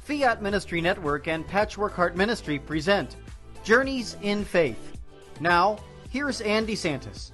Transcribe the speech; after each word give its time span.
Fiat 0.00 0.42
Ministry 0.42 0.80
Network 0.80 1.28
and 1.28 1.46
Patchwork 1.46 1.92
Heart 1.92 2.16
Ministry 2.16 2.58
present 2.58 3.16
Journeys 3.62 4.16
in 4.22 4.44
Faith. 4.44 4.98
Now, 5.40 5.78
here's 6.08 6.40
Ann 6.40 6.66
DeSantis. 6.66 7.32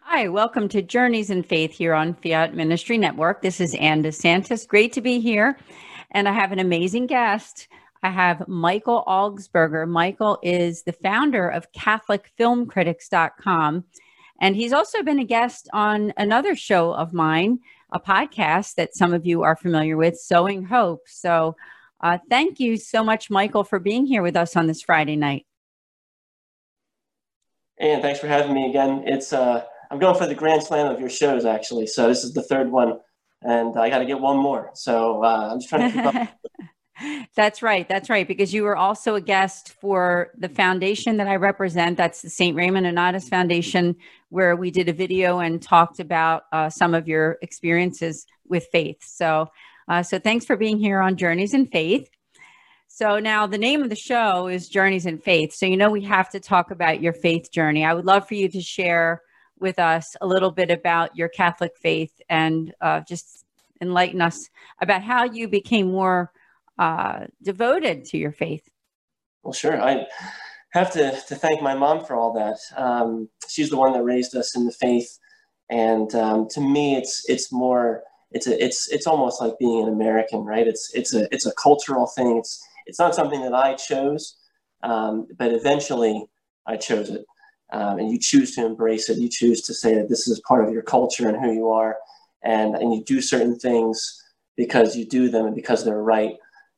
Hi, 0.00 0.28
welcome 0.28 0.68
to 0.68 0.82
Journeys 0.82 1.30
in 1.30 1.42
Faith 1.42 1.72
here 1.72 1.94
on 1.94 2.14
Fiat 2.14 2.54
Ministry 2.54 2.98
Network. 2.98 3.42
This 3.42 3.60
is 3.60 3.74
Ann 3.74 4.02
DeSantis. 4.02 4.68
Great 4.68 4.92
to 4.92 5.00
be 5.00 5.18
here. 5.18 5.58
And 6.12 6.28
I 6.28 6.32
have 6.32 6.52
an 6.52 6.58
amazing 6.58 7.06
guest. 7.06 7.68
I 8.02 8.10
have 8.10 8.46
Michael 8.46 9.02
Augsburger. 9.08 9.88
Michael 9.88 10.38
is 10.42 10.82
the 10.82 10.92
founder 10.92 11.48
of 11.48 11.72
CatholicFilmCritics.com. 11.72 13.84
And 14.40 14.54
he's 14.54 14.72
also 14.72 15.02
been 15.02 15.18
a 15.18 15.24
guest 15.24 15.68
on 15.72 16.12
another 16.16 16.54
show 16.54 16.92
of 16.92 17.12
mine, 17.12 17.58
a 17.96 18.00
podcast 18.00 18.74
that 18.74 18.94
some 18.94 19.14
of 19.14 19.26
you 19.26 19.42
are 19.42 19.56
familiar 19.56 19.96
with, 19.96 20.18
Sowing 20.18 20.64
Hope. 20.64 21.00
So 21.06 21.56
uh, 22.00 22.18
thank 22.28 22.60
you 22.60 22.76
so 22.76 23.02
much, 23.02 23.30
Michael, 23.30 23.64
for 23.64 23.78
being 23.78 24.06
here 24.06 24.22
with 24.22 24.36
us 24.36 24.54
on 24.54 24.66
this 24.66 24.82
Friday 24.82 25.16
night. 25.16 25.46
And 27.78 28.02
thanks 28.02 28.20
for 28.20 28.26
having 28.26 28.54
me 28.54 28.68
again. 28.68 29.04
It's 29.06 29.32
uh, 29.32 29.64
I'm 29.90 29.98
going 29.98 30.16
for 30.16 30.26
the 30.26 30.34
grand 30.34 30.62
slam 30.62 30.92
of 30.92 31.00
your 31.00 31.10
shows, 31.10 31.44
actually. 31.44 31.86
So 31.86 32.08
this 32.08 32.22
is 32.22 32.34
the 32.34 32.42
third 32.42 32.70
one, 32.70 33.00
and 33.42 33.76
I 33.78 33.88
got 33.88 33.98
to 33.98 34.06
get 34.06 34.20
one 34.20 34.36
more. 34.36 34.70
So 34.74 35.24
uh, 35.24 35.50
I'm 35.52 35.58
just 35.58 35.68
trying 35.68 35.90
to 35.90 35.96
keep 35.96 36.06
up. 36.06 36.28
That's 37.34 37.62
right. 37.62 37.88
That's 37.88 38.08
right. 38.08 38.26
Because 38.26 38.54
you 38.54 38.62
were 38.62 38.76
also 38.76 39.14
a 39.14 39.20
guest 39.20 39.70
for 39.80 40.30
the 40.36 40.48
foundation 40.48 41.16
that 41.18 41.26
I 41.26 41.36
represent. 41.36 41.96
That's 41.96 42.22
the 42.22 42.30
St. 42.30 42.56
Raymond 42.56 42.86
Nonnatus 42.86 43.28
Foundation, 43.28 43.96
where 44.30 44.56
we 44.56 44.70
did 44.70 44.88
a 44.88 44.92
video 44.92 45.38
and 45.40 45.60
talked 45.60 46.00
about 46.00 46.44
uh, 46.52 46.70
some 46.70 46.94
of 46.94 47.06
your 47.06 47.38
experiences 47.42 48.26
with 48.48 48.66
faith. 48.72 49.02
So, 49.02 49.50
uh, 49.88 50.02
so 50.02 50.18
thanks 50.18 50.44
for 50.44 50.56
being 50.56 50.78
here 50.78 51.00
on 51.00 51.16
Journeys 51.16 51.54
in 51.54 51.66
Faith. 51.66 52.08
So 52.88 53.18
now 53.18 53.46
the 53.46 53.58
name 53.58 53.82
of 53.82 53.90
the 53.90 53.94
show 53.96 54.46
is 54.46 54.68
Journeys 54.70 55.04
in 55.04 55.18
Faith. 55.18 55.52
So 55.52 55.66
you 55.66 55.76
know 55.76 55.90
we 55.90 56.02
have 56.04 56.30
to 56.30 56.40
talk 56.40 56.70
about 56.70 57.02
your 57.02 57.12
faith 57.12 57.52
journey. 57.52 57.84
I 57.84 57.92
would 57.92 58.06
love 58.06 58.26
for 58.26 58.34
you 58.34 58.48
to 58.48 58.60
share 58.62 59.20
with 59.58 59.78
us 59.78 60.16
a 60.20 60.26
little 60.26 60.50
bit 60.50 60.70
about 60.70 61.14
your 61.14 61.28
Catholic 61.28 61.76
faith 61.76 62.20
and 62.30 62.74
uh, 62.80 63.00
just 63.00 63.44
enlighten 63.82 64.22
us 64.22 64.48
about 64.80 65.02
how 65.02 65.24
you 65.24 65.46
became 65.46 65.92
more 65.92 66.32
uh, 66.78 67.26
devoted 67.42 68.04
to 68.06 68.18
your 68.18 68.32
faith? 68.32 68.68
Well, 69.42 69.52
sure. 69.52 69.80
I 69.80 70.06
have 70.72 70.92
to, 70.92 71.12
to 71.28 71.34
thank 71.34 71.62
my 71.62 71.74
mom 71.74 72.04
for 72.04 72.16
all 72.16 72.32
that. 72.34 72.58
Um, 72.76 73.28
she's 73.48 73.70
the 73.70 73.76
one 73.76 73.92
that 73.92 74.02
raised 74.02 74.34
us 74.36 74.56
in 74.56 74.66
the 74.66 74.72
faith, 74.72 75.18
and 75.70 76.14
um, 76.14 76.48
to 76.50 76.60
me, 76.60 76.96
it's 76.96 77.28
it's 77.28 77.52
more 77.52 78.02
it's 78.32 78.46
a 78.46 78.62
it's 78.62 78.88
it's 78.92 79.06
almost 79.06 79.40
like 79.40 79.58
being 79.58 79.82
an 79.82 79.88
American, 79.88 80.40
right? 80.40 80.66
It's 80.66 80.90
it's 80.94 81.14
a 81.14 81.32
it's 81.32 81.46
a 81.46 81.54
cultural 81.54 82.06
thing. 82.06 82.36
It's 82.36 82.62
it's 82.86 82.98
not 82.98 83.14
something 83.14 83.40
that 83.42 83.54
I 83.54 83.74
chose, 83.74 84.36
um, 84.82 85.26
but 85.38 85.52
eventually 85.52 86.26
I 86.66 86.76
chose 86.76 87.10
it. 87.10 87.24
Um, 87.72 87.98
and 87.98 88.10
you 88.12 88.18
choose 88.18 88.54
to 88.54 88.64
embrace 88.64 89.08
it. 89.08 89.18
You 89.18 89.28
choose 89.28 89.60
to 89.62 89.74
say 89.74 89.94
that 89.94 90.08
this 90.08 90.28
is 90.28 90.40
part 90.46 90.64
of 90.64 90.72
your 90.72 90.82
culture 90.82 91.28
and 91.28 91.36
who 91.42 91.52
you 91.52 91.68
are, 91.68 91.96
and 92.42 92.74
and 92.74 92.92
you 92.92 93.02
do 93.04 93.20
certain 93.20 93.58
things 93.58 94.22
because 94.56 94.96
you 94.96 95.06
do 95.06 95.28
them 95.28 95.46
and 95.46 95.54
because 95.54 95.84
they're 95.84 96.02
right 96.02 96.34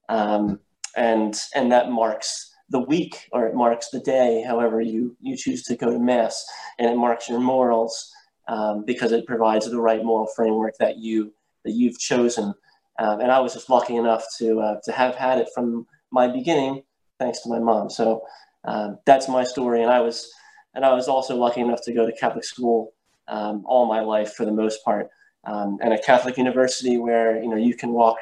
um, 0.09 0.61
and 0.97 1.39
and 1.55 1.71
that 1.73 1.91
marks 1.91 2.55
the 2.71 2.81
week 2.81 3.29
or 3.33 3.47
it 3.47 3.55
marks 3.55 3.89
the 3.91 4.01
day, 4.01 4.43
however 4.47 4.81
you 4.81 5.17
you 5.21 5.37
choose 5.37 5.63
to 5.65 5.77
go 5.77 5.91
to 5.91 5.99
mass, 5.99 6.45
and 6.79 6.89
it 6.89 6.97
marks 6.97 7.29
your 7.29 7.41
morals 7.41 8.13
um, 8.49 8.85
because 8.85 9.13
it 9.13 9.27
provides 9.27 9.71
the 9.71 9.81
right 9.81 10.05
moral 10.05 10.27
framework 10.35 10.77
that 10.79 10.99
you 10.99 11.33
that 11.65 11.73
you've 11.73 11.99
chosen. 11.99 12.55
Um, 12.99 13.21
and 13.21 13.31
I 13.31 13.39
was 13.39 13.55
just 13.55 13.71
lucky 13.71 13.97
enough 13.97 14.25
to 14.39 14.61
uh, 14.61 14.77
to 14.85 14.93
have 14.93 15.15
had 15.15 15.39
it 15.39 15.49
from 15.55 15.87
my 16.11 16.27
beginning, 16.27 16.83
thanks 17.19 17.41
to 17.43 17.49
my 17.49 17.59
mom. 17.59 17.91
So 17.91 18.23
um, 18.65 18.99
that's 19.07 19.29
my 19.29 19.45
story, 19.45 19.83
and 19.83 19.91
I 19.91 20.01
was 20.01 20.31
and 20.75 20.85
I 20.85 20.93
was 20.93 21.09
also 21.09 21.37
lucky 21.37 21.61
enough 21.61 21.83
to 21.85 21.93
go 21.93 22.07
to 22.07 22.13
Catholic 22.13 22.45
school 22.45 22.93
um, 23.29 23.65
all 23.67 23.87
my 23.87 24.01
life 24.01 24.35
for 24.35 24.45
the 24.45 24.53
most 24.53 24.85
part, 24.85 25.09
um, 25.45 25.79
and 25.83 25.93
a 25.93 26.03
Catholic 26.03 26.37
university 26.37 26.97
where 26.97 27.41
you 27.43 27.49
know 27.49 27.57
you 27.57 27.75
can 27.75 27.93
walk 27.93 28.19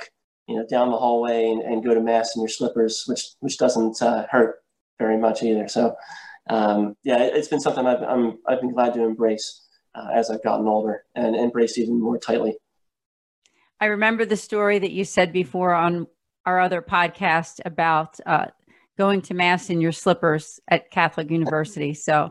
you 0.49 0.57
know, 0.57 0.67
down 0.67 0.91
the 0.91 0.97
hallway 0.97 1.51
and, 1.51 1.63
and 1.63 1.85
go 1.85 1.95
to 1.95 2.01
mass 2.01 2.37
in 2.37 2.43
your 2.43 2.49
slippers, 2.49 3.05
which 3.07 3.23
which 3.41 3.59
doesn't 3.59 4.01
uh, 4.03 4.27
hurt 4.31 4.57
very 4.99 5.19
much 5.19 5.43
either. 5.43 5.69
So, 5.69 5.95
um, 6.49 6.97
yeah, 7.03 7.23
it, 7.23 7.35
has 7.35 7.49
been 7.49 7.61
something 7.61 7.87
I've 7.87 8.03
I'm, 8.03 8.39
I've 8.47 8.61
been 8.61 8.73
glad 8.73 8.95
to 8.95 9.03
embrace 9.03 9.67
uh, 9.95 10.09
as 10.15 10.31
I've 10.31 10.43
gotten 10.43 10.67
older 10.67 11.05
and 11.15 11.35
embrace 11.35 11.79
even 11.79 12.01
more 12.01 12.19
tightly. 12.19 12.57
I 13.81 13.87
remember 13.87 14.25
the 14.25 14.37
story 14.37 14.79
that 14.79 14.93
you 14.93 15.05
said 15.05 15.33
before 15.33 15.75
on 15.75 16.07
our 16.47 16.61
other 16.61 16.81
podcast 16.81 17.61
about 17.65 18.19
uh, 18.25 18.47
going 18.97 19.21
to 19.23 19.35
mass 19.35 19.69
in 19.69 19.81
your 19.81 19.93
slippers 19.93 20.61
at 20.69 20.91
Catholic 20.91 21.31
University. 21.31 21.93
So 21.93 22.31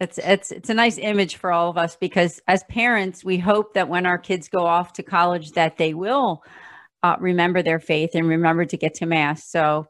it's 0.00 0.18
it's 0.18 0.50
it's 0.50 0.70
a 0.70 0.74
nice 0.74 0.98
image 0.98 1.36
for 1.36 1.52
all 1.52 1.70
of 1.70 1.78
us 1.78 1.96
because 1.96 2.40
as 2.48 2.64
parents, 2.64 3.24
we 3.24 3.38
hope 3.38 3.74
that 3.74 3.88
when 3.88 4.06
our 4.06 4.18
kids 4.18 4.48
go 4.48 4.66
off 4.66 4.92
to 4.94 5.02
college, 5.02 5.52
that 5.52 5.78
they 5.78 5.94
will 5.94 6.42
uh, 7.04 7.16
remember 7.20 7.62
their 7.62 7.78
faith 7.78 8.10
and 8.14 8.26
remember 8.26 8.64
to 8.64 8.78
get 8.78 8.94
to 8.94 9.04
Mass. 9.04 9.44
So 9.44 9.86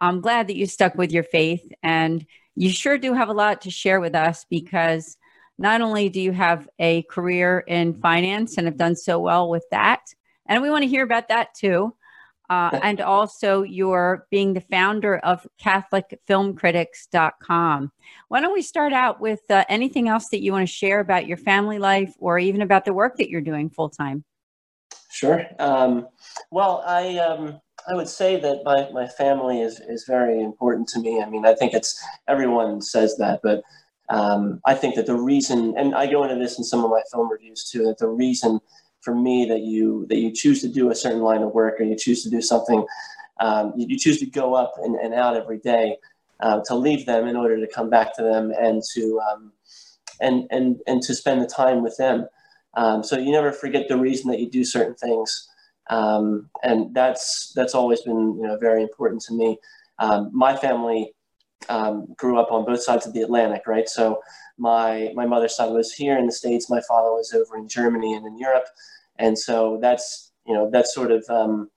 I'm 0.00 0.22
glad 0.22 0.48
that 0.48 0.56
you 0.56 0.64
stuck 0.64 0.94
with 0.94 1.12
your 1.12 1.22
faith. 1.22 1.70
And 1.82 2.24
you 2.54 2.70
sure 2.70 2.96
do 2.96 3.12
have 3.12 3.28
a 3.28 3.34
lot 3.34 3.60
to 3.62 3.70
share 3.70 4.00
with 4.00 4.14
us 4.14 4.46
because 4.48 5.18
not 5.58 5.82
only 5.82 6.08
do 6.08 6.18
you 6.18 6.32
have 6.32 6.66
a 6.78 7.02
career 7.02 7.58
in 7.58 7.92
finance 7.92 8.56
and 8.56 8.66
have 8.66 8.78
done 8.78 8.96
so 8.96 9.18
well 9.18 9.50
with 9.50 9.66
that, 9.70 10.00
and 10.46 10.62
we 10.62 10.70
want 10.70 10.82
to 10.82 10.88
hear 10.88 11.04
about 11.04 11.28
that 11.28 11.52
too. 11.54 11.94
Uh, 12.48 12.78
and 12.82 13.02
also, 13.02 13.62
you're 13.62 14.26
being 14.30 14.54
the 14.54 14.62
founder 14.62 15.18
of 15.18 15.46
CatholicFilmCritics.com. 15.62 17.92
Why 18.28 18.40
don't 18.40 18.54
we 18.54 18.62
start 18.62 18.94
out 18.94 19.20
with 19.20 19.40
uh, 19.50 19.64
anything 19.68 20.08
else 20.08 20.28
that 20.28 20.40
you 20.40 20.52
want 20.52 20.66
to 20.66 20.72
share 20.72 21.00
about 21.00 21.26
your 21.26 21.38
family 21.38 21.80
life 21.80 22.14
or 22.18 22.38
even 22.38 22.62
about 22.62 22.84
the 22.86 22.94
work 22.94 23.16
that 23.16 23.28
you're 23.28 23.42
doing 23.42 23.68
full 23.68 23.90
time? 23.90 24.24
Sure. 25.16 25.46
Um, 25.58 26.08
well, 26.50 26.84
I 26.86 27.16
um, 27.16 27.58
I 27.88 27.94
would 27.94 28.06
say 28.06 28.38
that 28.38 28.60
my, 28.66 28.90
my 28.92 29.08
family 29.08 29.62
is, 29.62 29.80
is 29.80 30.04
very 30.04 30.42
important 30.42 30.88
to 30.88 31.00
me. 31.00 31.22
I 31.22 31.30
mean, 31.30 31.46
I 31.46 31.54
think 31.54 31.72
it's 31.72 31.98
everyone 32.28 32.82
says 32.82 33.16
that, 33.16 33.40
but 33.42 33.62
um, 34.10 34.60
I 34.66 34.74
think 34.74 34.94
that 34.96 35.06
the 35.06 35.14
reason, 35.14 35.72
and 35.78 35.94
I 35.94 36.06
go 36.06 36.24
into 36.24 36.36
this 36.36 36.58
in 36.58 36.64
some 36.64 36.84
of 36.84 36.90
my 36.90 37.00
film 37.10 37.30
reviews 37.30 37.64
too, 37.64 37.84
that 37.84 37.96
the 37.96 38.08
reason 38.08 38.60
for 39.00 39.14
me 39.14 39.46
that 39.46 39.60
you 39.60 40.04
that 40.10 40.18
you 40.18 40.32
choose 40.32 40.60
to 40.60 40.68
do 40.68 40.90
a 40.90 40.94
certain 40.94 41.22
line 41.22 41.40
of 41.40 41.54
work 41.54 41.80
or 41.80 41.84
you 41.84 41.96
choose 41.96 42.22
to 42.24 42.28
do 42.28 42.42
something, 42.42 42.84
um, 43.40 43.72
you, 43.74 43.86
you, 43.88 43.98
choose 43.98 44.18
to 44.18 44.26
go 44.26 44.52
up 44.52 44.74
and, 44.82 44.96
and 44.96 45.14
out 45.14 45.34
every 45.34 45.60
day 45.60 45.96
uh, 46.40 46.60
to 46.66 46.74
leave 46.74 47.06
them 47.06 47.26
in 47.26 47.36
order 47.36 47.58
to 47.58 47.72
come 47.72 47.88
back 47.88 48.14
to 48.16 48.22
them 48.22 48.52
and 48.60 48.82
to 48.92 49.18
um, 49.32 49.50
and 50.20 50.46
and 50.50 50.76
and 50.86 51.00
to 51.04 51.14
spend 51.14 51.40
the 51.40 51.46
time 51.46 51.82
with 51.82 51.96
them. 51.96 52.26
Um, 52.76 53.02
so 53.02 53.18
you 53.18 53.32
never 53.32 53.52
forget 53.52 53.88
the 53.88 53.96
reason 53.96 54.30
that 54.30 54.38
you 54.38 54.48
do 54.50 54.64
certain 54.64 54.94
things, 54.94 55.48
um, 55.88 56.50
and 56.62 56.94
that's 56.94 57.52
that's 57.56 57.74
always 57.74 58.02
been 58.02 58.36
you 58.36 58.46
know 58.46 58.58
very 58.58 58.82
important 58.82 59.22
to 59.22 59.34
me. 59.34 59.58
Um, 59.98 60.30
my 60.32 60.56
family 60.56 61.14
um, 61.68 62.06
grew 62.16 62.38
up 62.38 62.52
on 62.52 62.64
both 62.64 62.82
sides 62.82 63.06
of 63.06 63.14
the 63.14 63.22
Atlantic, 63.22 63.62
right? 63.66 63.88
So 63.88 64.20
my 64.58 65.10
my 65.14 65.26
mother's 65.26 65.56
side 65.56 65.72
was 65.72 65.92
here 65.92 66.18
in 66.18 66.26
the 66.26 66.32
states, 66.32 66.70
my 66.70 66.82
father 66.86 67.10
was 67.10 67.32
over 67.32 67.56
in 67.56 67.68
Germany 67.68 68.14
and 68.14 68.26
in 68.26 68.38
Europe, 68.38 68.66
and 69.18 69.38
so 69.38 69.78
that's 69.80 70.32
you 70.46 70.54
know 70.54 70.70
that's 70.70 70.94
sort 70.94 71.10
of 71.10 71.24
um, 71.28 71.70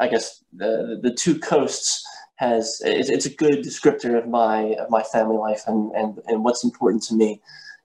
I 0.00 0.08
guess 0.08 0.42
the 0.52 0.98
the 1.02 1.14
two 1.14 1.38
coasts 1.38 2.04
has 2.36 2.80
it's, 2.84 3.10
it's, 3.10 3.26
a 3.26 3.34
good 3.34 3.60
descriptor 3.60 4.18
of 4.18 4.28
my 4.28 4.74
of 4.74 4.90
my 4.90 5.02
family 5.04 5.36
life 5.36 5.62
and 5.68 5.92
and, 5.92 6.18
and 6.26 6.44
what's 6.44 6.64
important 6.64 7.02
to 7.04 7.14
me. 7.14 7.40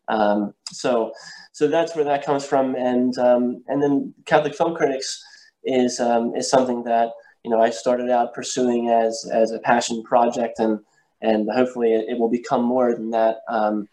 Um, 0.07 0.55
so 0.71 1.13
so 1.51 1.67
that's 1.67 1.95
where 1.95 2.05
that 2.05 2.25
comes 2.25 2.45
from. 2.45 2.75
And 2.75 3.17
um, 3.17 3.63
and 3.67 3.81
then 3.81 4.13
Catholic 4.25 4.55
Film 4.55 4.75
Critics 4.75 5.21
is 5.63 5.99
um, 5.99 6.35
is 6.35 6.49
something 6.49 6.83
that 6.83 7.11
you 7.43 7.51
know 7.51 7.61
I 7.61 7.69
started 7.69 8.09
out 8.09 8.33
pursuing 8.33 8.89
as 8.89 9.29
as 9.31 9.51
a 9.51 9.59
passion 9.59 10.03
project, 10.03 10.59
and 10.59 10.79
and 11.21 11.49
hopefully 11.51 11.93
it, 11.93 12.17
will 12.17 12.29
become 12.29 12.63
more 12.63 12.93
than 12.93 13.11
that. 13.11 13.37
Um, 13.49 13.87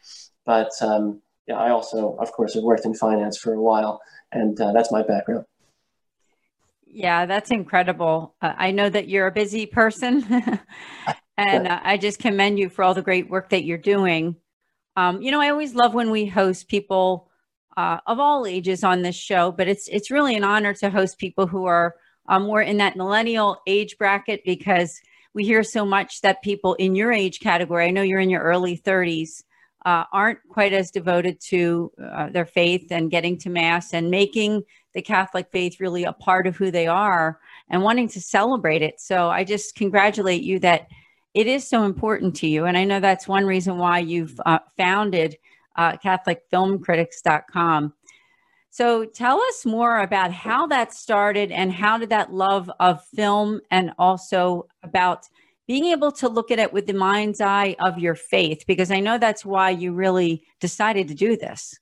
but 0.45 0.71
um, 0.81 1.21
yeah, 1.49 1.57
I 1.57 1.71
also, 1.71 2.17
of 2.21 2.31
course, 2.33 2.55
have 2.55 2.63
worked 2.63 2.85
in 2.85 2.95
finance 2.95 3.37
for 3.37 3.55
a 3.55 3.61
while, 3.61 4.01
and 4.33 4.61
uh, 4.61 4.73
that's 4.73 4.93
my 4.93 5.03
background. 5.03 5.45
Yeah, 6.87 7.27
that's 7.27 7.51
incredible. 7.51 8.35
Uh, 8.41 8.55
I 8.57 8.71
know 8.71 8.89
that 8.89 9.09
you're 9.09 9.27
a 9.27 9.33
busy 9.33 9.67
person, 9.67 10.25
and 11.37 11.69
uh, 11.69 11.81
I 11.83 11.99
just 11.99 12.19
commend 12.19 12.59
you 12.59 12.69
for 12.69 12.83
all 12.85 12.95
the 12.95 13.03
great 13.03 13.29
work 13.29 13.51
that 13.51 13.65
you're 13.65 13.77
doing. 13.77 14.37
Um, 14.97 15.21
you 15.21 15.31
know, 15.31 15.41
I 15.41 15.51
always 15.51 15.75
love 15.75 15.95
when 15.95 16.11
we 16.11 16.27
host 16.27 16.69
people 16.69 17.29
uh, 17.77 17.99
of 18.07 18.19
all 18.19 18.47
ages 18.47 18.83
on 18.85 19.03
this 19.03 19.17
show, 19.17 19.53
but 19.53 19.69
it's 19.69 19.89
it's 19.89 20.11
really 20.11 20.37
an 20.37 20.45
honor 20.45 20.75
to 20.75 20.91
host 20.91 21.19
people 21.19 21.47
who 21.47 21.67
are 21.67 21.95
um, 22.29 22.45
more 22.45 22.63
in 22.63 22.79
that 22.79 22.97
millennial 22.97 23.61
age 23.67 23.99
bracket 23.99 24.43
because 24.45 25.01
we 25.35 25.45
hear 25.45 25.63
so 25.63 25.85
much 25.85 26.23
that 26.23 26.43
people 26.43 26.75
in 26.75 26.95
your 26.95 27.13
age 27.13 27.41
category, 27.41 27.87
I 27.87 27.91
know 27.91 28.03
you're 28.03 28.21
in 28.21 28.31
your 28.31 28.43
early 28.43 28.79
30s, 28.79 29.45
uh, 29.85 30.05
aren't 30.13 30.39
quite 30.49 30.73
as 30.73 30.91
devoted 30.91 31.41
to 31.41 31.93
uh, 32.03 32.31
their 32.31 32.47
faith 32.47 32.91
and 32.91 33.11
getting 33.11 33.39
to 33.39 33.51
mass 33.51 33.93
and 33.93 34.11
making 34.11 34.65
the 34.95 35.03
Catholic 35.03 35.49
faith 35.53 35.79
really 35.79 36.05
a 36.05 36.13
part 36.13 36.47
of 36.47 36.57
who 36.57 36.71
they 36.71 36.87
are 36.87 37.39
and 37.69 37.83
wanting 37.83 38.09
to 38.09 38.21
celebrate 38.21 38.83
it. 38.83 38.99
So 38.99 39.29
I 39.29 39.45
just 39.45 39.75
congratulate 39.75 40.43
you 40.43 40.59
that 40.61 40.89
it 41.35 41.47
is 41.47 41.69
so 41.69 41.85
important 41.85 42.35
to 42.37 42.49
you. 42.49 42.65
And 42.65 42.79
I 42.79 42.85
know 42.85 42.99
that's 42.99 43.29
one 43.29 43.45
reason 43.45 43.77
why 43.77 43.99
you've 43.99 44.41
uh, 44.47 44.61
founded 44.79 45.37
uh, 45.77 45.97
CatholicFilmCritics.com. 45.99 47.93
So 48.71 49.05
tell 49.07 49.41
us 49.41 49.65
more 49.65 50.01
about 50.01 50.33
how 50.33 50.67
that 50.67 50.93
started 50.93 51.51
and 51.51 51.73
how 51.73 51.97
did 51.97 52.11
that 52.11 52.33
love 52.33 52.71
of 52.79 53.03
film 53.15 53.61
and 53.71 53.93
also 53.99 54.67
about 54.83 55.27
being 55.67 55.87
able 55.87 56.13
to 56.13 56.29
look 56.29 56.51
at 56.51 56.59
it 56.59 56.73
with 56.73 56.87
the 56.87 56.93
mind's 56.93 57.41
eye 57.41 57.75
of 57.81 57.99
your 57.99 58.15
faith, 58.15 58.65
because 58.67 58.91
I 58.91 59.01
know 59.01 59.19
that's 59.19 59.45
why 59.45 59.71
you 59.71 59.93
really 59.93 60.45
decided 60.61 61.09
to 61.09 61.15
do 61.15 61.37
this. 61.37 61.75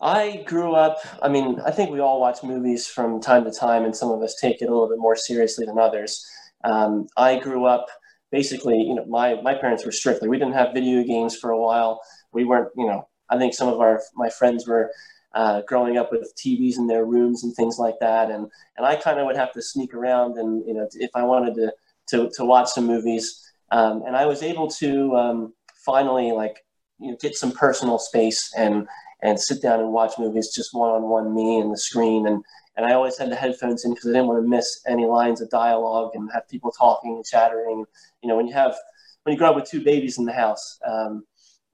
I 0.00 0.44
grew 0.46 0.74
up, 0.74 0.98
I 1.22 1.28
mean, 1.28 1.60
I 1.64 1.70
think 1.70 1.90
we 1.90 2.00
all 2.00 2.20
watch 2.20 2.42
movies 2.42 2.86
from 2.86 3.20
time 3.20 3.44
to 3.44 3.50
time, 3.50 3.84
and 3.84 3.94
some 3.94 4.10
of 4.10 4.22
us 4.22 4.36
take 4.40 4.62
it 4.62 4.66
a 4.66 4.70
little 4.70 4.88
bit 4.88 4.98
more 4.98 5.16
seriously 5.16 5.66
than 5.66 5.78
others. 5.78 6.24
Um, 6.64 7.06
I 7.16 7.38
grew 7.38 7.66
up 7.66 7.86
basically, 8.30 8.78
you 8.78 8.94
know, 8.94 9.04
my, 9.06 9.40
my 9.42 9.54
parents 9.54 9.84
were 9.84 9.92
strictly, 9.92 10.28
we 10.28 10.38
didn't 10.38 10.54
have 10.54 10.72
video 10.72 11.02
games 11.02 11.36
for 11.36 11.50
a 11.50 11.58
while. 11.60 12.00
We 12.32 12.44
weren't, 12.44 12.70
you 12.76 12.86
know, 12.86 13.08
I 13.28 13.38
think 13.38 13.54
some 13.54 13.68
of 13.68 13.80
our, 13.80 14.02
my 14.14 14.28
friends 14.28 14.66
were 14.66 14.90
uh, 15.34 15.62
growing 15.62 15.96
up 15.96 16.10
with 16.10 16.32
TVs 16.36 16.76
in 16.76 16.86
their 16.86 17.04
rooms 17.04 17.44
and 17.44 17.54
things 17.54 17.78
like 17.78 17.98
that. 18.00 18.30
And, 18.30 18.50
and 18.76 18.86
I 18.86 18.96
kind 18.96 19.18
of 19.18 19.26
would 19.26 19.36
have 19.36 19.52
to 19.52 19.62
sneak 19.62 19.94
around 19.94 20.38
and, 20.38 20.66
you 20.66 20.74
know, 20.74 20.88
if 20.94 21.10
I 21.14 21.22
wanted 21.22 21.54
to, 21.54 21.72
to, 22.08 22.30
to 22.36 22.44
watch 22.44 22.70
some 22.70 22.86
movies. 22.86 23.52
Um, 23.70 24.02
and 24.06 24.16
I 24.16 24.26
was 24.26 24.42
able 24.42 24.68
to 24.72 25.16
um, 25.16 25.54
finally 25.84 26.32
like, 26.32 26.64
you 26.98 27.12
know, 27.12 27.16
get 27.20 27.36
some 27.36 27.52
personal 27.52 27.98
space 27.98 28.52
and, 28.56 28.86
and 29.22 29.38
sit 29.38 29.62
down 29.62 29.80
and 29.80 29.92
watch 29.92 30.14
movies 30.18 30.52
just 30.54 30.74
one 30.74 30.90
on 30.90 31.02
one, 31.02 31.34
me 31.34 31.60
and 31.60 31.72
the 31.72 31.78
screen. 31.78 32.26
And, 32.26 32.42
and 32.76 32.84
I 32.84 32.94
always 32.94 33.16
had 33.16 33.30
the 33.30 33.36
headphones 33.36 33.84
in 33.84 33.94
because 33.94 34.06
I 34.06 34.12
didn't 34.14 34.26
want 34.26 34.42
to 34.42 34.48
miss 34.48 34.80
any 34.88 35.06
lines 35.06 35.40
of 35.40 35.50
dialogue 35.50 36.12
and 36.14 36.28
have 36.32 36.48
people 36.48 36.72
talking 36.72 37.14
and 37.16 37.24
chattering. 37.24 37.84
You 38.22 38.28
know, 38.28 38.36
when 38.36 38.48
you 38.48 38.54
have, 38.54 38.74
when 39.22 39.34
you 39.34 39.38
grow 39.38 39.50
up 39.50 39.56
with 39.56 39.70
two 39.70 39.84
babies 39.84 40.18
in 40.18 40.24
the 40.24 40.32
house, 40.32 40.78
um, 40.86 41.24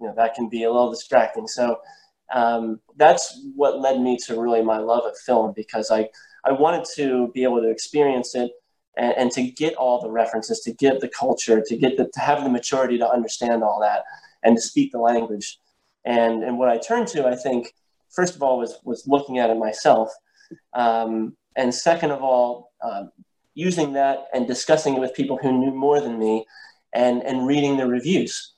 you 0.01 0.07
know, 0.07 0.15
that 0.17 0.35
can 0.35 0.49
be 0.49 0.65
a 0.65 0.71
little 0.71 0.91
distracting. 0.91 1.47
So 1.47 1.79
um, 2.35 2.81
that's 2.97 3.41
what 3.55 3.81
led 3.81 4.01
me 4.01 4.19
to 4.27 4.41
really 4.41 4.63
my 4.63 4.79
love 4.79 5.05
of 5.05 5.17
film 5.19 5.53
because 5.55 5.91
I, 5.91 6.09
I 6.45 6.53
wanted 6.53 6.85
to 6.97 7.31
be 7.33 7.45
able 7.45 7.63
to 7.63 7.71
experience 7.71 8.35
it 8.35 8.51
and, 8.97 9.15
and 9.17 9.31
to 9.33 9.43
get 9.43 9.75
all 9.75 10.01
the 10.01 10.11
references, 10.11 10.61
to 10.61 10.73
get 10.73 11.01
the 11.01 11.09
culture, 11.09 11.63
to 11.65 11.77
get 11.77 11.97
the, 11.97 12.11
to 12.13 12.21
have 12.21 12.43
the 12.43 12.51
maturity 12.51 12.99
to 12.99 13.09
understand 13.09 13.63
all 13.63 13.81
that 13.81 14.03
and 14.43 14.57
to 14.57 14.63
speak 14.63 14.93
the 14.93 14.99
language. 14.99 15.59
And, 16.05 16.43
and 16.43 16.59
what 16.59 16.69
I 16.69 16.79
turned 16.79 17.09
to, 17.09 17.27
I 17.27 17.37
think, 17.37 17.75
first 18.11 18.37
of 18.37 18.43
all, 18.43 18.59
was, 18.59 18.79
was 18.85 19.07
looking 19.07 19.39
at 19.39 19.51
it 19.51 19.57
myself. 19.57 20.11
Um, 20.75 21.37
and 21.57 21.75
second 21.75 22.11
of 22.11 22.23
all, 22.23 22.73
um, 22.83 23.11
using 23.55 23.95
that 23.95 24.27
and 24.35 24.47
discussing 24.47 24.95
it 24.95 25.01
with 25.01 25.15
people 25.15 25.39
who 25.41 25.53
knew 25.53 25.73
more 25.73 26.01
than 26.01 26.19
me 26.19 26.47
and, 26.93 27.23
and 27.23 27.47
reading 27.47 27.77
the 27.77 27.87
reviews. 27.87 28.53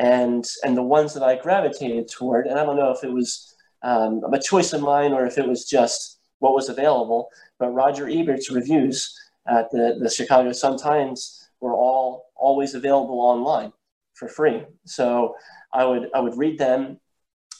And, 0.00 0.44
and 0.64 0.76
the 0.76 0.82
ones 0.82 1.12
that 1.14 1.22
I 1.22 1.36
gravitated 1.36 2.08
toward, 2.08 2.46
and 2.46 2.58
I 2.58 2.64
don't 2.64 2.76
know 2.76 2.90
if 2.90 3.04
it 3.04 3.12
was 3.12 3.54
um, 3.82 4.22
a 4.32 4.40
choice 4.40 4.72
of 4.72 4.80
mine 4.80 5.12
or 5.12 5.26
if 5.26 5.36
it 5.38 5.46
was 5.46 5.68
just 5.68 6.18
what 6.38 6.54
was 6.54 6.68
available, 6.70 7.28
but 7.58 7.68
Roger 7.68 8.08
Ebert's 8.08 8.50
reviews 8.50 9.14
at 9.46 9.70
the, 9.70 9.98
the 10.00 10.08
Chicago 10.10 10.52
Sun-Times 10.52 11.50
were 11.60 11.74
all 11.74 12.30
always 12.34 12.74
available 12.74 13.20
online 13.20 13.72
for 14.14 14.28
free. 14.28 14.64
So 14.86 15.34
I 15.72 15.84
would 15.84 16.08
I 16.14 16.20
would 16.20 16.36
read 16.36 16.58
them, 16.58 16.98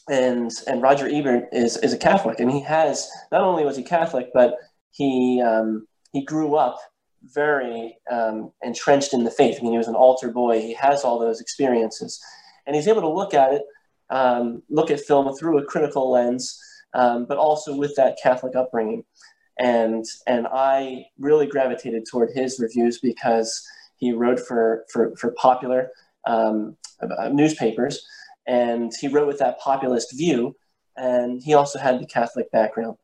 and 0.08 0.50
and 0.66 0.82
Roger 0.82 1.08
Ebert 1.08 1.48
is 1.52 1.76
is 1.78 1.92
a 1.92 1.98
Catholic, 1.98 2.40
and 2.40 2.50
he 2.50 2.60
has 2.62 3.08
not 3.30 3.42
only 3.42 3.64
was 3.64 3.76
he 3.76 3.82
Catholic, 3.82 4.28
but 4.32 4.56
he 4.90 5.42
um, 5.42 5.86
he 6.12 6.24
grew 6.24 6.56
up 6.56 6.78
very 7.22 7.96
um, 8.10 8.52
entrenched 8.62 9.12
in 9.12 9.24
the 9.24 9.30
faith. 9.30 9.58
I 9.58 9.62
mean, 9.62 9.72
he 9.72 9.78
was 9.78 9.88
an 9.88 9.94
altar 9.94 10.30
boy. 10.30 10.60
He 10.60 10.74
has 10.74 11.04
all 11.04 11.18
those 11.18 11.40
experiences, 11.40 12.20
and 12.66 12.74
he's 12.74 12.88
able 12.88 13.02
to 13.02 13.08
look 13.08 13.34
at 13.34 13.52
it, 13.52 13.62
um, 14.10 14.62
look 14.68 14.90
at 14.90 15.00
film 15.00 15.34
through 15.36 15.58
a 15.58 15.64
critical 15.64 16.10
lens, 16.10 16.58
um, 16.94 17.26
but 17.26 17.38
also 17.38 17.76
with 17.76 17.94
that 17.96 18.18
Catholic 18.22 18.56
upbringing. 18.56 19.04
And 19.58 20.04
and 20.26 20.46
I 20.50 21.04
really 21.18 21.46
gravitated 21.46 22.04
toward 22.10 22.30
his 22.34 22.58
reviews 22.58 22.98
because 23.00 23.62
he 23.96 24.12
wrote 24.12 24.40
for 24.40 24.84
for 24.92 25.14
for 25.16 25.32
popular 25.32 25.90
um, 26.26 26.76
uh, 27.02 27.28
newspapers, 27.28 28.04
and 28.46 28.92
he 29.00 29.08
wrote 29.08 29.26
with 29.26 29.38
that 29.38 29.58
populist 29.60 30.16
view, 30.16 30.56
and 30.96 31.42
he 31.42 31.54
also 31.54 31.78
had 31.78 32.00
the 32.00 32.06
Catholic 32.06 32.50
background. 32.50 32.96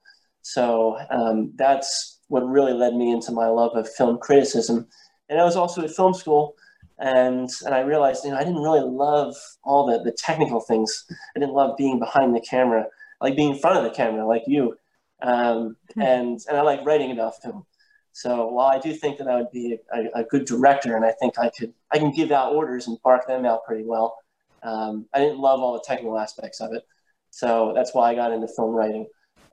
So 0.43 0.99
um, 1.11 1.53
that's 1.57 2.16
what 2.28 2.49
really 2.49 2.73
led 2.73 2.94
me 2.94 3.12
into 3.12 3.32
my 3.32 3.46
love 3.46 3.76
of 3.76 3.88
film 3.88 4.19
criticism. 4.19 4.87
And 5.28 5.40
I 5.40 5.44
was 5.44 5.56
also 5.56 5.82
at 5.82 5.90
film 5.90 6.14
school, 6.14 6.55
and 6.99 7.49
and 7.64 7.75
I 7.75 7.81
realized 7.81 8.25
you 8.25 8.31
know 8.31 8.37
I 8.37 8.44
didn't 8.44 8.62
really 8.62 8.81
love 8.81 9.34
all 9.64 9.87
the 9.87 10.02
the 10.02 10.12
technical 10.12 10.61
things. 10.61 11.05
I 11.34 11.40
didn't 11.40 11.55
love 11.55 11.76
being 11.76 11.99
behind 11.99 12.34
the 12.34 12.40
camera, 12.40 12.87
I 13.20 13.25
like 13.26 13.37
being 13.37 13.55
in 13.55 13.58
front 13.58 13.78
of 13.78 13.84
the 13.84 13.90
camera, 13.90 14.26
like 14.26 14.43
you, 14.46 14.76
um, 15.23 15.76
hmm. 15.94 16.00
and 16.02 16.40
and 16.49 16.56
I 16.56 16.62
like 16.62 16.84
writing 16.84 17.12
about 17.12 17.40
film. 17.43 17.67
So 18.12 18.46
while 18.49 18.69
I 18.69 18.79
do 18.79 18.94
think 18.94 19.19
that 19.19 19.29
I 19.29 19.37
would 19.37 19.50
be 19.52 19.79
a, 19.93 20.20
a, 20.20 20.25
good 20.25 20.46
director, 20.46 20.96
and 20.96 21.05
I 21.05 21.12
think 21.12 21.38
I 21.38 21.50
could, 21.50 21.75
I 21.93 21.99
can 21.99 22.12
give 22.12 22.32
out 22.32 22.55
orders 22.55 22.87
and 22.87 22.96
bark 23.02 23.26
them 23.26 23.44
out 23.44 23.67
pretty 23.67 23.84
well. 23.84 24.17
Um, 24.62 25.05
I 25.12 25.19
didn't 25.19 25.38
love 25.38 25.61
all 25.61 25.75
the 25.75 25.84
technical 25.87 26.19
aspects 26.19 26.62
of 26.62 26.72
it, 26.72 26.87
so 27.31 27.72
that's 27.75 27.93
why 27.93 28.11
I 28.11 28.14
got 28.14 28.32
into 28.32 28.49
film 28.49 28.75
writing, 28.75 29.06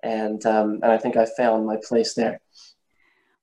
and 0.03 0.45
um, 0.45 0.79
and 0.83 0.91
I 0.91 0.97
think 0.97 1.17
I 1.17 1.25
found 1.25 1.65
my 1.65 1.77
place 1.77 2.13
there. 2.13 2.39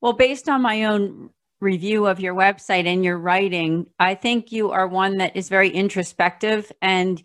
Well, 0.01 0.12
based 0.12 0.49
on 0.49 0.62
my 0.62 0.85
own 0.85 1.31
review 1.61 2.07
of 2.07 2.21
your 2.21 2.35
website 2.35 2.87
and 2.87 3.05
your 3.05 3.19
writing, 3.19 3.87
I 3.99 4.15
think 4.15 4.53
you 4.53 4.71
are 4.71 4.87
one 4.87 5.19
that 5.19 5.37
is 5.37 5.49
very 5.49 5.71
introspective, 5.71 6.71
and 6.81 7.21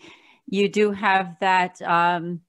you 0.48 0.70
do 0.70 0.92
have 0.92 1.38
that 1.42 1.82
um, 1.82 2.42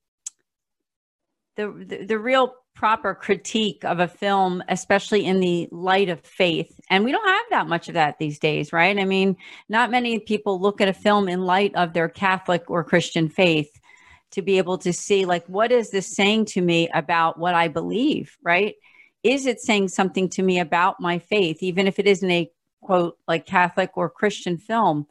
the, 1.57 1.69
the 1.87 2.07
the 2.07 2.19
real 2.19 2.55
proper 2.75 3.15
critique 3.15 3.85
of 3.85 4.01
a 4.01 4.09
film, 4.09 4.63
especially 4.69 5.25
in 5.25 5.41
the 5.41 5.67
light 5.73 6.11
of 6.11 6.21
faith. 6.21 6.79
And 6.91 7.05
we 7.05 7.11
don't 7.11 7.27
have 7.27 7.47
that 7.51 7.69
much 7.69 7.89
of 7.89 7.95
that 7.95 8.19
these 8.19 8.39
days, 8.39 8.71
right? 8.71 8.99
I 8.99 9.07
mean, 9.07 9.37
not 9.71 9.91
many 9.91 10.19
people 10.19 10.61
look 10.61 10.83
at 10.83 10.89
a 10.89 10.93
film 10.93 11.27
in 11.27 11.47
light 11.47 11.75
of 11.75 11.95
their 11.95 12.11
Catholic 12.11 12.71
or 12.71 12.85
Christian 12.85 13.31
faith 13.31 13.71
to 14.33 14.43
be 14.43 14.59
able 14.59 14.79
to 14.79 14.93
see, 14.93 15.25
like, 15.25 15.47
what 15.47 15.73
is 15.73 15.91
this 15.91 16.15
saying 16.15 16.47
to 16.47 16.61
me 16.61 16.89
about 16.95 17.39
what 17.39 17.55
I 17.55 17.69
believe, 17.69 18.37
right? 18.43 18.75
Is 19.23 19.47
it 19.47 19.61
saying 19.61 19.89
something 19.89 20.29
to 20.31 20.43
me 20.43 20.59
about 20.59 21.01
my 21.01 21.19
faith, 21.19 21.63
even 21.63 21.87
if 21.87 21.99
it 21.99 22.07
isn't 22.07 22.31
a 22.31 22.51
quote, 22.81 23.19
like 23.27 23.47
Catholic 23.47 23.91
or 23.97 24.09
Christian 24.09 24.59
film? 24.59 25.07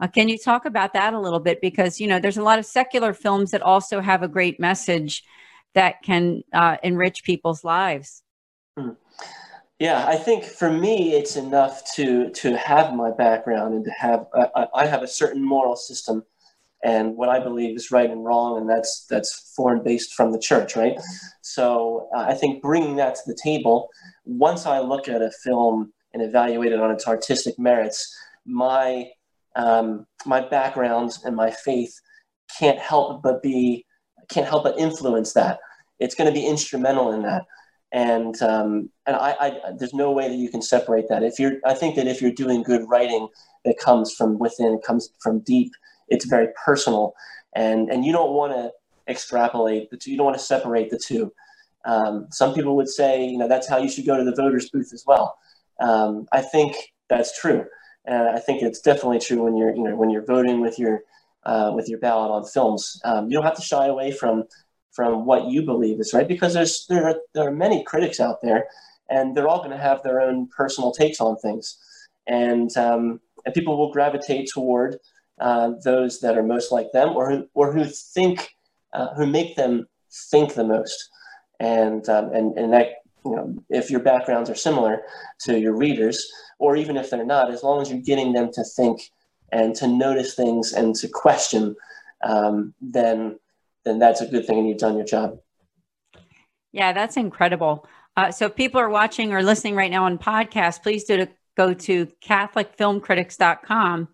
Uh, 0.00 0.08
can 0.08 0.28
you 0.28 0.36
talk 0.38 0.64
about 0.64 0.94
that 0.94 1.14
a 1.14 1.20
little 1.20 1.38
bit? 1.38 1.60
Because, 1.60 2.00
you 2.00 2.08
know, 2.08 2.18
there's 2.18 2.38
a 2.38 2.42
lot 2.42 2.58
of 2.58 2.66
secular 2.66 3.12
films 3.12 3.52
that 3.52 3.62
also 3.62 4.00
have 4.00 4.22
a 4.22 4.28
great 4.28 4.58
message 4.58 5.22
that 5.74 6.02
can 6.02 6.42
uh, 6.52 6.76
enrich 6.82 7.24
people's 7.24 7.64
lives. 7.64 8.22
Hmm. 8.76 8.90
Yeah, 9.78 10.06
I 10.06 10.16
think 10.16 10.44
for 10.44 10.70
me, 10.70 11.14
it's 11.14 11.34
enough 11.34 11.82
to 11.94 12.30
to 12.30 12.56
have 12.56 12.94
my 12.94 13.10
background 13.10 13.74
and 13.74 13.84
to 13.84 13.90
have 13.90 14.26
uh, 14.32 14.66
I 14.72 14.86
have 14.86 15.02
a 15.02 15.08
certain 15.08 15.44
moral 15.44 15.74
system 15.74 16.24
and 16.82 17.16
what 17.16 17.28
I 17.28 17.38
believe 17.38 17.76
is 17.76 17.90
right 17.90 18.10
and 18.10 18.24
wrong, 18.24 18.58
and 18.58 18.68
that's 18.68 19.06
that's 19.08 19.52
foreign 19.56 19.82
based 19.82 20.14
from 20.14 20.32
the 20.32 20.38
church, 20.38 20.74
right? 20.76 20.98
So 21.42 22.08
uh, 22.14 22.20
I 22.20 22.34
think 22.34 22.62
bringing 22.62 22.96
that 22.96 23.14
to 23.14 23.20
the 23.26 23.38
table, 23.42 23.88
once 24.24 24.66
I 24.66 24.80
look 24.80 25.08
at 25.08 25.22
a 25.22 25.30
film 25.44 25.92
and 26.12 26.22
evaluate 26.22 26.72
it 26.72 26.80
on 26.80 26.90
its 26.90 27.06
artistic 27.06 27.58
merits, 27.58 28.14
my 28.44 29.08
um, 29.54 30.06
my 30.26 30.40
background 30.40 31.12
and 31.24 31.36
my 31.36 31.50
faith 31.50 31.94
can't 32.58 32.78
help 32.78 33.22
but 33.22 33.42
be 33.42 33.86
can't 34.28 34.48
help 34.48 34.64
but 34.64 34.78
influence 34.78 35.32
that. 35.34 35.58
It's 35.98 36.14
going 36.14 36.32
to 36.32 36.34
be 36.34 36.46
instrumental 36.46 37.12
in 37.12 37.22
that. 37.22 37.44
And 37.92 38.40
um, 38.42 38.90
and 39.06 39.16
I, 39.16 39.36
I, 39.40 39.60
there's 39.78 39.94
no 39.94 40.10
way 40.12 40.28
that 40.28 40.36
you 40.36 40.48
can 40.48 40.62
separate 40.62 41.08
that. 41.10 41.22
If 41.22 41.38
you're, 41.38 41.58
I 41.66 41.74
think 41.74 41.96
that 41.96 42.06
if 42.06 42.22
you're 42.22 42.32
doing 42.32 42.62
good 42.62 42.88
writing 42.88 43.28
that 43.64 43.78
comes 43.78 44.14
from 44.14 44.38
within, 44.38 44.72
it 44.72 44.82
comes 44.82 45.10
from 45.22 45.40
deep, 45.40 45.72
it's 46.12 46.26
very 46.26 46.48
personal, 46.64 47.14
and 47.54 47.90
and 47.90 48.04
you 48.04 48.12
don't 48.12 48.32
want 48.32 48.52
to 48.52 48.70
extrapolate 49.08 49.90
the 49.90 49.96
two. 49.96 50.10
You 50.10 50.16
don't 50.16 50.26
want 50.26 50.38
to 50.38 50.44
separate 50.44 50.90
the 50.90 50.98
two. 50.98 51.32
Um, 51.84 52.28
some 52.30 52.54
people 52.54 52.76
would 52.76 52.88
say, 52.88 53.24
you 53.24 53.38
know, 53.38 53.48
that's 53.48 53.68
how 53.68 53.78
you 53.78 53.88
should 53.88 54.06
go 54.06 54.16
to 54.16 54.24
the 54.24 54.34
voters 54.34 54.70
booth 54.70 54.92
as 54.92 55.04
well. 55.06 55.36
Um, 55.80 56.28
I 56.32 56.40
think 56.40 56.76
that's 57.08 57.38
true, 57.40 57.64
and 58.04 58.28
I 58.28 58.38
think 58.38 58.62
it's 58.62 58.80
definitely 58.80 59.18
true 59.18 59.42
when 59.42 59.56
you're, 59.56 59.74
you 59.74 59.82
know, 59.82 59.96
when 59.96 60.10
you're 60.10 60.24
voting 60.24 60.60
with 60.60 60.78
your 60.78 61.02
uh, 61.44 61.72
with 61.74 61.88
your 61.88 61.98
ballot 61.98 62.30
on 62.30 62.44
films. 62.44 63.00
Um, 63.04 63.28
you 63.28 63.36
don't 63.36 63.44
have 63.44 63.56
to 63.56 63.62
shy 63.62 63.86
away 63.86 64.12
from 64.12 64.44
from 64.92 65.24
what 65.24 65.46
you 65.46 65.62
believe 65.62 65.98
is 65.98 66.12
right 66.12 66.28
because 66.28 66.52
there's 66.52 66.86
there 66.86 67.08
are, 67.08 67.16
there 67.34 67.48
are 67.48 67.54
many 67.66 67.82
critics 67.84 68.20
out 68.20 68.42
there, 68.42 68.66
and 69.08 69.34
they're 69.34 69.48
all 69.48 69.58
going 69.58 69.70
to 69.70 69.84
have 69.88 70.02
their 70.02 70.20
own 70.20 70.46
personal 70.48 70.92
takes 70.92 71.20
on 71.20 71.36
things, 71.38 71.78
and 72.26 72.76
um, 72.76 73.20
and 73.44 73.54
people 73.54 73.76
will 73.76 73.92
gravitate 73.92 74.48
toward 74.52 74.98
uh, 75.42 75.72
those 75.84 76.20
that 76.20 76.38
are 76.38 76.42
most 76.44 76.70
like 76.70 76.92
them 76.92 77.10
or 77.16 77.28
who, 77.28 77.48
or 77.52 77.72
who 77.72 77.84
think, 77.84 78.54
uh, 78.92 79.12
who 79.14 79.26
make 79.26 79.56
them 79.56 79.88
think 80.30 80.54
the 80.54 80.62
most. 80.62 81.10
And, 81.58 82.08
um, 82.08 82.32
and, 82.32 82.56
and 82.56 82.72
that, 82.72 82.92
you 83.24 83.34
know, 83.34 83.56
if 83.68 83.90
your 83.90 83.98
backgrounds 84.00 84.48
are 84.48 84.54
similar 84.54 85.02
to 85.40 85.58
your 85.58 85.76
readers, 85.76 86.30
or 86.60 86.76
even 86.76 86.96
if 86.96 87.10
they're 87.10 87.26
not, 87.26 87.50
as 87.50 87.64
long 87.64 87.82
as 87.82 87.90
you're 87.90 88.00
getting 88.00 88.32
them 88.32 88.52
to 88.52 88.62
think 88.62 89.10
and 89.50 89.74
to 89.74 89.88
notice 89.88 90.34
things 90.34 90.72
and 90.72 90.94
to 90.94 91.08
question, 91.08 91.74
um, 92.22 92.72
then, 92.80 93.36
then 93.84 93.98
that's 93.98 94.20
a 94.20 94.28
good 94.28 94.46
thing 94.46 94.58
and 94.58 94.68
you've 94.68 94.78
done 94.78 94.96
your 94.96 95.04
job. 95.04 95.38
Yeah, 96.70 96.92
that's 96.92 97.16
incredible. 97.16 97.84
Uh, 98.16 98.30
so 98.30 98.48
people 98.48 98.80
are 98.80 98.88
watching 98.88 99.32
or 99.32 99.42
listening 99.42 99.74
right 99.74 99.90
now 99.90 100.04
on 100.04 100.18
podcast, 100.18 100.84
please 100.84 101.02
do 101.02 101.16
to 101.16 101.28
go 101.56 101.74
to 101.74 102.06
catholicfilmcritics.com. 102.24 104.08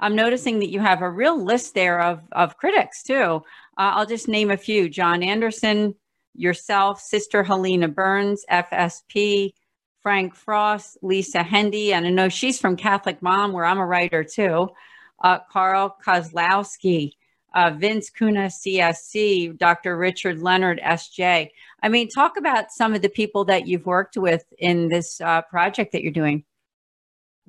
I'm 0.00 0.16
noticing 0.16 0.58
that 0.60 0.70
you 0.70 0.80
have 0.80 1.02
a 1.02 1.10
real 1.10 1.42
list 1.42 1.74
there 1.74 2.00
of, 2.00 2.22
of 2.32 2.56
critics 2.56 3.02
too. 3.02 3.42
Uh, 3.76 3.92
I'll 3.94 4.06
just 4.06 4.28
name 4.28 4.50
a 4.50 4.56
few 4.56 4.88
John 4.88 5.22
Anderson, 5.22 5.94
yourself, 6.34 7.00
Sister 7.00 7.42
Helena 7.42 7.88
Burns, 7.88 8.44
FSP, 8.50 9.52
Frank 10.02 10.34
Frost, 10.34 10.96
Lisa 11.02 11.40
Hendey, 11.40 11.90
and 11.92 12.06
I 12.06 12.10
know 12.10 12.28
she's 12.28 12.58
from 12.58 12.76
Catholic 12.76 13.20
Mom, 13.20 13.52
where 13.52 13.66
I'm 13.66 13.78
a 13.78 13.86
writer 13.86 14.24
too. 14.24 14.70
Uh, 15.22 15.40
Carl 15.50 15.96
Kozlowski, 16.02 17.12
uh, 17.54 17.72
Vince 17.76 18.08
Kuna, 18.08 18.46
CSC, 18.46 19.58
Dr. 19.58 19.98
Richard 19.98 20.40
Leonard, 20.40 20.80
SJ. 20.82 21.50
I 21.82 21.88
mean, 21.88 22.08
talk 22.08 22.38
about 22.38 22.70
some 22.70 22.94
of 22.94 23.02
the 23.02 23.08
people 23.10 23.44
that 23.46 23.66
you've 23.66 23.84
worked 23.84 24.16
with 24.16 24.44
in 24.58 24.88
this 24.88 25.20
uh, 25.20 25.42
project 25.42 25.92
that 25.92 26.02
you're 26.02 26.12
doing 26.12 26.44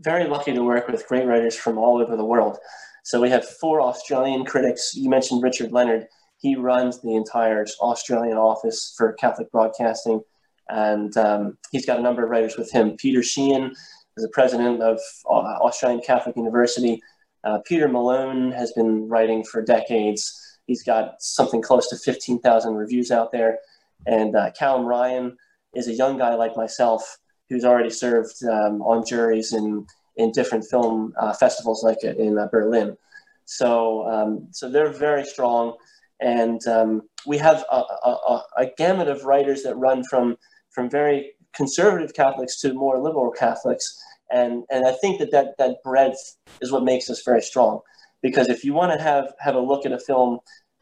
very 0.01 0.27
lucky 0.27 0.53
to 0.53 0.63
work 0.63 0.87
with 0.87 1.07
great 1.07 1.25
writers 1.25 1.55
from 1.55 1.77
all 1.77 2.01
over 2.01 2.15
the 2.15 2.25
world. 2.25 2.57
So 3.03 3.21
we 3.21 3.29
have 3.29 3.47
four 3.47 3.81
Australian 3.81 4.45
critics. 4.45 4.93
You 4.95 5.09
mentioned 5.09 5.43
Richard 5.43 5.71
Leonard. 5.71 6.07
He 6.37 6.55
runs 6.55 7.01
the 7.01 7.15
entire 7.15 7.65
Australian 7.79 8.37
office 8.37 8.93
for 8.97 9.13
Catholic 9.13 9.51
Broadcasting, 9.51 10.21
and 10.69 11.15
um, 11.17 11.57
he's 11.71 11.85
got 11.85 11.99
a 11.99 12.01
number 12.01 12.23
of 12.23 12.29
writers 12.29 12.57
with 12.57 12.71
him. 12.71 12.97
Peter 12.97 13.21
Sheehan 13.21 13.71
is 14.17 14.23
the 14.23 14.29
president 14.29 14.81
of 14.81 14.99
uh, 15.29 15.59
Australian 15.61 16.01
Catholic 16.01 16.35
University. 16.35 17.01
Uh, 17.43 17.59
Peter 17.65 17.87
Malone 17.87 18.51
has 18.51 18.71
been 18.73 19.07
writing 19.07 19.43
for 19.43 19.61
decades. 19.61 20.59
He's 20.65 20.83
got 20.83 21.21
something 21.21 21.61
close 21.61 21.87
to 21.89 21.97
15,000 21.97 22.73
reviews 22.73 23.11
out 23.11 23.31
there. 23.31 23.59
And 24.05 24.35
uh, 24.35 24.51
Callum 24.57 24.85
Ryan 24.85 25.37
is 25.75 25.87
a 25.87 25.93
young 25.93 26.17
guy 26.17 26.35
like 26.35 26.55
myself 26.55 27.17
who's 27.51 27.65
already 27.65 27.89
served 27.89 28.43
um, 28.45 28.81
on 28.81 29.05
juries 29.05 29.53
in 29.53 29.85
in 30.15 30.31
different 30.31 30.65
film 30.65 31.13
uh, 31.19 31.33
festivals 31.33 31.83
like 31.83 32.03
in 32.03 32.37
uh, 32.37 32.47
Berlin. 32.51 32.97
So 33.45 34.07
um, 34.07 34.47
so 34.51 34.71
they're 34.71 34.89
very 34.89 35.25
strong, 35.25 35.75
and 36.21 36.65
um, 36.67 37.01
we 37.27 37.37
have 37.37 37.65
a, 37.69 37.75
a, 37.75 38.43
a, 38.57 38.65
gamut 38.77 39.09
of 39.09 39.25
writers 39.25 39.63
that 39.63 39.75
run 39.75 40.03
from 40.05 40.37
from 40.69 40.89
very 40.89 41.33
conservative 41.53 42.13
Catholics 42.13 42.61
to 42.61 42.73
more 42.73 42.97
liberal 42.99 43.31
Catholics, 43.31 44.01
and 44.31 44.63
and 44.71 44.87
I 44.87 44.93
think 44.93 45.19
that 45.19 45.31
that 45.31 45.57
that 45.57 45.83
breadth 45.83 46.37
is 46.61 46.71
what 46.71 46.85
makes 46.85 47.09
us 47.09 47.21
very 47.23 47.41
strong. 47.41 47.81
Because 48.21 48.47
if 48.47 48.63
you 48.63 48.73
want 48.73 48.93
to 48.93 49.03
have 49.03 49.33
have 49.39 49.55
a 49.55 49.59
look 49.59 49.85
at 49.85 49.91
a 49.91 49.99
film, 49.99 50.39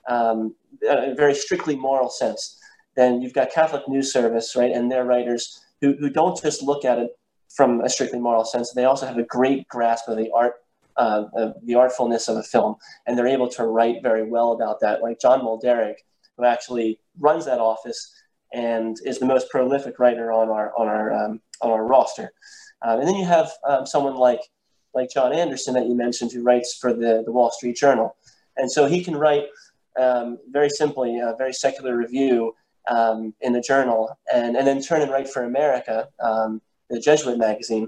um, 0.07 0.53
a 0.87 1.15
very 1.15 1.33
strictly 1.33 1.75
moral 1.75 2.11
sense, 2.11 2.59
then 2.95 3.21
you've 3.21 3.33
got 3.33 3.51
Catholic 3.51 3.87
News 3.87 4.13
Service, 4.13 4.55
right, 4.55 4.71
and 4.71 4.91
their 4.91 5.05
writers 5.05 5.59
who, 5.81 5.95
who 5.99 6.09
don't 6.09 6.41
just 6.41 6.61
look 6.61 6.85
at 6.85 6.99
it 6.99 7.11
from 7.49 7.81
a 7.81 7.89
strictly 7.89 8.19
moral 8.19 8.45
sense. 8.45 8.71
They 8.71 8.85
also 8.85 9.05
have 9.05 9.17
a 9.17 9.23
great 9.23 9.67
grasp 9.67 10.07
of 10.07 10.17
the 10.17 10.31
art, 10.31 10.53
uh, 10.97 11.25
of 11.35 11.55
the 11.63 11.73
artfulness 11.73 12.27
of 12.27 12.37
a 12.37 12.43
film, 12.43 12.75
and 13.05 13.17
they're 13.17 13.27
able 13.27 13.49
to 13.49 13.65
write 13.65 14.03
very 14.03 14.23
well 14.23 14.51
about 14.51 14.79
that. 14.81 15.01
Like 15.01 15.19
John 15.19 15.41
Mulderig, 15.41 15.95
who 16.37 16.45
actually 16.45 16.99
runs 17.19 17.45
that 17.45 17.59
office 17.59 18.13
and 18.53 18.97
is 19.05 19.19
the 19.19 19.25
most 19.25 19.49
prolific 19.49 19.99
writer 19.99 20.31
on 20.31 20.49
our 20.49 20.73
on 20.77 20.87
our 20.87 21.13
um, 21.13 21.41
on 21.61 21.71
our 21.71 21.85
roster. 21.85 22.31
Um, 22.81 22.99
and 22.99 23.07
then 23.07 23.15
you 23.15 23.25
have 23.25 23.51
um, 23.67 23.85
someone 23.85 24.15
like 24.15 24.41
like 24.93 25.09
John 25.11 25.33
Anderson 25.33 25.73
that 25.75 25.87
you 25.87 25.95
mentioned, 25.95 26.31
who 26.31 26.43
writes 26.43 26.77
for 26.79 26.93
the 26.93 27.23
the 27.25 27.31
Wall 27.31 27.51
Street 27.51 27.75
Journal, 27.75 28.15
and 28.57 28.71
so 28.71 28.85
he 28.85 29.03
can 29.03 29.15
write 29.15 29.45
um, 29.99 30.37
very 30.49 30.69
simply 30.69 31.19
a 31.19 31.35
very 31.37 31.53
secular 31.53 31.95
review 31.95 32.53
um, 32.87 33.33
in 33.41 33.53
the 33.53 33.61
journal, 33.61 34.17
and, 34.33 34.55
and 34.55 34.65
then 34.65 34.81
turn 34.81 35.01
and 35.01 35.11
write 35.11 35.29
for 35.29 35.43
America, 35.43 36.07
um, 36.21 36.61
the 36.89 36.99
Jesuit 36.99 37.37
magazine, 37.37 37.87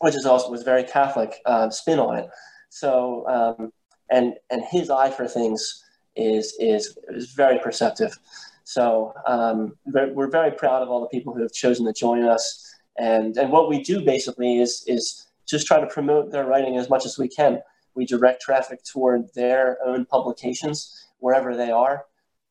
which 0.00 0.14
is 0.14 0.26
also 0.26 0.50
was 0.50 0.62
very 0.62 0.84
Catholic 0.84 1.34
uh, 1.46 1.70
spin 1.70 1.98
on 1.98 2.18
it. 2.18 2.28
So 2.70 3.26
um, 3.28 3.72
and 4.10 4.34
and 4.50 4.62
his 4.70 4.90
eye 4.90 5.10
for 5.10 5.26
things 5.28 5.84
is 6.16 6.54
is 6.58 6.98
is 7.08 7.32
very 7.32 7.58
perceptive. 7.58 8.18
So 8.64 9.14
um, 9.26 9.76
we're 9.86 10.30
very 10.30 10.50
proud 10.50 10.82
of 10.82 10.88
all 10.88 11.00
the 11.00 11.08
people 11.08 11.32
who 11.32 11.42
have 11.42 11.52
chosen 11.52 11.86
to 11.86 11.92
join 11.92 12.24
us, 12.24 12.74
and 12.98 13.36
and 13.36 13.50
what 13.52 13.68
we 13.68 13.82
do 13.82 14.04
basically 14.04 14.58
is 14.58 14.84
is 14.86 15.26
just 15.46 15.66
try 15.66 15.80
to 15.80 15.86
promote 15.86 16.32
their 16.32 16.44
writing 16.44 16.76
as 16.76 16.90
much 16.90 17.06
as 17.06 17.18
we 17.18 17.28
can. 17.28 17.60
We 17.94 18.04
direct 18.04 18.42
traffic 18.42 18.82
toward 18.84 19.32
their 19.34 19.78
own 19.84 20.04
publications 20.04 21.06
wherever 21.18 21.56
they 21.56 21.70
are 21.70 22.04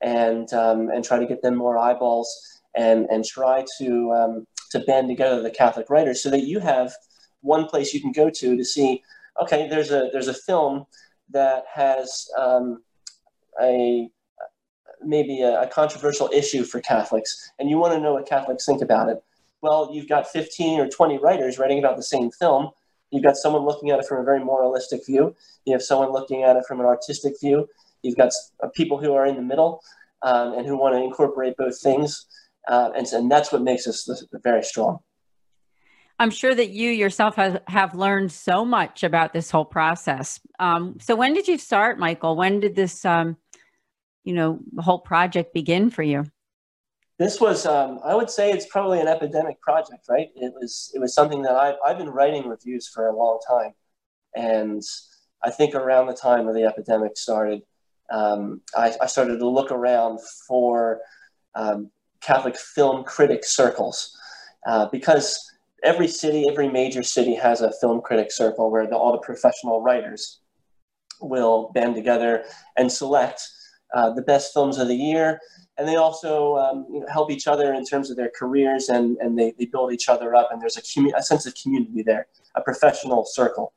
and 0.05 0.53
um, 0.53 0.89
and 0.91 1.03
try 1.03 1.17
to 1.17 1.25
get 1.25 1.41
them 1.41 1.55
more 1.55 1.77
eyeballs 1.77 2.61
and 2.75 3.07
and 3.09 3.25
try 3.25 3.65
to 3.79 4.11
um, 4.13 4.47
to 4.69 4.79
band 4.81 5.09
together 5.09 5.41
the 5.41 5.49
Catholic 5.49 5.89
writers 5.89 6.21
so 6.21 6.29
that 6.29 6.43
you 6.43 6.59
have 6.59 6.93
one 7.41 7.65
place 7.65 7.93
you 7.93 7.99
can 7.99 8.11
go 8.11 8.29
to 8.29 8.55
to 8.55 8.63
see. 8.63 9.01
Okay, 9.41 9.67
there's 9.67 9.91
a 9.91 10.09
there's 10.13 10.27
a 10.27 10.33
film 10.33 10.85
that 11.31 11.63
has 11.73 12.29
um, 12.37 12.83
a 13.59 14.07
maybe 15.01 15.41
a, 15.41 15.61
a, 15.61 15.67
controversial 15.67 16.29
issue 16.31 16.63
for 16.63 16.79
Catholics, 16.81 17.51
and 17.59 17.69
you 17.69 17.77
want 17.77 17.93
to 17.93 17.99
know 17.99 18.13
what 18.13 18.27
Catholics 18.27 18.65
think 18.65 18.81
about 18.81 19.09
it. 19.09 19.23
Well, 19.61 19.89
you've 19.91 20.07
got 20.07 20.27
15 20.27 20.79
or 20.79 20.87
20 20.87 21.17
writers 21.17 21.57
writing 21.57 21.79
about 21.79 21.97
the 21.97 22.03
same 22.03 22.29
film. 22.31 22.69
You've 23.11 23.23
got 23.23 23.37
someone 23.37 23.63
looking 23.65 23.89
at 23.89 23.99
it 23.99 24.05
from 24.05 24.19
a 24.19 24.23
very 24.23 24.43
moralistic 24.43 25.05
view. 25.05 25.35
You 25.65 25.73
have 25.73 25.81
someone 25.81 26.11
looking 26.11 26.43
at 26.43 26.55
it 26.55 26.65
from 26.67 26.79
an 26.79 26.85
artistic 26.85 27.39
view. 27.39 27.67
You've 28.05 28.17
got 28.17 28.31
uh, 28.63 28.69
people 28.75 28.97
who 28.99 29.13
are 29.13 29.25
in 29.25 29.35
the 29.35 29.41
middle 29.41 29.81
um, 30.21 30.53
and 30.53 30.65
who 30.67 30.77
want 30.77 30.95
to 30.95 31.01
incorporate 31.03 31.57
both 31.57 31.77
things. 31.81 32.25
Uh, 32.67 32.89
and, 32.95 33.05
and 33.07 33.31
that's 33.31 33.51
what 33.51 33.61
makes 33.61 33.85
us 33.87 33.97
very 34.43 34.63
strong. 34.63 34.99
I'm 36.17 36.31
sure 36.31 36.55
that 36.55 36.69
you 36.69 36.89
yourself 36.91 37.35
have, 37.35 37.61
have 37.67 37.93
learned 37.93 38.31
so 38.31 38.63
much 38.63 39.03
about 39.03 39.33
this 39.33 39.51
whole 39.51 39.65
process. 39.65 40.39
Um, 40.59 40.97
so 41.01 41.15
when 41.15 41.33
did 41.33 41.47
you 41.47 41.57
start, 41.57 41.99
Michael? 41.99 42.37
When 42.37 42.61
did 42.61 42.75
this, 42.75 43.03
um, 43.03 43.37
you 44.23 44.33
know, 44.33 44.59
whole 44.79 44.99
project 44.99 45.53
begin 45.53 45.89
for 45.89 46.03
you? 46.03 46.23
This 47.19 47.39
was, 47.39 47.65
um, 47.65 47.99
I 48.03 48.15
would 48.15 48.29
say, 48.29 48.51
it's 48.51 48.65
probably 48.65 48.99
an 48.99 49.07
epidemic 49.07 49.61
project, 49.61 50.05
right? 50.09 50.29
It 50.35 50.53
was, 50.53 50.91
it 50.93 50.99
was 50.99 51.13
something 51.13 51.41
that 51.43 51.55
I've, 51.55 51.75
I've 51.85 51.97
been 51.97 52.09
writing 52.09 52.47
reviews 52.47 52.87
for 52.87 53.07
a 53.07 53.15
long 53.15 53.39
time, 53.47 53.73
and 54.35 54.81
I 55.43 55.49
think 55.49 55.75
around 55.75 56.07
the 56.07 56.13
time 56.13 56.47
of 56.47 56.55
the 56.55 56.63
epidemic 56.63 57.17
started, 57.17 57.61
um, 58.11 58.61
I, 58.75 58.93
I, 59.01 59.07
started 59.07 59.39
to 59.39 59.49
look 59.49 59.71
around 59.71 60.19
for 60.47 60.99
um, 61.55 61.89
Catholic 62.21 62.55
film 62.55 63.03
critic 63.03 63.43
circles 63.43 64.15
uh, 64.67 64.87
because 64.91 65.39
every 65.83 66.07
city, 66.07 66.47
every 66.49 66.67
major 66.67 67.03
city 67.03 67.35
has 67.35 67.61
a 67.61 67.71
film 67.81 68.01
critic 68.01 68.31
circle 68.31 68.71
where 68.71 68.87
the, 68.87 68.95
all 68.95 69.11
the 69.11 69.19
professional 69.19 69.81
writers 69.81 70.39
will 71.21 71.71
band 71.73 71.95
together 71.95 72.43
and 72.77 72.91
select 72.91 73.41
uh, 73.93 74.11
the 74.11 74.21
best 74.21 74.53
films 74.53 74.77
of 74.77 74.87
the 74.87 74.95
year. 74.95 75.39
And 75.77 75.87
they 75.87 75.95
also 75.95 76.55
um, 76.57 76.85
you 76.91 76.99
know, 76.99 77.07
help 77.07 77.31
each 77.31 77.47
other 77.47 77.73
in 77.73 77.85
terms 77.85 78.09
of 78.09 78.17
their 78.17 78.31
careers 78.37 78.89
and, 78.89 79.17
and 79.17 79.37
they, 79.37 79.53
they 79.57 79.65
build 79.65 79.93
each 79.93 80.09
other 80.09 80.35
up. 80.35 80.49
And 80.51 80.61
there's 80.61 80.77
a, 80.77 80.81
commu- 80.81 81.13
a 81.15 81.23
sense 81.23 81.45
of 81.45 81.53
community 81.55 82.03
there, 82.03 82.27
a 82.55 82.61
professional 82.61 83.25
circle. 83.25 83.73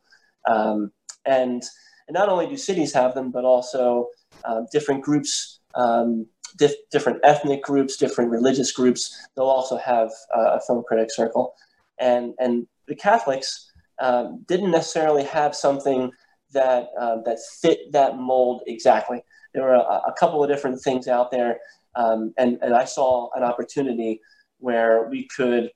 Um, 0.48 0.92
and, 1.24 1.62
and 2.08 2.14
not 2.14 2.28
only 2.28 2.46
do 2.46 2.56
cities 2.56 2.92
have 2.94 3.14
them, 3.14 3.30
but 3.30 3.44
also 3.44 4.08
um, 4.44 4.66
different 4.72 5.02
groups, 5.02 5.60
um, 5.74 6.26
dif- 6.56 6.88
different 6.90 7.20
ethnic 7.22 7.62
groups, 7.62 7.96
different 7.96 8.30
religious 8.30 8.72
groups. 8.72 9.14
They'll 9.36 9.46
also 9.46 9.76
have 9.76 10.10
uh, 10.34 10.56
a 10.56 10.60
film 10.60 10.82
critic 10.88 11.10
circle, 11.12 11.54
and 12.00 12.34
and 12.38 12.66
the 12.88 12.96
Catholics 12.96 13.70
um, 14.00 14.44
didn't 14.48 14.70
necessarily 14.70 15.24
have 15.24 15.54
something 15.54 16.10
that 16.52 16.88
uh, 16.98 17.18
that 17.24 17.38
fit 17.60 17.92
that 17.92 18.16
mold 18.16 18.62
exactly. 18.66 19.22
There 19.54 19.62
were 19.62 19.74
a, 19.74 19.80
a 19.80 20.14
couple 20.18 20.42
of 20.42 20.50
different 20.50 20.80
things 20.80 21.08
out 21.08 21.30
there, 21.30 21.58
um, 21.94 22.32
and 22.38 22.58
and 22.62 22.74
I 22.74 22.84
saw 22.84 23.28
an 23.34 23.42
opportunity 23.42 24.20
where 24.58 25.08
we 25.08 25.28
could 25.28 25.70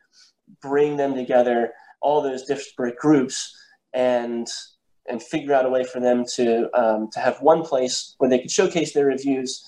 bring 0.61 0.97
them 0.97 1.15
together, 1.15 1.73
all 2.01 2.23
those 2.23 2.45
disparate 2.45 2.97
groups, 2.97 3.55
and 3.93 4.49
and 5.13 5.23
figure 5.23 5.53
out 5.53 5.67
a 5.67 5.69
way 5.69 5.85
for 5.85 6.01
them 6.01 6.25
to 6.35 6.69
um, 6.75 7.11
to 7.13 7.21
have 7.21 7.41
one 7.43 7.63
place 7.63 8.15
where 8.19 8.31
they 8.31 8.39
could 8.39 8.51
showcase 8.51 8.95
their 8.95 9.07
reviews, 9.07 9.63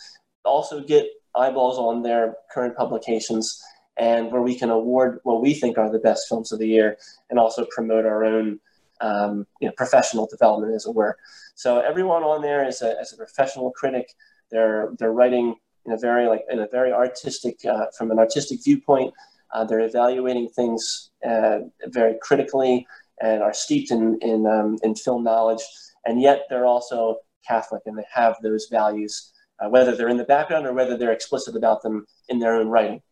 also 0.44 0.82
get 0.82 1.06
eyeballs 1.36 1.78
on 1.78 2.02
their 2.02 2.34
current 2.52 2.74
publications, 2.76 3.62
and 3.98 4.32
where 4.32 4.40
we 4.40 4.58
can 4.58 4.70
award 4.70 5.20
what 5.22 5.42
we 5.42 5.52
think 5.52 5.76
are 5.76 5.92
the 5.92 5.98
best 5.98 6.26
films 6.28 6.50
of 6.50 6.58
the 6.58 6.66
year, 6.66 6.96
and 7.28 7.38
also 7.38 7.66
promote 7.70 8.06
our 8.06 8.24
own 8.24 8.58
um, 9.02 9.46
you 9.60 9.68
know, 9.68 9.74
professional 9.76 10.26
development, 10.26 10.74
as 10.74 10.86
it 10.86 10.94
were. 10.94 11.16
So 11.54 11.80
everyone 11.80 12.22
on 12.22 12.40
there 12.40 12.66
is 12.66 12.80
a, 12.80 12.98
is 13.00 13.12
a 13.12 13.16
professional 13.16 13.70
critic. 13.70 14.14
They're 14.50 14.92
they're 14.98 15.12
writing 15.12 15.56
in 15.84 15.92
a 15.92 15.98
very 15.98 16.26
like 16.26 16.44
in 16.48 16.60
a 16.60 16.68
very 16.68 16.92
artistic 16.92 17.56
uh, 17.66 17.86
from 17.96 18.10
an 18.10 18.18
artistic 18.18 18.64
viewpoint. 18.64 19.12
Uh, 19.52 19.62
they're 19.64 19.80
evaluating 19.80 20.48
things 20.48 21.10
uh, 21.24 21.58
very 21.88 22.16
critically 22.22 22.86
and 23.24 23.42
are 23.42 23.54
steeped 23.54 23.90
in 23.90 24.18
in, 24.20 24.46
um, 24.46 24.76
in 24.82 24.94
film 24.94 25.24
knowledge, 25.24 25.62
and 26.06 26.20
yet 26.20 26.42
they're 26.48 26.66
also 26.66 27.16
Catholic 27.46 27.82
and 27.86 27.98
they 27.98 28.06
have 28.12 28.36
those 28.42 28.68
values, 28.70 29.32
uh, 29.60 29.68
whether 29.68 29.94
they're 29.96 30.08
in 30.08 30.16
the 30.16 30.24
background 30.24 30.66
or 30.66 30.72
whether 30.72 30.96
they're 30.96 31.12
explicit 31.12 31.56
about 31.56 31.82
them 31.82 32.06
in 32.28 32.38
their 32.38 32.54
own 32.54 32.68
writing, 32.68 33.02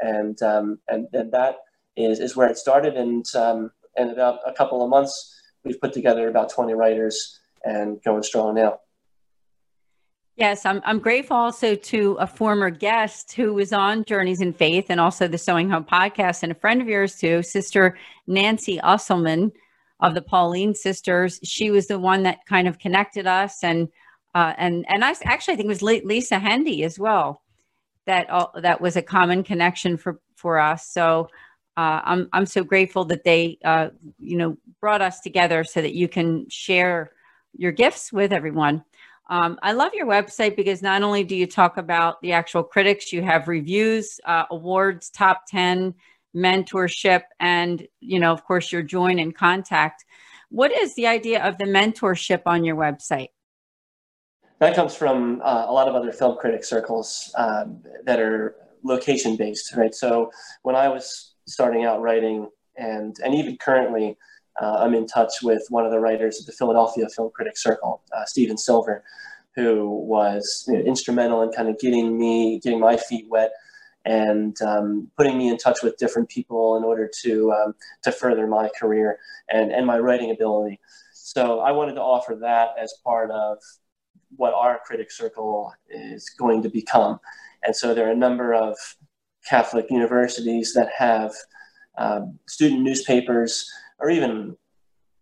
and 0.00 0.40
um, 0.42 0.78
and 0.88 1.06
and 1.12 1.32
that 1.32 1.56
is 1.96 2.20
is 2.20 2.36
where 2.36 2.48
it 2.48 2.58
started. 2.58 2.96
And 2.96 3.24
um, 3.34 3.70
in 3.96 4.10
about 4.10 4.40
a 4.46 4.52
couple 4.52 4.82
of 4.82 4.90
months, 4.90 5.14
we've 5.64 5.80
put 5.80 5.92
together 5.92 6.28
about 6.28 6.50
20 6.50 6.74
writers 6.74 7.38
and 7.64 8.02
going 8.02 8.22
strong 8.22 8.54
now. 8.54 8.78
Yes, 10.36 10.64
I'm, 10.64 10.80
I'm 10.84 10.98
grateful 10.98 11.36
also 11.36 11.74
to 11.74 12.16
a 12.18 12.26
former 12.26 12.70
guest 12.70 13.32
who 13.32 13.52
was 13.52 13.72
on 13.72 14.04
Journeys 14.04 14.40
in 14.40 14.54
Faith 14.54 14.86
and 14.88 14.98
also 14.98 15.28
the 15.28 15.36
Sowing 15.36 15.68
Hope 15.68 15.88
podcast, 15.88 16.42
and 16.42 16.50
a 16.50 16.54
friend 16.54 16.80
of 16.80 16.88
yours 16.88 17.16
too, 17.16 17.42
Sister 17.42 17.98
Nancy 18.26 18.78
Usselmann 18.78 19.52
of 20.00 20.14
the 20.14 20.22
Pauline 20.22 20.74
Sisters. 20.74 21.38
She 21.44 21.70
was 21.70 21.86
the 21.86 21.98
one 21.98 22.22
that 22.22 22.46
kind 22.46 22.66
of 22.66 22.78
connected 22.78 23.26
us, 23.26 23.62
and 23.62 23.88
uh, 24.34 24.54
and 24.56 24.86
and 24.88 25.04
I 25.04 25.14
actually 25.24 25.54
I 25.54 25.56
think 25.58 25.66
it 25.66 25.68
was 25.68 25.82
Lisa 25.82 26.36
Hendey 26.36 26.82
as 26.82 26.98
well. 26.98 27.42
That 28.06 28.30
all, 28.30 28.52
that 28.56 28.80
was 28.80 28.96
a 28.96 29.02
common 29.02 29.44
connection 29.44 29.98
for 29.98 30.18
for 30.36 30.58
us. 30.58 30.88
So 30.88 31.28
uh, 31.76 32.00
I'm 32.04 32.30
I'm 32.32 32.46
so 32.46 32.64
grateful 32.64 33.04
that 33.06 33.24
they 33.24 33.58
uh, 33.66 33.88
you 34.18 34.38
know 34.38 34.56
brought 34.80 35.02
us 35.02 35.20
together 35.20 35.62
so 35.62 35.82
that 35.82 35.94
you 35.94 36.08
can 36.08 36.48
share 36.48 37.12
your 37.54 37.72
gifts 37.72 38.10
with 38.12 38.32
everyone. 38.32 38.82
Um, 39.32 39.58
I 39.62 39.72
love 39.72 39.94
your 39.94 40.06
website 40.06 40.56
because 40.56 40.82
not 40.82 41.02
only 41.02 41.24
do 41.24 41.34
you 41.34 41.46
talk 41.46 41.78
about 41.78 42.20
the 42.20 42.32
actual 42.32 42.62
critics, 42.62 43.14
you 43.14 43.22
have 43.22 43.48
reviews, 43.48 44.20
uh, 44.26 44.44
awards, 44.50 45.08
top 45.08 45.44
10, 45.48 45.94
mentorship, 46.36 47.22
and, 47.40 47.88
you 48.00 48.20
know, 48.20 48.30
of 48.30 48.44
course, 48.44 48.70
your 48.70 48.82
join 48.82 49.18
and 49.18 49.34
contact. 49.34 50.04
What 50.50 50.70
is 50.70 50.94
the 50.96 51.06
idea 51.06 51.42
of 51.42 51.56
the 51.56 51.64
mentorship 51.64 52.42
on 52.44 52.62
your 52.62 52.76
website? 52.76 53.28
That 54.58 54.76
comes 54.76 54.94
from 54.94 55.40
uh, 55.42 55.64
a 55.66 55.72
lot 55.72 55.88
of 55.88 55.94
other 55.94 56.12
film 56.12 56.36
critic 56.36 56.62
circles 56.62 57.32
um, 57.38 57.82
that 58.04 58.20
are 58.20 58.56
location 58.84 59.36
based, 59.36 59.74
right? 59.74 59.94
So 59.94 60.30
when 60.60 60.76
I 60.76 60.88
was 60.88 61.36
starting 61.46 61.86
out 61.86 62.02
writing, 62.02 62.50
and 62.76 63.16
and 63.24 63.34
even 63.34 63.56
currently, 63.56 64.14
uh, 64.60 64.76
I'm 64.80 64.94
in 64.94 65.06
touch 65.06 65.42
with 65.42 65.64
one 65.70 65.84
of 65.84 65.92
the 65.92 66.00
writers 66.00 66.40
of 66.40 66.46
the 66.46 66.52
Philadelphia 66.52 67.08
Film 67.08 67.30
Critics 67.34 67.62
Circle, 67.62 68.02
uh, 68.16 68.24
Stephen 68.26 68.58
Silver, 68.58 69.02
who 69.54 69.88
was 69.88 70.64
you 70.68 70.74
know, 70.74 70.80
instrumental 70.80 71.42
in 71.42 71.50
kind 71.50 71.68
of 71.68 71.78
getting 71.78 72.18
me, 72.18 72.60
getting 72.60 72.80
my 72.80 72.96
feet 72.96 73.26
wet, 73.28 73.52
and 74.04 74.60
um, 74.62 75.10
putting 75.16 75.38
me 75.38 75.48
in 75.48 75.56
touch 75.56 75.82
with 75.82 75.96
different 75.96 76.28
people 76.28 76.76
in 76.76 76.84
order 76.84 77.10
to 77.22 77.52
um, 77.52 77.74
to 78.02 78.12
further 78.12 78.46
my 78.46 78.68
career 78.78 79.18
and 79.50 79.72
and 79.72 79.86
my 79.86 79.98
writing 79.98 80.30
ability. 80.30 80.80
So 81.12 81.60
I 81.60 81.70
wanted 81.70 81.94
to 81.94 82.02
offer 82.02 82.34
that 82.40 82.70
as 82.80 82.94
part 83.04 83.30
of 83.30 83.58
what 84.36 84.54
our 84.54 84.80
critic 84.84 85.10
circle 85.10 85.72
is 85.88 86.28
going 86.30 86.62
to 86.62 86.68
become. 86.68 87.20
And 87.62 87.74
so 87.76 87.94
there 87.94 88.08
are 88.08 88.12
a 88.12 88.16
number 88.16 88.54
of 88.54 88.76
Catholic 89.48 89.86
universities 89.90 90.72
that 90.74 90.88
have 90.96 91.32
um, 91.98 92.38
student 92.48 92.82
newspapers 92.82 93.70
or 94.02 94.10
even 94.10 94.56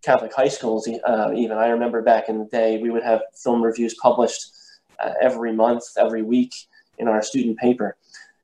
Catholic 0.02 0.32
high 0.34 0.48
schools, 0.48 0.88
uh, 1.04 1.30
even. 1.36 1.58
I 1.58 1.68
remember 1.68 2.00
back 2.00 2.30
in 2.30 2.38
the 2.38 2.46
day, 2.46 2.78
we 2.78 2.90
would 2.90 3.02
have 3.02 3.20
film 3.34 3.62
reviews 3.62 3.94
published 4.02 4.52
uh, 4.98 5.12
every 5.20 5.52
month, 5.52 5.84
every 5.98 6.22
week 6.22 6.54
in 6.98 7.06
our 7.06 7.22
student 7.22 7.58
paper. 7.58 7.96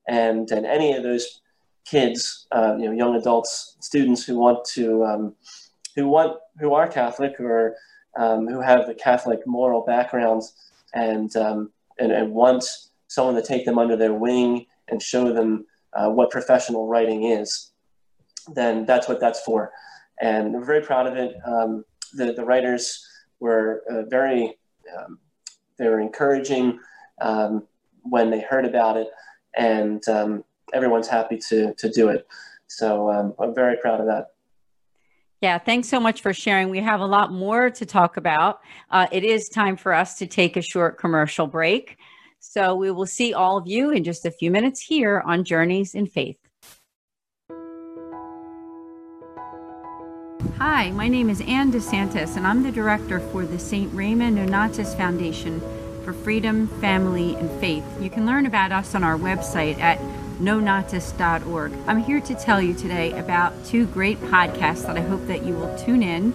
And, 0.06 0.50
and 0.50 0.66
any 0.66 0.92
of 0.92 1.02
those 1.02 1.40
kids, 1.86 2.46
uh, 2.52 2.76
you 2.78 2.84
know, 2.84 2.92
young 2.92 3.16
adults, 3.16 3.76
students 3.80 4.24
who 4.24 4.36
want 4.36 4.64
to, 4.74 5.04
um, 5.04 5.34
who 5.94 6.06
want, 6.08 6.36
who 6.60 6.74
are 6.74 6.86
Catholic 6.86 7.40
or 7.40 7.74
um, 8.18 8.46
who 8.46 8.60
have 8.60 8.86
the 8.86 8.94
Catholic 8.94 9.40
moral 9.46 9.82
backgrounds 9.82 10.54
and, 10.94 11.34
um, 11.36 11.70
and, 11.98 12.12
and 12.12 12.30
want 12.32 12.64
someone 13.08 13.34
to 13.34 13.42
take 13.42 13.64
them 13.64 13.78
under 13.78 13.96
their 13.96 14.12
wing 14.12 14.66
and 14.88 15.00
show 15.00 15.32
them 15.32 15.64
uh, 15.94 16.10
what 16.10 16.30
professional 16.30 16.86
writing 16.86 17.24
is, 17.24 17.72
then 18.54 18.84
that's 18.84 19.08
what 19.08 19.20
that's 19.20 19.40
for 19.40 19.72
and 20.20 20.52
we're 20.52 20.64
very 20.64 20.82
proud 20.82 21.06
of 21.06 21.16
it. 21.16 21.36
Um, 21.46 21.84
the, 22.14 22.32
the 22.32 22.44
writers 22.44 23.06
were 23.40 23.82
uh, 23.90 24.02
very, 24.08 24.58
um, 24.96 25.18
they 25.78 25.88
were 25.88 26.00
encouraging 26.00 26.78
um, 27.20 27.66
when 28.02 28.30
they 28.30 28.40
heard 28.40 28.64
about 28.64 28.96
it, 28.96 29.08
and 29.56 30.06
um, 30.08 30.44
everyone's 30.72 31.08
happy 31.08 31.38
to, 31.48 31.74
to 31.74 31.90
do 31.90 32.08
it. 32.08 32.26
So 32.66 33.10
um, 33.10 33.34
I'm 33.38 33.54
very 33.54 33.76
proud 33.76 34.00
of 34.00 34.06
that. 34.06 34.28
Yeah, 35.42 35.58
thanks 35.58 35.88
so 35.88 36.00
much 36.00 36.22
for 36.22 36.32
sharing. 36.32 36.70
We 36.70 36.80
have 36.80 37.00
a 37.00 37.06
lot 37.06 37.30
more 37.30 37.68
to 37.70 37.86
talk 37.86 38.16
about. 38.16 38.60
Uh, 38.90 39.06
it 39.12 39.22
is 39.22 39.48
time 39.48 39.76
for 39.76 39.92
us 39.92 40.16
to 40.18 40.26
take 40.26 40.56
a 40.56 40.62
short 40.62 40.98
commercial 40.98 41.46
break. 41.46 41.98
So 42.40 42.74
we 42.74 42.90
will 42.90 43.06
see 43.06 43.34
all 43.34 43.58
of 43.58 43.66
you 43.66 43.90
in 43.90 44.02
just 44.02 44.24
a 44.24 44.30
few 44.30 44.50
minutes 44.50 44.80
here 44.80 45.22
on 45.26 45.44
Journeys 45.44 45.94
in 45.94 46.06
Faith. 46.06 46.38
Hi, 50.68 50.90
my 50.90 51.06
name 51.06 51.30
is 51.30 51.40
Ann 51.42 51.70
DeSantis, 51.70 52.36
and 52.36 52.44
I'm 52.44 52.64
the 52.64 52.72
director 52.72 53.20
for 53.20 53.46
the 53.46 53.56
St. 53.56 53.94
Raymond 53.94 54.36
Nonnatus 54.36 54.96
Foundation 54.96 55.60
for 56.04 56.12
Freedom, 56.12 56.66
Family, 56.80 57.36
and 57.36 57.48
Faith. 57.60 57.84
You 58.00 58.10
can 58.10 58.26
learn 58.26 58.46
about 58.46 58.72
us 58.72 58.92
on 58.96 59.04
our 59.04 59.16
website 59.16 59.78
at 59.78 60.00
nonnatus.org. 60.40 61.72
I'm 61.86 62.02
here 62.02 62.20
to 62.20 62.34
tell 62.34 62.60
you 62.60 62.74
today 62.74 63.16
about 63.16 63.64
two 63.64 63.86
great 63.86 64.20
podcasts 64.22 64.82
that 64.88 64.96
I 64.96 65.02
hope 65.02 65.24
that 65.28 65.46
you 65.46 65.54
will 65.54 65.78
tune 65.78 66.02
in. 66.02 66.34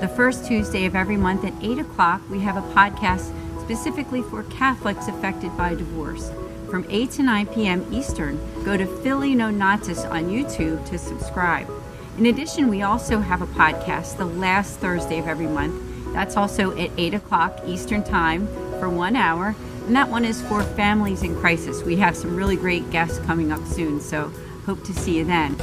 The 0.00 0.08
first 0.08 0.46
Tuesday 0.46 0.86
of 0.86 0.96
every 0.96 1.18
month 1.18 1.44
at 1.44 1.52
8 1.62 1.78
o'clock, 1.78 2.22
we 2.30 2.40
have 2.40 2.56
a 2.56 2.74
podcast 2.74 3.30
specifically 3.60 4.22
for 4.22 4.42
Catholics 4.44 5.06
affected 5.06 5.54
by 5.54 5.74
divorce. 5.74 6.30
From 6.70 6.86
8 6.88 7.10
to 7.10 7.22
9 7.22 7.46
p.m. 7.48 7.86
Eastern, 7.92 8.40
go 8.64 8.78
to 8.78 8.86
Philly 9.02 9.34
Nonnatus 9.34 10.10
on 10.10 10.30
YouTube 10.30 10.88
to 10.88 10.96
subscribe. 10.96 11.70
In 12.18 12.24
addition, 12.24 12.68
we 12.68 12.80
also 12.80 13.20
have 13.20 13.42
a 13.42 13.46
podcast 13.46 14.16
the 14.16 14.24
last 14.24 14.78
Thursday 14.78 15.18
of 15.18 15.28
every 15.28 15.46
month. 15.46 15.82
That's 16.14 16.34
also 16.34 16.74
at 16.78 16.90
8 16.96 17.12
o'clock 17.12 17.60
Eastern 17.66 18.02
Time 18.02 18.46
for 18.80 18.88
one 18.88 19.16
hour. 19.16 19.54
And 19.86 19.94
that 19.94 20.08
one 20.08 20.24
is 20.24 20.40
for 20.40 20.62
families 20.62 21.22
in 21.22 21.38
crisis. 21.38 21.82
We 21.82 21.96
have 21.96 22.16
some 22.16 22.34
really 22.34 22.56
great 22.56 22.88
guests 22.90 23.18
coming 23.26 23.52
up 23.52 23.62
soon, 23.66 24.00
so 24.00 24.32
hope 24.64 24.82
to 24.84 24.94
see 24.94 25.18
you 25.18 25.26
then. 25.26 25.56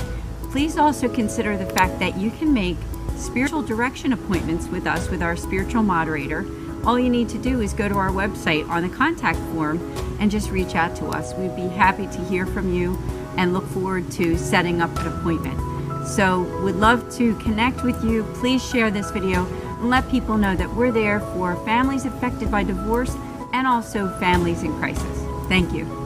Please 0.51 0.77
also 0.77 1.09
consider 1.09 1.57
the 1.57 1.65
fact 1.65 1.97
that 1.97 2.17
you 2.17 2.29
can 2.29 2.53
make 2.53 2.77
spiritual 3.15 3.63
direction 3.63 4.13
appointments 4.13 4.67
with 4.67 4.85
us 4.85 5.09
with 5.09 5.23
our 5.23 5.35
spiritual 5.35 5.81
moderator. 5.81 6.45
All 6.85 6.99
you 6.99 7.09
need 7.09 7.29
to 7.29 7.39
do 7.39 7.61
is 7.61 7.73
go 7.73 7.89
to 7.89 7.95
our 7.95 8.11
website 8.11 8.69
on 8.69 8.83
the 8.83 8.95
contact 8.95 9.39
form 9.55 9.79
and 10.19 10.29
just 10.29 10.51
reach 10.51 10.75
out 10.75 10.95
to 10.97 11.07
us. 11.07 11.33
We'd 11.33 11.55
be 11.55 11.63
happy 11.63 12.05
to 12.05 12.23
hear 12.25 12.45
from 12.45 12.71
you 12.71 12.95
and 13.37 13.53
look 13.53 13.65
forward 13.69 14.11
to 14.11 14.37
setting 14.37 14.83
up 14.83 14.95
an 14.99 15.07
appointment. 15.07 15.72
So, 16.05 16.41
we'd 16.63 16.75
love 16.75 17.09
to 17.17 17.35
connect 17.37 17.83
with 17.83 18.03
you. 18.03 18.23
Please 18.35 18.63
share 18.67 18.91
this 18.91 19.09
video 19.11 19.45
and 19.79 19.89
let 19.89 20.09
people 20.09 20.37
know 20.37 20.55
that 20.55 20.73
we're 20.73 20.91
there 20.91 21.19
for 21.19 21.55
families 21.65 22.05
affected 22.05 22.51
by 22.51 22.63
divorce 22.63 23.15
and 23.53 23.65
also 23.65 24.09
families 24.19 24.63
in 24.63 24.77
crisis. 24.79 25.19
Thank 25.47 25.73
you. 25.73 26.02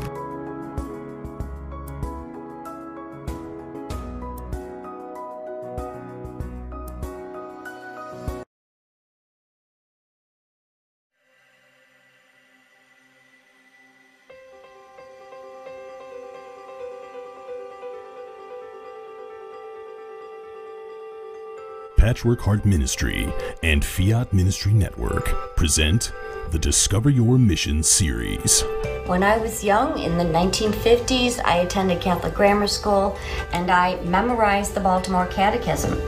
Patchwork 22.07 22.39
Heart 22.39 22.63
Ministry 22.63 23.33
and 23.63 23.83
Fiat 23.83 24.31
Ministry 24.31 24.71
Network 24.71 25.57
present 25.57 26.13
the 26.51 26.57
Discover 26.57 27.09
Your 27.09 27.37
Mission 27.37 27.83
series. 27.83 28.63
When 29.07 29.23
I 29.23 29.37
was 29.37 29.61
young 29.61 29.99
in 29.99 30.17
the 30.17 30.23
1950s, 30.23 31.43
I 31.43 31.57
attended 31.57 31.99
Catholic 31.99 32.33
grammar 32.33 32.67
school 32.67 33.17
and 33.51 33.69
I 33.69 33.99
memorized 34.03 34.73
the 34.73 34.79
Baltimore 34.79 35.27
Catechism. 35.27 35.99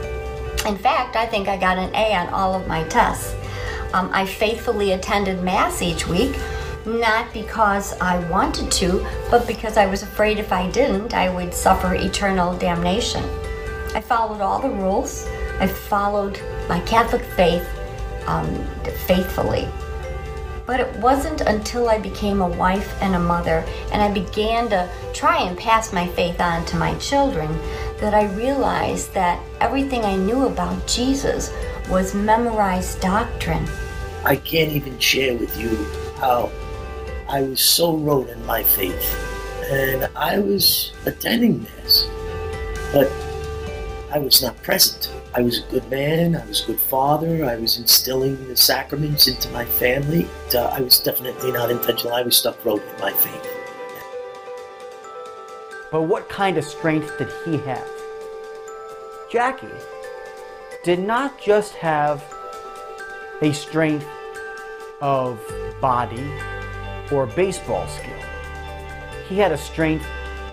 In 0.66 0.78
fact, 0.78 1.18
I 1.18 1.26
think 1.26 1.50
I 1.50 1.58
got 1.58 1.78
an 1.78 1.94
A 1.94 2.16
on 2.16 2.30
all 2.30 2.54
of 2.54 2.66
my 2.66 2.86
tests. 2.86 3.36
Um, 3.94 4.10
I 4.14 4.26
faithfully 4.26 4.94
attended 4.94 5.44
Mass 5.44 5.82
each 5.82 6.08
week, 6.08 6.34
not 6.86 7.34
because 7.34 7.92
I 8.00 8.26
wanted 8.30 8.72
to, 8.72 9.06
but 9.30 9.46
because 9.46 9.76
I 9.76 9.86
was 9.86 10.02
afraid 10.02 10.40
if 10.40 10.54
I 10.54 10.72
didn't, 10.72 11.14
I 11.14 11.30
would 11.30 11.54
suffer 11.54 11.94
eternal 11.94 12.58
damnation. 12.58 13.26
I 13.94 14.00
followed 14.00 14.40
all 14.40 14.62
the 14.62 14.70
rules 14.70 15.28
I 15.60 15.68
followed 15.68 16.40
my 16.68 16.80
Catholic 16.82 17.24
faith 17.36 17.68
um, 18.26 18.66
faithfully. 19.06 19.68
But 20.66 20.80
it 20.80 20.96
wasn't 20.98 21.42
until 21.42 21.90
I 21.90 21.98
became 21.98 22.42
a 22.42 22.48
wife 22.48 22.96
and 23.02 23.16
a 23.16 23.20
mother 23.20 23.66
and 23.92 24.02
I 24.02 24.12
began 24.14 24.70
to 24.70 24.88
try 25.14 25.42
and 25.42 25.58
pass 25.58 25.92
my 25.92 26.08
faith 26.10 26.40
on 26.40 26.64
to 26.66 26.78
my 26.78 26.94
children 27.00 27.52
that 28.00 28.14
I 28.14 28.32
realized 28.36 29.14
that 29.16 29.44
everything 29.60 30.06
I 30.06 30.16
knew 30.16 30.46
about 30.46 30.88
Jesus 30.88 31.52
was 31.90 32.14
memorized 32.14 33.02
doctrine. 33.02 33.68
I 34.24 34.36
can't 34.36 34.72
even 34.72 35.00
share 35.00 35.36
with 35.36 35.60
you 35.60 35.76
how 36.18 36.52
I 37.28 37.42
was 37.42 37.62
so 37.62 37.96
rooted 37.96 38.38
in 38.38 38.46
my 38.46 38.62
faith. 38.62 39.26
And 39.72 40.10
I 40.16 40.40
was 40.40 40.92
attending 41.06 41.64
Mass, 41.64 42.08
but 42.94 43.12
I 44.12 44.18
was 44.18 44.42
not 44.42 44.62
present. 44.64 45.12
I 45.36 45.42
was 45.42 45.60
a 45.60 45.70
good 45.70 45.90
man, 45.92 46.36
I 46.36 46.46
was 46.46 46.64
a 46.64 46.68
good 46.68 46.80
father, 46.80 47.46
I 47.46 47.58
was 47.58 47.78
instilling 47.78 48.48
the 48.48 48.58
sacraments 48.58 49.28
into 49.28 49.50
my 49.52 49.66
family. 49.66 50.28
Uh, 50.54 50.64
I 50.64 50.82
was 50.82 50.98
definitely 50.98 51.52
not 51.52 51.70
intentional. 51.70 52.16
I 52.16 52.24
was 52.24 52.36
stuck 52.36 52.64
rooted 52.66 52.88
in 52.96 53.00
my 53.00 53.12
faith. 53.12 53.48
But 55.92 56.04
what 56.04 56.28
kind 56.30 56.58
of 56.58 56.66
strength 56.66 57.18
did 57.18 57.30
he 57.46 57.58
have? 57.58 57.88
Jackie 59.32 59.68
did 60.84 61.00
not 61.00 61.40
just 61.40 61.74
have 61.74 62.24
a 63.42 63.54
strength 63.54 64.08
of 65.02 65.40
body 65.80 66.32
or 67.12 67.28
baseball 67.28 67.88
skill. 67.88 68.20
He 69.28 69.38
had 69.38 69.52
a 69.52 69.58
strength 69.58 70.06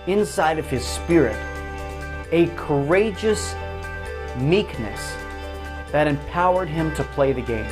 inside 0.05 0.59
of 0.59 0.67
his 0.67 0.85
spirit, 0.85 1.35
a 2.31 2.47
courageous 2.55 3.55
meekness 4.37 5.15
that 5.91 6.07
empowered 6.07 6.67
him 6.67 6.93
to 6.95 7.03
play 7.03 7.33
the 7.33 7.41
game. 7.41 7.71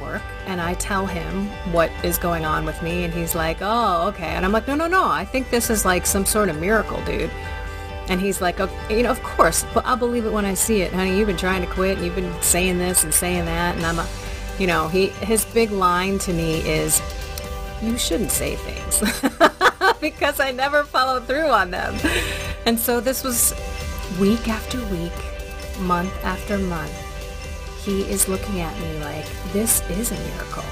Work 0.00 0.22
and 0.46 0.60
I 0.60 0.74
tell 0.74 1.06
him 1.06 1.48
what 1.72 1.90
is 2.02 2.18
going 2.18 2.44
on 2.44 2.64
with 2.64 2.82
me, 2.82 3.04
and 3.04 3.14
he's 3.14 3.34
like, 3.34 3.58
"Oh, 3.60 4.08
okay," 4.08 4.26
and 4.26 4.44
I'm 4.44 4.52
like, 4.52 4.66
"No, 4.66 4.74
no, 4.74 4.88
no! 4.88 5.04
I 5.04 5.24
think 5.24 5.50
this 5.50 5.70
is 5.70 5.84
like 5.84 6.04
some 6.06 6.26
sort 6.26 6.48
of 6.48 6.58
miracle, 6.60 7.00
dude." 7.04 7.30
And 8.08 8.20
he's 8.20 8.40
like, 8.40 8.58
okay, 8.58 8.96
you 8.96 9.04
know, 9.04 9.10
of 9.10 9.22
course, 9.22 9.64
but 9.72 9.86
I'll 9.86 9.96
believe 9.96 10.26
it 10.26 10.32
when 10.32 10.44
I 10.44 10.54
see 10.54 10.82
it, 10.82 10.92
honey. 10.92 11.16
You've 11.16 11.28
been 11.28 11.36
trying 11.36 11.62
to 11.62 11.68
quit, 11.68 11.96
and 11.96 12.04
you've 12.04 12.16
been 12.16 12.34
saying 12.42 12.78
this 12.78 13.04
and 13.04 13.14
saying 13.14 13.44
that, 13.44 13.76
and 13.76 13.86
I'm, 13.86 13.98
a, 14.00 14.08
you 14.58 14.66
know, 14.66 14.88
he 14.88 15.06
his 15.06 15.44
big 15.44 15.70
line 15.70 16.18
to 16.20 16.32
me 16.32 16.60
is, 16.68 17.00
"You 17.80 17.96
shouldn't 17.96 18.32
say 18.32 18.56
things," 18.56 19.02
because 20.10 20.40
I 20.40 20.50
never 20.50 20.82
follow 20.82 21.20
through 21.20 21.46
on 21.46 21.70
them. 21.70 21.94
And 22.66 22.78
so 22.78 23.00
this 23.00 23.22
was 23.22 23.54
week 24.20 24.48
after 24.48 24.78
week, 24.86 25.12
month 25.80 26.12
after 26.24 26.58
month, 26.58 26.92
he 27.84 28.02
is 28.02 28.28
looking 28.28 28.60
at 28.60 28.78
me 28.80 28.98
like, 28.98 29.26
this 29.52 29.80
is 29.90 30.10
a 30.10 30.18
miracle. 30.34 30.64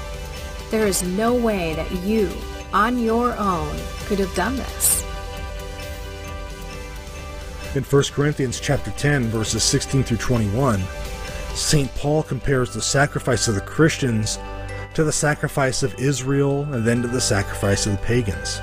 There 0.69 0.85
is 0.85 1.01
no 1.03 1.33
way 1.33 1.73
that 1.75 1.91
you, 2.03 2.29
on 2.73 2.99
your 2.99 3.35
own, 3.37 3.75
could 4.05 4.19
have 4.19 4.33
done 4.35 4.57
this. 4.57 5.01
In 7.73 7.83
1 7.83 8.03
Corinthians 8.11 8.59
chapter 8.59 8.91
10 8.91 9.23
verses 9.29 9.63
16 9.63 10.03
through 10.03 10.17
21, 10.17 10.81
St. 11.53 11.93
Paul 11.95 12.23
compares 12.23 12.73
the 12.73 12.81
sacrifice 12.81 13.47
of 13.47 13.55
the 13.55 13.61
Christians 13.61 14.39
to 14.93 15.05
the 15.05 15.11
sacrifice 15.11 15.83
of 15.83 15.95
Israel 15.95 16.63
and 16.73 16.85
then 16.85 17.01
to 17.01 17.07
the 17.07 17.21
sacrifice 17.21 17.85
of 17.85 17.93
the 17.93 18.05
pagans. 18.05 18.61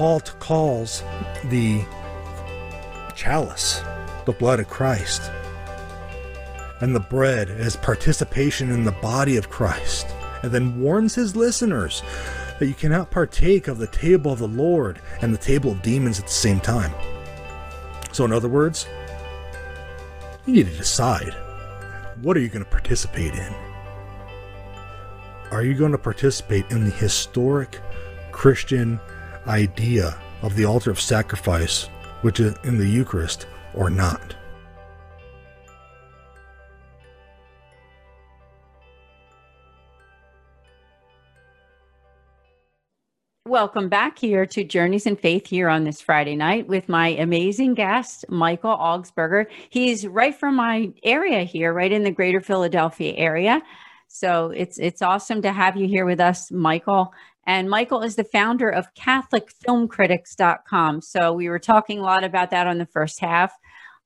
Paul 0.00 0.20
calls 0.38 1.02
the 1.50 1.84
chalice, 3.14 3.82
the 4.24 4.32
blood 4.32 4.58
of 4.58 4.66
Christ, 4.66 5.30
and 6.80 6.94
the 6.94 7.00
bread 7.00 7.50
as 7.50 7.76
participation 7.76 8.70
in 8.70 8.84
the 8.84 8.92
body 8.92 9.36
of 9.36 9.50
Christ, 9.50 10.06
and 10.42 10.52
then 10.52 10.80
warns 10.80 11.16
his 11.16 11.36
listeners 11.36 12.02
that 12.58 12.66
you 12.66 12.72
cannot 12.72 13.10
partake 13.10 13.68
of 13.68 13.76
the 13.76 13.88
table 13.88 14.32
of 14.32 14.38
the 14.38 14.48
Lord 14.48 15.02
and 15.20 15.34
the 15.34 15.38
table 15.38 15.72
of 15.72 15.82
demons 15.82 16.18
at 16.18 16.28
the 16.28 16.32
same 16.32 16.60
time. 16.60 16.94
So, 18.10 18.24
in 18.24 18.32
other 18.32 18.48
words, 18.48 18.86
you 20.46 20.54
need 20.54 20.66
to 20.66 20.76
decide 20.78 21.34
what 22.22 22.38
are 22.38 22.40
you 22.40 22.48
going 22.48 22.64
to 22.64 22.70
participate 22.70 23.34
in? 23.34 23.54
Are 25.50 25.62
you 25.62 25.74
going 25.74 25.92
to 25.92 25.98
participate 25.98 26.70
in 26.70 26.86
the 26.86 26.90
historic 26.90 27.82
Christian 28.32 28.98
idea 29.46 30.16
of 30.42 30.56
the 30.56 30.64
altar 30.64 30.90
of 30.90 31.00
sacrifice 31.00 31.88
which 32.22 32.40
is 32.40 32.54
in 32.64 32.78
the 32.78 32.86
Eucharist, 32.86 33.46
or 33.74 33.90
not. 33.90 34.36
Welcome 43.46 43.88
back 43.88 44.16
here 44.16 44.46
to 44.46 44.62
Journeys 44.62 45.06
in 45.06 45.16
Faith 45.16 45.46
here 45.46 45.68
on 45.68 45.82
this 45.82 46.00
Friday 46.00 46.36
night 46.36 46.68
with 46.68 46.88
my 46.88 47.08
amazing 47.08 47.74
guest, 47.74 48.24
Michael 48.28 48.76
Augsburger. 48.76 49.46
He's 49.70 50.06
right 50.06 50.38
from 50.38 50.54
my 50.54 50.92
area 51.02 51.42
here, 51.42 51.72
right 51.72 51.90
in 51.90 52.04
the 52.04 52.12
greater 52.12 52.40
Philadelphia 52.40 53.12
area. 53.16 53.60
So 54.06 54.50
it's 54.50 54.78
it's 54.78 55.02
awesome 55.02 55.42
to 55.42 55.52
have 55.52 55.76
you 55.76 55.88
here 55.88 56.04
with 56.04 56.20
us, 56.20 56.52
Michael. 56.52 57.12
And 57.46 57.70
Michael 57.70 58.02
is 58.02 58.16
the 58.16 58.24
founder 58.24 58.68
of 58.68 58.92
CatholicFilmCritics.com. 58.94 61.02
So 61.02 61.32
we 61.32 61.48
were 61.48 61.58
talking 61.58 61.98
a 61.98 62.02
lot 62.02 62.24
about 62.24 62.50
that 62.50 62.66
on 62.66 62.78
the 62.78 62.86
first 62.86 63.20
half. 63.20 63.52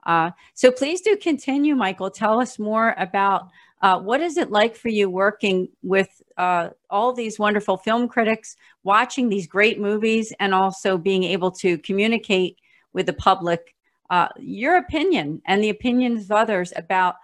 Uh, 0.07 0.31
so 0.55 0.71
please 0.71 1.01
do 1.01 1.17
continue, 1.17 1.75
Michael. 1.75 2.11
Tell 2.11 2.41
us 2.41 2.59
more 2.59 2.95
about 2.99 3.49
uh, 3.83 3.99
what 3.99 4.21
is 4.21 4.37
it 4.37 4.51
like 4.51 4.77
for 4.77 4.89
you 4.89 5.11
working 5.11 5.69
with 5.83 6.09
uh, 6.37 6.71
all 6.89 7.13
these 7.13 7.39
wonderful 7.39 7.77
film 7.77 8.09
critics, 8.09 8.57
watching 8.83 9.29
these 9.29 9.47
great 9.47 9.81
movies, 9.81 10.33
and 10.41 10.55
also 10.55 10.97
being 10.97 11.25
able 11.25 11.51
to 11.51 11.79
communicate 11.79 12.59
with 12.93 13.07
the 13.07 13.13
public 13.13 13.75
uh, 14.11 14.29
your 14.39 14.77
opinion 14.77 15.43
and 15.47 15.63
the 15.63 15.71
opinions 15.71 16.25
of 16.25 16.33
others 16.33 16.73
about 16.77 17.17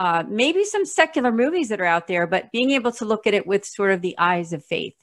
uh, 0.00 0.22
maybe 0.28 0.64
some 0.64 0.84
secular 0.84 1.32
movies 1.32 1.68
that 1.68 1.80
are 1.80 1.86
out 1.86 2.06
there, 2.06 2.26
but 2.26 2.50
being 2.52 2.70
able 2.70 2.92
to 2.92 3.04
look 3.04 3.26
at 3.26 3.34
it 3.34 3.46
with 3.46 3.64
sort 3.64 3.90
of 3.90 4.00
the 4.00 4.16
eyes 4.18 4.52
of 4.52 4.64
faith 4.64 4.94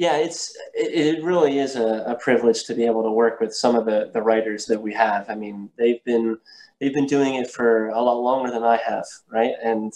yeah, 0.00 0.16
it's 0.16 0.56
it, 0.72 1.22
really 1.22 1.58
is 1.58 1.76
a, 1.76 2.04
a, 2.06 2.14
privilege 2.14 2.64
to 2.64 2.74
be 2.74 2.86
able 2.86 3.02
to 3.02 3.10
work 3.10 3.38
with 3.38 3.54
some 3.54 3.76
of 3.76 3.84
the, 3.84 4.10
the 4.14 4.22
writers 4.22 4.64
that 4.64 4.80
we 4.80 4.94
have. 4.94 5.28
I 5.28 5.34
mean, 5.34 5.68
they've 5.76 6.02
been 6.04 6.38
they've 6.80 6.94
been 6.94 7.04
doing 7.04 7.34
it 7.34 7.50
for 7.50 7.88
a 7.88 8.00
lot 8.00 8.18
longer 8.18 8.50
than 8.50 8.62
I 8.62 8.78
have, 8.78 9.04
right? 9.28 9.52
And 9.62 9.92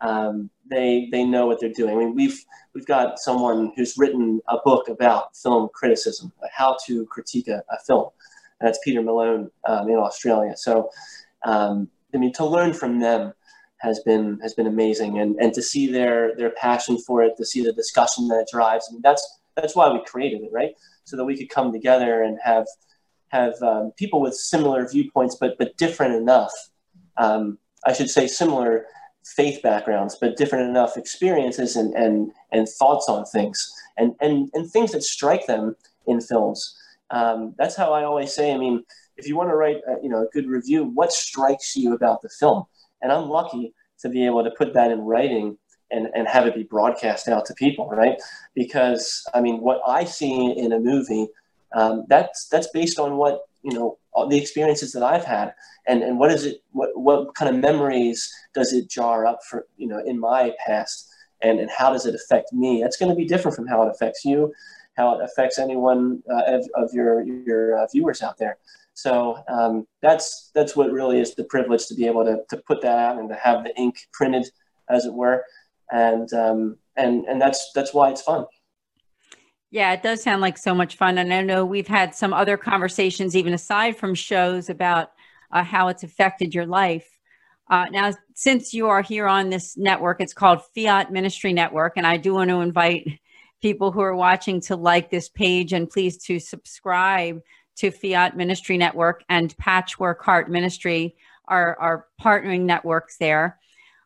um, 0.00 0.48
they 0.70 1.10
they 1.12 1.24
know 1.24 1.46
what 1.46 1.60
they're 1.60 1.68
doing. 1.68 1.94
I 1.94 1.98
mean, 1.98 2.14
we've 2.14 2.42
we've 2.72 2.86
got 2.86 3.18
someone 3.18 3.74
who's 3.76 3.98
written 3.98 4.40
a 4.48 4.56
book 4.64 4.88
about 4.88 5.36
film 5.36 5.68
criticism, 5.74 6.32
how 6.50 6.78
to 6.86 7.04
critique 7.04 7.48
a, 7.48 7.62
a 7.70 7.78
film. 7.86 8.08
And 8.58 8.68
that's 8.68 8.78
Peter 8.82 9.02
Malone 9.02 9.50
um, 9.68 9.86
in 9.86 9.96
Australia. 9.96 10.56
So, 10.56 10.88
um, 11.44 11.90
I 12.14 12.16
mean, 12.16 12.32
to 12.34 12.46
learn 12.46 12.72
from 12.72 13.00
them 13.00 13.34
has 13.82 14.00
been 14.00 14.38
has 14.40 14.54
been 14.54 14.66
amazing, 14.66 15.18
and 15.18 15.36
and 15.38 15.52
to 15.52 15.60
see 15.60 15.92
their 15.92 16.34
their 16.36 16.52
passion 16.52 16.96
for 16.96 17.22
it, 17.22 17.36
to 17.36 17.44
see 17.44 17.62
the 17.62 17.74
discussion 17.74 18.28
that 18.28 18.40
it 18.40 18.48
drives. 18.50 18.88
I 18.88 18.94
mean, 18.94 19.02
that's 19.04 19.40
that's 19.56 19.76
why 19.76 19.90
we 19.92 20.02
created 20.04 20.42
it, 20.42 20.50
right? 20.52 20.72
So 21.04 21.16
that 21.16 21.24
we 21.24 21.36
could 21.36 21.50
come 21.50 21.72
together 21.72 22.22
and 22.22 22.38
have 22.42 22.66
have 23.28 23.54
um, 23.62 23.92
people 23.96 24.20
with 24.20 24.34
similar 24.34 24.88
viewpoints, 24.88 25.36
but 25.40 25.56
but 25.58 25.76
different 25.76 26.14
enough. 26.14 26.52
Um, 27.16 27.58
I 27.86 27.92
should 27.92 28.10
say 28.10 28.26
similar 28.26 28.86
faith 29.24 29.62
backgrounds, 29.62 30.16
but 30.20 30.36
different 30.36 30.68
enough 30.68 30.96
experiences 30.96 31.76
and 31.76 31.94
and 31.94 32.32
and 32.52 32.68
thoughts 32.68 33.08
on 33.08 33.24
things, 33.24 33.72
and 33.96 34.14
and 34.20 34.50
and 34.54 34.70
things 34.70 34.92
that 34.92 35.02
strike 35.02 35.46
them 35.46 35.76
in 36.06 36.20
films. 36.20 36.76
Um, 37.10 37.54
that's 37.58 37.76
how 37.76 37.92
I 37.92 38.04
always 38.04 38.32
say. 38.32 38.52
I 38.52 38.58
mean, 38.58 38.84
if 39.16 39.26
you 39.28 39.36
want 39.36 39.50
to 39.50 39.54
write, 39.54 39.76
a, 39.86 40.02
you 40.02 40.08
know, 40.08 40.22
a 40.22 40.28
good 40.32 40.46
review, 40.46 40.84
what 40.84 41.12
strikes 41.12 41.76
you 41.76 41.94
about 41.94 42.22
the 42.22 42.30
film? 42.30 42.64
And 43.02 43.12
I'm 43.12 43.28
lucky 43.28 43.74
to 44.00 44.08
be 44.08 44.24
able 44.24 44.42
to 44.44 44.50
put 44.50 44.72
that 44.74 44.90
in 44.90 45.00
writing 45.00 45.58
and, 45.92 46.08
and 46.14 46.26
have 46.26 46.46
it 46.46 46.54
be 46.54 46.64
broadcast 46.64 47.28
out 47.28 47.44
to 47.46 47.54
people, 47.54 47.88
right? 47.88 48.20
Because 48.54 49.24
I 49.34 49.40
mean, 49.40 49.60
what 49.60 49.80
I 49.86 50.04
see 50.04 50.52
in 50.52 50.72
a 50.72 50.80
movie, 50.80 51.28
um, 51.74 52.04
that's 52.08 52.48
that's 52.48 52.68
based 52.68 52.98
on 52.98 53.16
what 53.16 53.42
you 53.62 53.72
know 53.72 53.98
all 54.12 54.26
the 54.28 54.38
experiences 54.38 54.92
that 54.92 55.02
I've 55.02 55.24
had, 55.24 55.54
and 55.86 56.02
and 56.02 56.18
what 56.18 56.32
is 56.32 56.44
it? 56.44 56.62
What 56.72 56.90
what 56.94 57.34
kind 57.34 57.54
of 57.54 57.60
memories 57.60 58.32
does 58.54 58.72
it 58.72 58.90
jar 58.90 59.26
up 59.26 59.40
for 59.48 59.66
you 59.76 59.86
know 59.86 60.02
in 60.04 60.18
my 60.18 60.52
past, 60.66 61.08
and 61.42 61.60
and 61.60 61.70
how 61.70 61.92
does 61.92 62.06
it 62.06 62.14
affect 62.14 62.52
me? 62.52 62.80
That's 62.82 62.96
going 62.96 63.10
to 63.10 63.16
be 63.16 63.26
different 63.26 63.56
from 63.56 63.66
how 63.66 63.82
it 63.82 63.90
affects 63.90 64.24
you, 64.24 64.52
how 64.96 65.18
it 65.18 65.24
affects 65.24 65.58
anyone 65.58 66.22
uh, 66.30 66.42
of, 66.46 66.68
of 66.74 66.92
your 66.92 67.22
your 67.22 67.78
uh, 67.78 67.86
viewers 67.92 68.22
out 68.22 68.38
there. 68.38 68.58
So 68.94 69.42
um, 69.48 69.86
that's 70.02 70.50
that's 70.54 70.76
what 70.76 70.90
really 70.90 71.20
is 71.20 71.34
the 71.34 71.44
privilege 71.44 71.86
to 71.86 71.94
be 71.94 72.06
able 72.06 72.24
to, 72.24 72.38
to 72.50 72.62
put 72.66 72.82
that 72.82 72.98
out 72.98 73.18
and 73.18 73.28
to 73.30 73.34
have 73.36 73.64
the 73.64 73.74
ink 73.78 73.96
printed, 74.12 74.50
as 74.90 75.06
it 75.06 75.14
were 75.14 75.44
and 75.92 76.32
um, 76.32 76.78
and 76.96 77.24
and 77.26 77.40
that's 77.40 77.70
that's 77.74 77.94
why 77.94 78.10
it's 78.10 78.22
fun. 78.22 78.46
Yeah, 79.70 79.92
it 79.92 80.02
does 80.02 80.22
sound 80.22 80.42
like 80.42 80.58
so 80.58 80.74
much 80.74 80.96
fun. 80.96 81.16
And 81.18 81.32
I 81.32 81.40
know 81.40 81.64
we've 81.64 81.88
had 81.88 82.14
some 82.14 82.34
other 82.34 82.56
conversations, 82.58 83.34
even 83.36 83.54
aside 83.54 83.96
from 83.96 84.14
shows, 84.14 84.68
about 84.68 85.12
uh, 85.50 85.62
how 85.62 85.88
it's 85.88 86.02
affected 86.02 86.54
your 86.54 86.66
life. 86.66 87.08
Uh, 87.70 87.86
now, 87.90 88.12
since 88.34 88.74
you 88.74 88.88
are 88.88 89.00
here 89.00 89.26
on 89.26 89.48
this 89.48 89.78
network, 89.78 90.20
it's 90.20 90.34
called 90.34 90.60
Fiat 90.74 91.10
Ministry 91.10 91.54
Network. 91.54 91.94
And 91.96 92.06
I 92.06 92.18
do 92.18 92.34
want 92.34 92.50
to 92.50 92.60
invite 92.60 93.08
people 93.62 93.92
who 93.92 94.00
are 94.00 94.14
watching 94.14 94.60
to 94.60 94.76
like 94.76 95.10
this 95.10 95.30
page 95.30 95.72
and 95.72 95.88
please 95.88 96.18
to 96.24 96.38
subscribe 96.38 97.40
to 97.76 97.90
Fiat 97.90 98.36
Ministry 98.36 98.76
Network 98.76 99.24
and 99.30 99.56
Patchwork 99.56 100.22
Heart 100.22 100.50
Ministry, 100.50 101.16
our, 101.48 101.78
our 101.78 102.06
partnering 102.20 102.62
networks 102.62 103.16
there. 103.16 103.58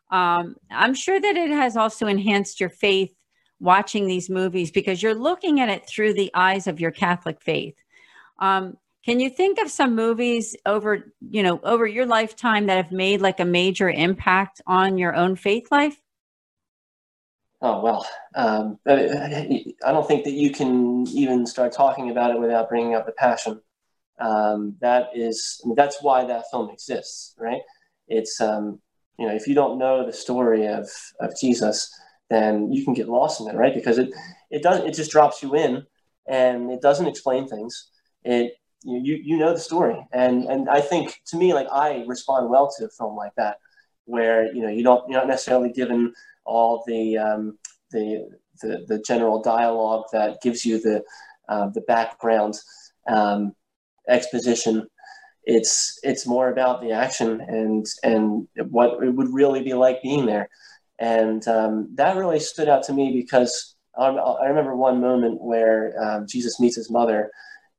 Um, 0.09 0.55
I'm 0.71 0.93
sure 0.93 1.19
that 1.19 1.35
it 1.35 1.49
has 1.49 1.75
also 1.75 2.07
enhanced 2.07 2.59
your 2.59 2.69
faith 2.69 3.13
watching 3.59 4.07
these 4.07 4.29
movies 4.29 4.71
because 4.71 5.01
you're 5.01 5.15
looking 5.15 5.59
at 5.59 5.69
it 5.69 5.87
through 5.87 6.13
the 6.13 6.31
eyes 6.33 6.67
of 6.67 6.79
your 6.79 6.91
Catholic 6.91 7.41
faith. 7.41 7.75
Um, 8.39 8.77
can 9.03 9.19
you 9.19 9.29
think 9.29 9.59
of 9.59 9.71
some 9.71 9.95
movies 9.95 10.55
over, 10.65 11.13
you 11.21 11.41
know, 11.41 11.59
over 11.63 11.87
your 11.87 12.05
lifetime 12.05 12.67
that 12.67 12.77
have 12.77 12.91
made 12.91 13.21
like 13.21 13.39
a 13.39 13.45
major 13.45 13.89
impact 13.89 14.61
on 14.67 14.97
your 14.97 15.15
own 15.15 15.35
faith 15.35 15.71
life? 15.71 15.97
Oh 17.61 17.81
well, 17.81 18.07
um, 18.35 18.77
I 18.85 19.65
don't 19.81 20.07
think 20.07 20.25
that 20.25 20.33
you 20.33 20.51
can 20.51 21.07
even 21.07 21.47
start 21.47 21.71
talking 21.71 22.11
about 22.11 22.31
it 22.31 22.39
without 22.39 22.69
bringing 22.69 22.93
up 22.93 23.07
the 23.07 23.13
Passion. 23.13 23.61
Um, 24.19 24.75
that 24.81 25.09
is, 25.15 25.59
I 25.63 25.67
mean, 25.67 25.75
that's 25.75 26.01
why 26.03 26.25
that 26.25 26.45
film 26.51 26.69
exists, 26.69 27.33
right? 27.39 27.61
It's, 28.07 28.39
um, 28.41 28.79
you 29.17 29.27
know, 29.27 29.33
if 29.33 29.47
you 29.47 29.55
don't 29.55 29.77
know 29.77 30.05
the 30.05 30.13
story 30.13 30.67
of 30.67 30.89
of 31.19 31.33
Jesus, 31.39 31.93
then 32.29 32.71
you 32.71 32.83
can 32.83 32.93
get 32.93 33.09
lost 33.09 33.41
in 33.41 33.47
it, 33.47 33.55
right? 33.55 33.73
Because 33.73 33.97
it 33.97 34.09
it 34.51 34.63
does 34.63 34.79
it 34.83 34.93
just 34.93 35.11
drops 35.11 35.41
you 35.41 35.55
in, 35.55 35.85
and 36.27 36.71
it 36.71 36.81
doesn't 36.81 37.07
explain 37.07 37.47
things. 37.47 37.89
It 38.23 38.53
you 38.83 38.99
you, 39.03 39.19
you 39.23 39.37
know 39.37 39.53
the 39.53 39.59
story, 39.59 39.97
and 40.11 40.43
and 40.45 40.69
I 40.69 40.81
think 40.81 41.21
to 41.27 41.37
me 41.37 41.53
like 41.53 41.67
I 41.71 42.03
respond 42.07 42.49
well 42.49 42.71
to 42.77 42.85
a 42.85 42.89
film 42.89 43.15
like 43.15 43.33
that, 43.35 43.57
where 44.05 44.53
you 44.53 44.61
know 44.61 44.69
you 44.69 44.83
don't 44.83 45.09
you're 45.09 45.19
not 45.19 45.27
necessarily 45.27 45.71
given 45.71 46.13
all 46.45 46.83
the 46.87 47.17
um, 47.17 47.57
the, 47.91 48.29
the 48.61 48.85
the 48.87 48.99
general 48.99 49.41
dialogue 49.41 50.05
that 50.11 50.41
gives 50.41 50.65
you 50.65 50.79
the 50.79 51.03
uh, 51.49 51.69
the 51.69 51.81
background 51.81 52.55
um, 53.07 53.53
exposition. 54.07 54.87
It's 55.49 55.97
it's 56.03 56.27
more 56.27 56.49
about 56.49 56.81
the 56.81 56.91
action 56.91 57.39
and 57.39 57.85
and 58.03 58.47
what 58.69 59.01
it 59.01 59.11
would 59.11 59.33
really 59.33 59.63
be 59.63 59.73
like 59.73 60.03
being 60.03 60.25
there. 60.25 60.49
And 60.99 61.47
um, 61.47 61.89
that 61.95 62.17
really 62.17 62.41
stood 62.41 62.67
out 62.67 62.83
to 62.83 62.93
me 62.93 63.13
because 63.13 63.75
I, 63.97 64.07
I 64.07 64.47
remember 64.47 64.75
one 64.75 64.99
moment 64.99 65.41
where 65.41 65.95
um, 66.03 66.27
Jesus 66.27 66.59
meets 66.59 66.75
his 66.75 66.91
mother, 66.91 67.31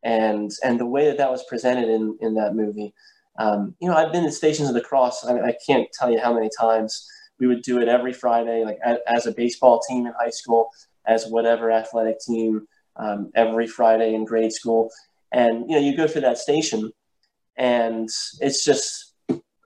and 0.03 0.51
and 0.65 0.81
the 0.81 0.87
way 0.87 1.09
that 1.09 1.19
that 1.19 1.31
was 1.31 1.45
presented 1.45 1.91
in 1.91 2.17
in 2.23 2.35
that 2.35 2.55
movie. 2.55 2.95
Um, 3.39 3.75
you 3.81 3.89
know, 3.89 3.97
I've 3.97 4.13
been 4.13 4.25
in 4.25 4.33
Stations 4.33 4.69
of 4.69 4.75
the 4.75 4.81
Cross. 4.81 5.27
I, 5.27 5.39
I, 5.39 5.55
can't 5.65 5.87
tell 5.93 6.11
you 6.11 6.19
how 6.19 6.35
many 6.35 6.51
times 6.59 7.07
we 7.39 7.47
would 7.47 7.63
do 7.63 7.81
it 7.81 7.87
every 7.87 8.13
Friday, 8.13 8.65
like 8.65 8.81
as, 8.85 8.99
as 9.07 9.27
a 9.27 9.33
baseball 9.33 9.81
team 9.89 10.07
in 10.07 10.13
high 10.19 10.31
school, 10.31 10.71
as 11.07 11.27
whatever 11.29 11.71
athletic 11.71 12.19
team 12.19 12.67
um, 12.97 13.31
every 13.37 13.69
Friday 13.69 14.15
in 14.15 14.25
grade 14.25 14.53
school. 14.53 14.91
And 15.31 15.71
you 15.71 15.77
know, 15.77 15.83
you 15.83 15.97
go 15.97 16.09
through 16.09 16.23
that 16.23 16.39
station, 16.39 16.91
and 17.59 18.09
it's 18.41 18.65
just 18.65 19.09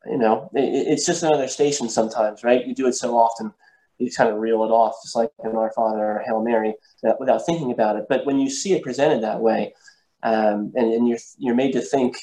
you 0.07 0.19
know, 0.19 0.51
it, 0.55 0.63
it's 0.63 1.07
just 1.07 1.23
another 1.23 1.49
station 1.49 1.89
sometimes, 1.89 2.43
right? 2.43 2.67
You 2.67 2.75
do 2.75 2.89
it 2.89 2.95
so 2.95 3.17
often, 3.17 3.53
you 3.99 4.11
kind 4.11 4.31
of 4.31 4.39
reel 4.39 4.65
it 4.65 4.71
off, 4.71 4.95
just 5.03 5.17
like 5.17 5.31
in 5.45 5.57
Our 5.57 5.73
Father 5.73 6.01
or 6.01 6.23
Hail 6.27 6.43
Mary, 6.43 6.75
that, 7.03 7.21
without 7.21 7.47
thinking 7.47 7.71
about 7.71 7.97
it. 7.97 8.07
But 8.09 8.27
when 8.27 8.39
you 8.39 8.51
see 8.51 8.73
it 8.73 8.83
presented 8.83 9.23
that 9.23 9.41
way, 9.41 9.75
um, 10.23 10.73
and, 10.75 10.93
and 10.93 11.09
you're 11.09 11.19
you're 11.39 11.55
made 11.55 11.73
to 11.73 11.81
think, 11.81 12.17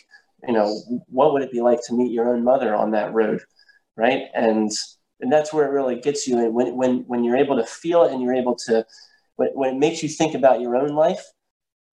you 0.47 0.53
know, 0.53 0.73
what 1.07 1.33
would 1.33 1.41
it 1.41 1.51
be 1.51 1.61
like 1.61 1.79
to 1.87 1.93
meet 1.93 2.11
your 2.11 2.29
own 2.29 2.43
mother 2.43 2.75
on 2.75 2.91
that 2.91 3.13
road, 3.13 3.41
right? 3.95 4.23
And 4.33 4.71
and 5.21 5.31
that's 5.31 5.53
where 5.53 5.65
it 5.65 5.71
really 5.71 5.99
gets 5.99 6.27
you. 6.27 6.39
And 6.39 6.53
when 6.53 6.75
when 6.75 6.99
when 7.07 7.23
you're 7.23 7.37
able 7.37 7.57
to 7.57 7.65
feel 7.65 8.03
it, 8.03 8.13
and 8.13 8.21
you're 8.21 8.35
able 8.35 8.55
to, 8.67 8.85
when, 9.35 9.49
when 9.49 9.75
it 9.75 9.79
makes 9.79 10.01
you 10.01 10.09
think 10.09 10.33
about 10.35 10.61
your 10.61 10.75
own 10.75 10.95
life, 10.95 11.23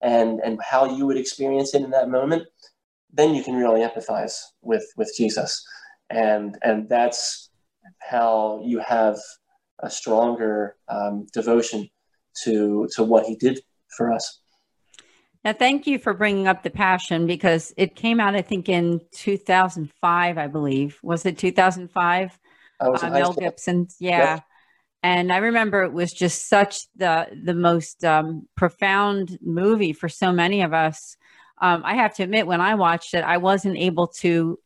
and 0.01 0.39
and 0.39 0.59
how 0.61 0.95
you 0.95 1.05
would 1.05 1.17
experience 1.17 1.73
it 1.75 1.81
in 1.81 1.91
that 1.91 2.09
moment, 2.09 2.43
then 3.13 3.33
you 3.33 3.43
can 3.43 3.55
really 3.55 3.81
empathize 3.81 4.39
with 4.61 4.85
with 4.97 5.13
Jesus 5.17 5.65
and 6.09 6.57
and 6.61 6.87
that's 6.89 7.49
how 7.99 8.61
you 8.63 8.79
have 8.79 9.17
a 9.79 9.89
stronger 9.89 10.75
um, 10.89 11.27
devotion 11.33 11.89
to 12.43 12.87
to 12.95 13.03
what 13.03 13.25
he 13.25 13.35
did 13.35 13.61
for 13.95 14.11
us. 14.11 14.41
Now, 15.43 15.53
thank 15.53 15.87
you 15.87 15.97
for 15.97 16.13
bringing 16.13 16.47
up 16.47 16.63
the 16.63 16.69
passion 16.69 17.25
because 17.25 17.73
it 17.77 17.95
came 17.95 18.19
out, 18.19 18.35
I 18.35 18.41
think, 18.41 18.67
in 18.67 18.99
2005, 19.13 20.37
I 20.37 20.47
believe. 20.47 20.99
Was 21.03 21.25
it 21.25 21.37
2005? 21.37 22.37
Uh, 22.79 23.09
Mel 23.09 23.33
Gibson, 23.33 23.87
yeah. 23.99 24.35
Yep. 24.35 24.43
And 25.03 25.31
I 25.31 25.37
remember 25.37 25.83
it 25.83 25.93
was 25.93 26.11
just 26.11 26.49
such 26.49 26.87
the 26.95 27.27
the 27.43 27.53
most 27.53 28.03
um, 28.03 28.47
profound 28.55 29.37
movie 29.41 29.93
for 29.93 30.09
so 30.09 30.31
many 30.31 30.63
of 30.63 30.73
us. 30.73 31.15
Um, 31.59 31.81
I 31.83 31.95
have 31.95 32.15
to 32.15 32.23
admit, 32.23 32.47
when 32.47 32.61
I 32.61 32.75
watched 32.75 33.13
it, 33.13 33.23
I 33.23 33.37
wasn't 33.37 33.77
able 33.77 34.07
to 34.07 34.59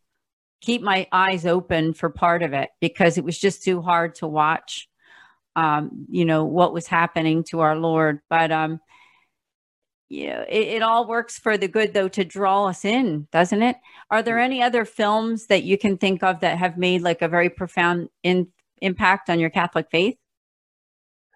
keep 0.62 0.82
my 0.82 1.08
eyes 1.12 1.46
open 1.46 1.94
for 1.94 2.10
part 2.10 2.44
of 2.44 2.54
it 2.54 2.70
because 2.80 3.18
it 3.18 3.24
was 3.24 3.38
just 3.38 3.64
too 3.64 3.82
hard 3.82 4.16
to 4.16 4.28
watch 4.28 4.88
um, 5.56 6.06
you 6.10 6.24
know 6.24 6.46
what 6.46 6.74
was 6.74 6.88
happening 6.88 7.44
to 7.46 7.60
our 7.60 7.76
lord. 7.76 8.20
But 8.30 8.52
um 8.52 8.80
you 10.10 10.28
know 10.28 10.46
it, 10.48 10.68
it, 10.68 10.82
all 10.82 11.08
works 11.08 11.40
for 11.40 11.58
the 11.58 11.68
good 11.68 11.94
though 11.94 12.10
to 12.10 12.26
draw 12.26 12.68
us 12.68 12.86
in 12.86 13.28
doesn't 13.32 13.62
it? 13.62 13.76
Are 14.10 14.22
there 14.22 14.40
any 14.40 14.62
other 14.62 14.86
films 14.86 15.48
that 15.48 15.64
you 15.64 15.78
can 15.78 15.98
think 15.98 16.24
of 16.24 16.42
that 16.42 16.58
have 16.58 16.78
made 16.78 17.02
like 17.02 17.22
a 17.22 17.28
very 17.28 17.50
profound 17.50 18.10
in, 18.24 18.48
impact 18.82 19.30
on 19.30 19.40
your 19.40 19.50
catholic 19.50 19.88
faith? 19.90 20.18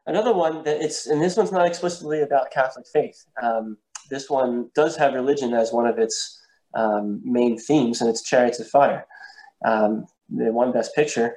Another 0.08 0.34
one 0.34 0.64
that 0.64 0.82
it's 0.82 1.08
and 1.08 1.22
this 1.22 1.36
one's 1.36 1.52
not 1.52 1.68
explicitly 1.68 2.22
about 2.22 2.52
catholic 2.52 2.86
faith 2.88 3.26
um, 3.42 3.78
this 4.10 4.30
one 4.30 4.70
does 4.76 4.96
have 4.96 5.14
religion 5.14 5.54
as 5.54 5.72
one 5.72 5.88
of 5.88 5.98
its 5.98 6.42
um, 6.74 7.22
main 7.24 7.58
themes 7.58 8.02
and 8.02 8.10
it's 8.10 8.22
chariots 8.22 8.60
of 8.60 8.68
fire 8.68 9.06
um, 9.66 10.06
won 10.30 10.72
Best 10.72 10.96
Picture, 10.96 11.36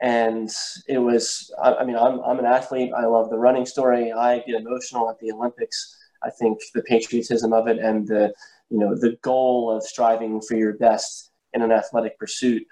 and 0.00 0.50
it 0.88 0.98
was. 0.98 1.52
I, 1.62 1.74
I, 1.74 1.84
mean, 1.84 1.96
I'm 1.96 2.20
I'm 2.20 2.38
an 2.38 2.46
athlete. 2.46 2.92
I 2.96 3.06
love 3.06 3.30
the 3.30 3.38
running 3.38 3.66
story. 3.66 4.12
I 4.12 4.38
get 4.40 4.60
emotional 4.60 5.08
at 5.10 5.18
the 5.18 5.32
Olympics. 5.32 5.96
I 6.22 6.30
think 6.30 6.58
the 6.74 6.82
patriotism 6.82 7.52
of 7.52 7.66
it 7.66 7.78
and 7.78 8.06
the 8.06 8.32
you 8.70 8.78
know 8.78 8.94
the 8.94 9.16
goal 9.22 9.70
of 9.74 9.82
striving 9.82 10.40
for 10.40 10.56
your 10.56 10.74
best 10.74 11.30
in 11.52 11.62
an 11.62 11.72
athletic 11.72 12.18
pursuit 12.18 12.62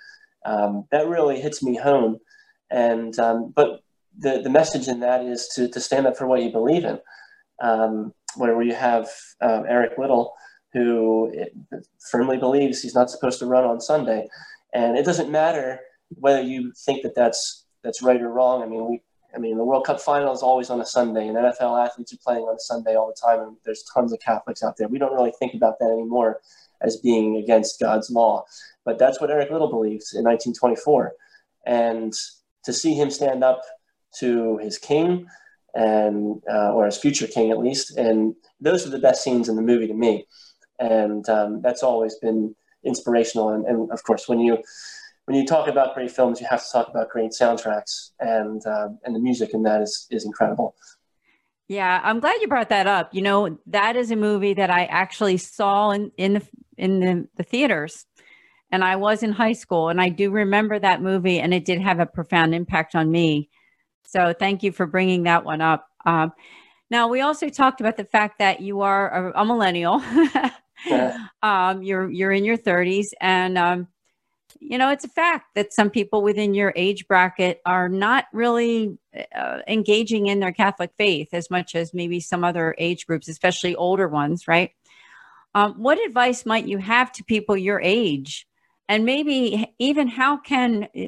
um, 0.44 0.84
that 0.90 1.08
really 1.08 1.40
hits 1.40 1.62
me 1.62 1.76
home. 1.76 2.18
And 2.70 3.18
um, 3.18 3.52
but 3.54 3.80
the 4.18 4.40
the 4.42 4.50
message 4.50 4.88
in 4.88 5.00
that 5.00 5.24
is 5.24 5.48
to 5.54 5.68
to 5.68 5.80
stand 5.80 6.06
up 6.06 6.16
for 6.16 6.26
what 6.26 6.42
you 6.42 6.50
believe 6.50 6.84
in. 6.84 6.98
Um, 7.60 8.12
where 8.38 8.62
you 8.62 8.74
have 8.74 9.08
um, 9.40 9.64
Eric 9.68 9.98
Liddell, 9.98 10.34
who 10.72 11.32
firmly 12.10 12.36
believes 12.36 12.82
he's 12.82 12.94
not 12.94 13.10
supposed 13.10 13.38
to 13.40 13.46
run 13.46 13.64
on 13.64 13.80
Sunday, 13.80 14.28
and 14.72 14.96
it 14.96 15.04
doesn't 15.04 15.30
matter 15.30 15.80
whether 16.10 16.42
you 16.42 16.72
think 16.84 17.02
that 17.02 17.14
that's 17.14 17.66
that's 17.82 18.02
right 18.02 18.20
or 18.20 18.30
wrong. 18.30 18.62
I 18.62 18.66
mean, 18.66 18.88
we 18.88 19.02
I 19.34 19.38
mean, 19.38 19.58
the 19.58 19.64
World 19.64 19.84
Cup 19.84 20.00
final 20.00 20.32
is 20.32 20.42
always 20.42 20.70
on 20.70 20.80
a 20.80 20.86
Sunday, 20.86 21.28
and 21.28 21.36
NFL 21.36 21.84
athletes 21.84 22.12
are 22.12 22.18
playing 22.18 22.44
on 22.44 22.58
Sunday 22.58 22.96
all 22.96 23.08
the 23.08 23.20
time. 23.20 23.40
And 23.40 23.56
there's 23.64 23.82
tons 23.82 24.12
of 24.12 24.20
Catholics 24.20 24.62
out 24.62 24.76
there. 24.76 24.88
We 24.88 24.98
don't 24.98 25.12
really 25.12 25.32
think 25.38 25.54
about 25.54 25.78
that 25.80 25.90
anymore 25.90 26.40
as 26.80 26.96
being 26.96 27.36
against 27.36 27.80
God's 27.80 28.10
law, 28.10 28.44
but 28.84 28.98
that's 28.98 29.20
what 29.20 29.30
Eric 29.30 29.50
Liddell 29.50 29.70
believes 29.70 30.14
in 30.14 30.24
1924. 30.24 31.12
And 31.66 32.14
to 32.64 32.72
see 32.72 32.94
him 32.94 33.10
stand 33.10 33.44
up 33.44 33.62
to 34.20 34.58
his 34.58 34.78
king, 34.78 35.26
and 35.78 36.42
uh, 36.50 36.72
or 36.72 36.86
his 36.86 36.98
future 36.98 37.28
king 37.28 37.50
at 37.52 37.58
least, 37.58 37.96
and 37.96 38.34
those 38.60 38.84
are 38.84 38.90
the 38.90 38.98
best 38.98 39.22
scenes 39.22 39.48
in 39.48 39.54
the 39.54 39.62
movie 39.62 39.86
to 39.86 39.94
me. 39.94 40.26
And 40.80 41.26
um, 41.28 41.62
that's 41.62 41.84
always 41.84 42.16
been 42.16 42.54
inspirational. 42.84 43.50
And, 43.50 43.64
and, 43.64 43.90
of 43.92 44.02
course, 44.02 44.28
when 44.28 44.40
you 44.40 44.58
when 45.26 45.36
you 45.36 45.46
talk 45.46 45.68
about 45.68 45.94
great 45.94 46.10
films, 46.10 46.40
you 46.40 46.46
have 46.50 46.64
to 46.64 46.72
talk 46.72 46.88
about 46.88 47.10
great 47.10 47.30
soundtracks, 47.30 48.10
and 48.18 48.60
uh, 48.66 48.88
and 49.04 49.14
the 49.14 49.20
music 49.20 49.50
in 49.54 49.62
that 49.62 49.80
is 49.80 50.06
is 50.10 50.24
incredible. 50.24 50.74
Yeah, 51.68 52.00
I'm 52.02 52.18
glad 52.18 52.40
you 52.40 52.48
brought 52.48 52.70
that 52.70 52.86
up. 52.86 53.14
You 53.14 53.22
know, 53.22 53.58
that 53.66 53.94
is 53.94 54.10
a 54.10 54.16
movie 54.16 54.54
that 54.54 54.70
I 54.70 54.86
actually 54.86 55.36
saw 55.36 55.90
in 55.90 56.10
in 56.16 56.34
the 56.34 56.42
in 56.76 57.00
the, 57.00 57.28
the 57.36 57.42
theaters, 57.44 58.04
and 58.72 58.82
I 58.82 58.96
was 58.96 59.22
in 59.22 59.32
high 59.32 59.52
school, 59.52 59.90
and 59.90 60.00
I 60.00 60.08
do 60.08 60.30
remember 60.30 60.78
that 60.78 61.02
movie, 61.02 61.38
and 61.38 61.54
it 61.54 61.64
did 61.64 61.80
have 61.82 62.00
a 62.00 62.06
profound 62.06 62.52
impact 62.52 62.96
on 62.96 63.12
me. 63.12 63.48
So, 64.04 64.32
thank 64.32 64.62
you 64.62 64.72
for 64.72 64.86
bringing 64.86 65.24
that 65.24 65.44
one 65.44 65.60
up. 65.60 65.88
Um, 66.04 66.32
now, 66.90 67.08
we 67.08 67.20
also 67.20 67.48
talked 67.48 67.80
about 67.80 67.96
the 67.96 68.04
fact 68.04 68.38
that 68.38 68.60
you 68.60 68.80
are 68.80 69.30
a, 69.30 69.42
a 69.42 69.44
millennial. 69.44 70.02
Yeah. 70.86 71.26
um, 71.42 71.82
you're 71.82 72.08
you're 72.08 72.30
in 72.30 72.44
your 72.44 72.56
30s, 72.56 73.08
and 73.20 73.58
um, 73.58 73.88
you 74.60 74.78
know, 74.78 74.90
it's 74.90 75.04
a 75.04 75.08
fact 75.08 75.54
that 75.54 75.72
some 75.72 75.90
people 75.90 76.22
within 76.22 76.54
your 76.54 76.72
age 76.76 77.06
bracket 77.06 77.60
are 77.64 77.88
not 77.88 78.26
really 78.32 78.98
uh, 79.34 79.58
engaging 79.66 80.26
in 80.26 80.40
their 80.40 80.52
Catholic 80.52 80.90
faith 80.96 81.28
as 81.32 81.50
much 81.50 81.74
as 81.74 81.94
maybe 81.94 82.20
some 82.20 82.44
other 82.44 82.74
age 82.78 83.06
groups, 83.06 83.28
especially 83.28 83.74
older 83.76 84.08
ones, 84.08 84.48
right? 84.48 84.70
Um, 85.54 85.74
what 85.74 86.04
advice 86.06 86.44
might 86.44 86.66
you 86.66 86.78
have 86.78 87.12
to 87.12 87.24
people 87.24 87.56
your 87.56 87.80
age? 87.80 88.46
And 88.88 89.04
maybe 89.04 89.74
even 89.78 90.08
how 90.08 90.38
can 90.38 90.88
uh, 90.96 91.06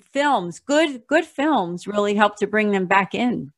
films, 0.00 0.60
good 0.60 1.06
good 1.06 1.24
films, 1.24 1.86
really 1.86 2.14
help 2.14 2.36
to 2.36 2.46
bring 2.46 2.70
them 2.70 2.86
back 2.86 3.14
in? 3.14 3.52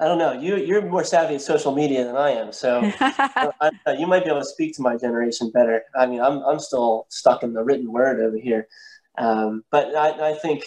I 0.00 0.06
don't 0.06 0.18
know. 0.18 0.32
You 0.32 0.56
you're 0.56 0.80
more 0.80 1.04
savvy 1.04 1.34
at 1.34 1.42
social 1.42 1.74
media 1.74 2.04
than 2.04 2.16
I 2.16 2.30
am, 2.30 2.52
so 2.52 2.80
I, 3.00 3.70
you 3.98 4.06
might 4.06 4.24
be 4.24 4.30
able 4.30 4.40
to 4.40 4.46
speak 4.46 4.74
to 4.76 4.82
my 4.82 4.96
generation 4.96 5.50
better. 5.50 5.82
I 5.94 6.06
mean, 6.06 6.22
I'm 6.22 6.38
I'm 6.42 6.58
still 6.58 7.06
stuck 7.10 7.42
in 7.42 7.52
the 7.52 7.62
written 7.62 7.92
word 7.92 8.18
over 8.18 8.38
here, 8.38 8.66
um, 9.18 9.62
but 9.70 9.94
I, 9.94 10.30
I 10.30 10.34
think 10.34 10.64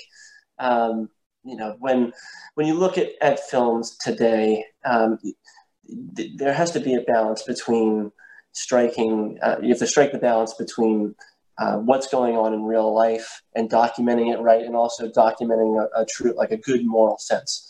um, 0.60 1.10
you 1.43 1.56
know 1.56 1.76
when 1.80 2.13
when 2.54 2.67
you 2.67 2.76
look 2.76 3.00
at, 3.00 3.10
at 3.22 3.39
films 3.39 3.98
today, 3.98 4.65
um, 4.86 5.17
th- 6.15 6.38
there 6.38 6.54
has 6.54 6.69
to 6.72 6.80
be 6.80 6.93
a 6.93 7.02
balance 7.02 7.41
between 7.41 8.12
striking. 8.52 9.39
Uh, 9.41 9.56
you 9.63 9.69
have 9.69 9.80
to 9.80 9.88
strike 9.88 10.12
the 10.12 10.19
balance 10.19 10.54
between 10.54 11.15
uh, 11.58 11.78
what's 11.78 12.08
going 12.08 12.36
on 12.36 12.54
in 12.54 12.63
real 12.63 12.94
life 12.94 13.42
and 13.56 13.70
documenting 13.70 14.34
it 14.34 14.39
right, 14.39 14.66
and 14.66 14.76
also 14.76 15.10
documenting 15.10 15.82
a, 15.82 16.02
a 16.02 16.06
true 16.06 16.34
like 16.36 16.52
a 16.52 16.58
good 16.58 16.86
moral 16.86 17.18
sense. 17.20 17.70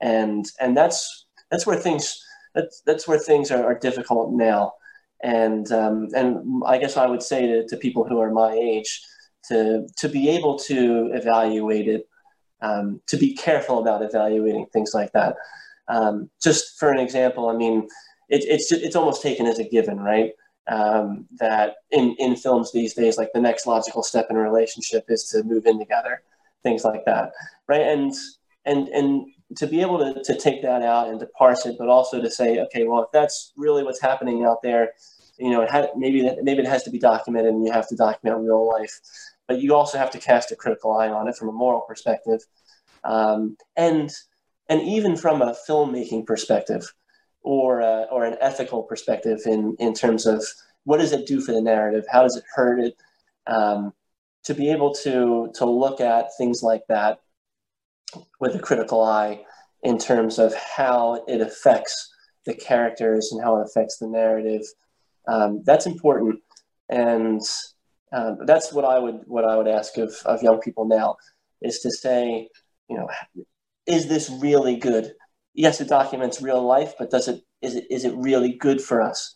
And 0.00 0.46
and 0.60 0.76
that's 0.76 1.26
that's 1.50 1.66
where 1.66 1.76
things 1.76 2.24
that's 2.54 2.82
that's 2.86 3.06
where 3.06 3.18
things 3.18 3.50
are, 3.50 3.64
are 3.64 3.78
difficult 3.78 4.32
now. 4.32 4.72
And 5.22 5.70
um, 5.70 6.08
and 6.14 6.62
I 6.66 6.78
guess 6.78 6.96
I 6.96 7.06
would 7.06 7.22
say 7.22 7.46
to, 7.46 7.66
to 7.68 7.76
people 7.76 8.04
who 8.04 8.20
are 8.20 8.30
my 8.30 8.52
age 8.52 9.02
to 9.48 9.86
to 9.98 10.08
be 10.08 10.28
able 10.30 10.58
to 10.60 11.10
evaluate 11.12 11.88
it 11.88 12.08
um, 12.62 13.00
to 13.06 13.16
be 13.16 13.34
careful 13.34 13.78
about 13.78 14.02
evaluating 14.02 14.66
things 14.72 14.92
like 14.94 15.12
that. 15.12 15.36
Um, 15.88 16.30
just 16.42 16.78
for 16.78 16.92
an 16.92 16.98
example 16.98 17.48
I 17.48 17.56
mean 17.56 17.88
it, 18.28 18.44
it's 18.44 18.70
it's 18.72 18.96
almost 18.96 19.22
taken 19.22 19.46
as 19.46 19.58
a 19.58 19.68
given 19.68 19.98
right 19.98 20.32
um, 20.68 21.26
that 21.38 21.76
in 21.90 22.14
in 22.18 22.36
films 22.36 22.72
these 22.72 22.94
days 22.94 23.16
like 23.16 23.30
the 23.32 23.40
next 23.40 23.66
logical 23.66 24.02
step 24.02 24.26
in 24.30 24.36
a 24.36 24.40
relationship 24.40 25.04
is 25.08 25.24
to 25.24 25.42
move 25.42 25.66
in 25.66 25.78
together 25.78 26.22
things 26.62 26.84
like 26.84 27.04
that 27.06 27.32
right 27.66 27.82
and 27.82 28.12
and 28.66 28.88
and 28.88 29.26
to 29.56 29.66
be 29.66 29.80
able 29.80 29.98
to, 29.98 30.22
to 30.22 30.38
take 30.38 30.62
that 30.62 30.82
out 30.82 31.08
and 31.08 31.18
to 31.20 31.26
parse 31.26 31.66
it, 31.66 31.76
but 31.78 31.88
also 31.88 32.20
to 32.20 32.30
say, 32.30 32.60
okay, 32.60 32.86
well, 32.86 33.02
if 33.02 33.10
that's 33.12 33.52
really 33.56 33.82
what's 33.82 34.00
happening 34.00 34.44
out 34.44 34.62
there, 34.62 34.92
you 35.38 35.50
know, 35.50 35.62
it 35.62 35.70
ha- 35.70 35.88
maybe 35.96 36.22
that, 36.22 36.38
maybe 36.42 36.60
it 36.60 36.68
has 36.68 36.82
to 36.84 36.90
be 36.90 36.98
documented, 36.98 37.52
and 37.52 37.66
you 37.66 37.72
have 37.72 37.88
to 37.88 37.96
document 37.96 38.42
real 38.42 38.68
life. 38.68 39.00
But 39.48 39.60
you 39.60 39.74
also 39.74 39.98
have 39.98 40.10
to 40.12 40.18
cast 40.18 40.52
a 40.52 40.56
critical 40.56 40.92
eye 40.92 41.08
on 41.08 41.26
it 41.28 41.34
from 41.34 41.48
a 41.48 41.52
moral 41.52 41.80
perspective, 41.80 42.40
um, 43.02 43.56
and 43.76 44.10
and 44.68 44.82
even 44.82 45.16
from 45.16 45.42
a 45.42 45.56
filmmaking 45.68 46.26
perspective, 46.26 46.92
or 47.42 47.82
uh, 47.82 48.04
or 48.04 48.24
an 48.24 48.36
ethical 48.40 48.82
perspective 48.82 49.40
in 49.46 49.76
in 49.78 49.94
terms 49.94 50.26
of 50.26 50.44
what 50.84 50.98
does 50.98 51.12
it 51.12 51.26
do 51.26 51.40
for 51.40 51.52
the 51.52 51.62
narrative? 51.62 52.04
How 52.10 52.22
does 52.22 52.36
it 52.36 52.44
hurt 52.54 52.80
it? 52.80 52.96
Um, 53.46 53.92
to 54.44 54.54
be 54.54 54.70
able 54.70 54.94
to 54.94 55.50
to 55.54 55.64
look 55.64 56.00
at 56.00 56.36
things 56.38 56.62
like 56.62 56.82
that 56.88 57.20
with 58.40 58.54
a 58.54 58.58
critical 58.58 59.02
eye 59.02 59.44
in 59.82 59.98
terms 59.98 60.38
of 60.38 60.54
how 60.54 61.24
it 61.26 61.40
affects 61.40 62.12
the 62.44 62.54
characters 62.54 63.30
and 63.32 63.42
how 63.42 63.60
it 63.60 63.66
affects 63.66 63.98
the 63.98 64.08
narrative. 64.08 64.62
Um, 65.28 65.62
that's 65.64 65.86
important, 65.86 66.40
and 66.88 67.40
um, 68.12 68.38
that's 68.46 68.72
what 68.72 68.84
I 68.84 68.98
would 68.98 69.20
what 69.26 69.44
I 69.44 69.56
would 69.56 69.68
ask 69.68 69.96
of, 69.98 70.14
of 70.24 70.42
young 70.42 70.60
people 70.60 70.86
now 70.86 71.16
is 71.62 71.80
to 71.80 71.90
say, 71.90 72.48
you 72.88 72.96
know, 72.96 73.08
is 73.86 74.08
this 74.08 74.30
really 74.30 74.76
good? 74.76 75.12
Yes, 75.54 75.80
it 75.80 75.88
documents 75.88 76.40
real 76.40 76.62
life, 76.62 76.94
but 76.98 77.10
does 77.10 77.28
it 77.28 77.42
is 77.60 77.74
it 77.74 77.86
is 77.90 78.04
it 78.04 78.14
really 78.16 78.52
good 78.52 78.80
for 78.80 79.02
us? 79.02 79.34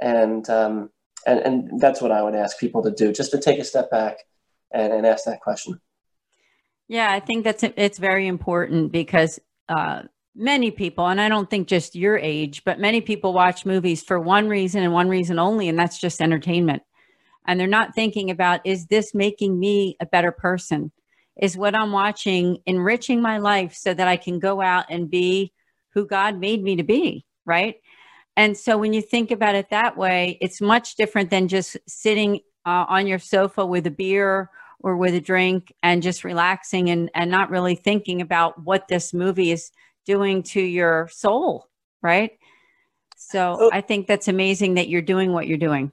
And 0.00 0.48
um, 0.48 0.90
and 1.26 1.40
and 1.40 1.80
that's 1.80 2.00
what 2.00 2.12
I 2.12 2.22
would 2.22 2.34
ask 2.34 2.58
people 2.58 2.82
to 2.82 2.90
do, 2.90 3.12
just 3.12 3.30
to 3.32 3.40
take 3.40 3.58
a 3.58 3.64
step 3.64 3.90
back 3.90 4.18
and, 4.72 4.92
and 4.92 5.06
ask 5.06 5.24
that 5.24 5.40
question. 5.40 5.80
Yeah, 6.88 7.12
I 7.12 7.20
think 7.20 7.44
that's 7.44 7.62
it's 7.62 7.98
very 7.98 8.26
important 8.26 8.92
because 8.92 9.38
uh, 9.68 10.02
many 10.34 10.70
people, 10.70 11.06
and 11.06 11.20
I 11.20 11.28
don't 11.28 11.50
think 11.50 11.68
just 11.68 11.94
your 11.94 12.16
age, 12.16 12.62
but 12.64 12.78
many 12.78 13.00
people 13.00 13.32
watch 13.32 13.66
movies 13.66 14.02
for 14.02 14.18
one 14.18 14.48
reason 14.48 14.82
and 14.82 14.92
one 14.92 15.08
reason 15.08 15.38
only, 15.38 15.68
and 15.68 15.78
that's 15.78 15.98
just 15.98 16.22
entertainment. 16.22 16.82
And 17.46 17.58
they're 17.58 17.66
not 17.66 17.94
thinking 17.94 18.30
about 18.30 18.60
is 18.64 18.86
this 18.86 19.14
making 19.14 19.58
me 19.58 19.96
a 20.00 20.06
better 20.06 20.32
person? 20.32 20.92
Is 21.38 21.56
what 21.56 21.74
I'm 21.74 21.92
watching 21.92 22.58
enriching 22.66 23.22
my 23.22 23.38
life 23.38 23.74
so 23.74 23.94
that 23.94 24.08
I 24.08 24.16
can 24.16 24.38
go 24.38 24.60
out 24.60 24.86
and 24.90 25.10
be 25.10 25.52
who 25.94 26.06
God 26.06 26.38
made 26.38 26.62
me 26.62 26.76
to 26.76 26.82
be, 26.82 27.24
right? 27.44 27.76
And 28.36 28.56
so 28.56 28.78
when 28.78 28.92
you 28.92 29.02
think 29.02 29.30
about 29.30 29.54
it 29.54 29.70
that 29.70 29.96
way, 29.96 30.38
it's 30.40 30.60
much 30.60 30.94
different 30.94 31.30
than 31.30 31.48
just 31.48 31.76
sitting 31.86 32.40
uh, 32.64 32.86
on 32.88 33.06
your 33.06 33.18
sofa 33.18 33.66
with 33.66 33.86
a 33.86 33.90
beer 33.90 34.50
or 34.80 34.96
with 34.96 35.14
a 35.14 35.20
drink 35.20 35.72
and 35.82 36.02
just 36.02 36.24
relaxing 36.24 36.90
and, 36.90 37.10
and 37.14 37.30
not 37.30 37.50
really 37.50 37.74
thinking 37.74 38.20
about 38.20 38.62
what 38.62 38.86
this 38.88 39.12
movie 39.12 39.50
is 39.50 39.70
doing 40.06 40.42
to 40.42 40.60
your 40.60 41.08
soul, 41.10 41.68
right? 42.00 42.32
So 43.16 43.56
oh. 43.58 43.70
I 43.72 43.80
think 43.80 44.06
that's 44.06 44.28
amazing 44.28 44.74
that 44.74 44.88
you're 44.88 45.02
doing 45.02 45.32
what 45.32 45.48
you're 45.48 45.58
doing. 45.58 45.90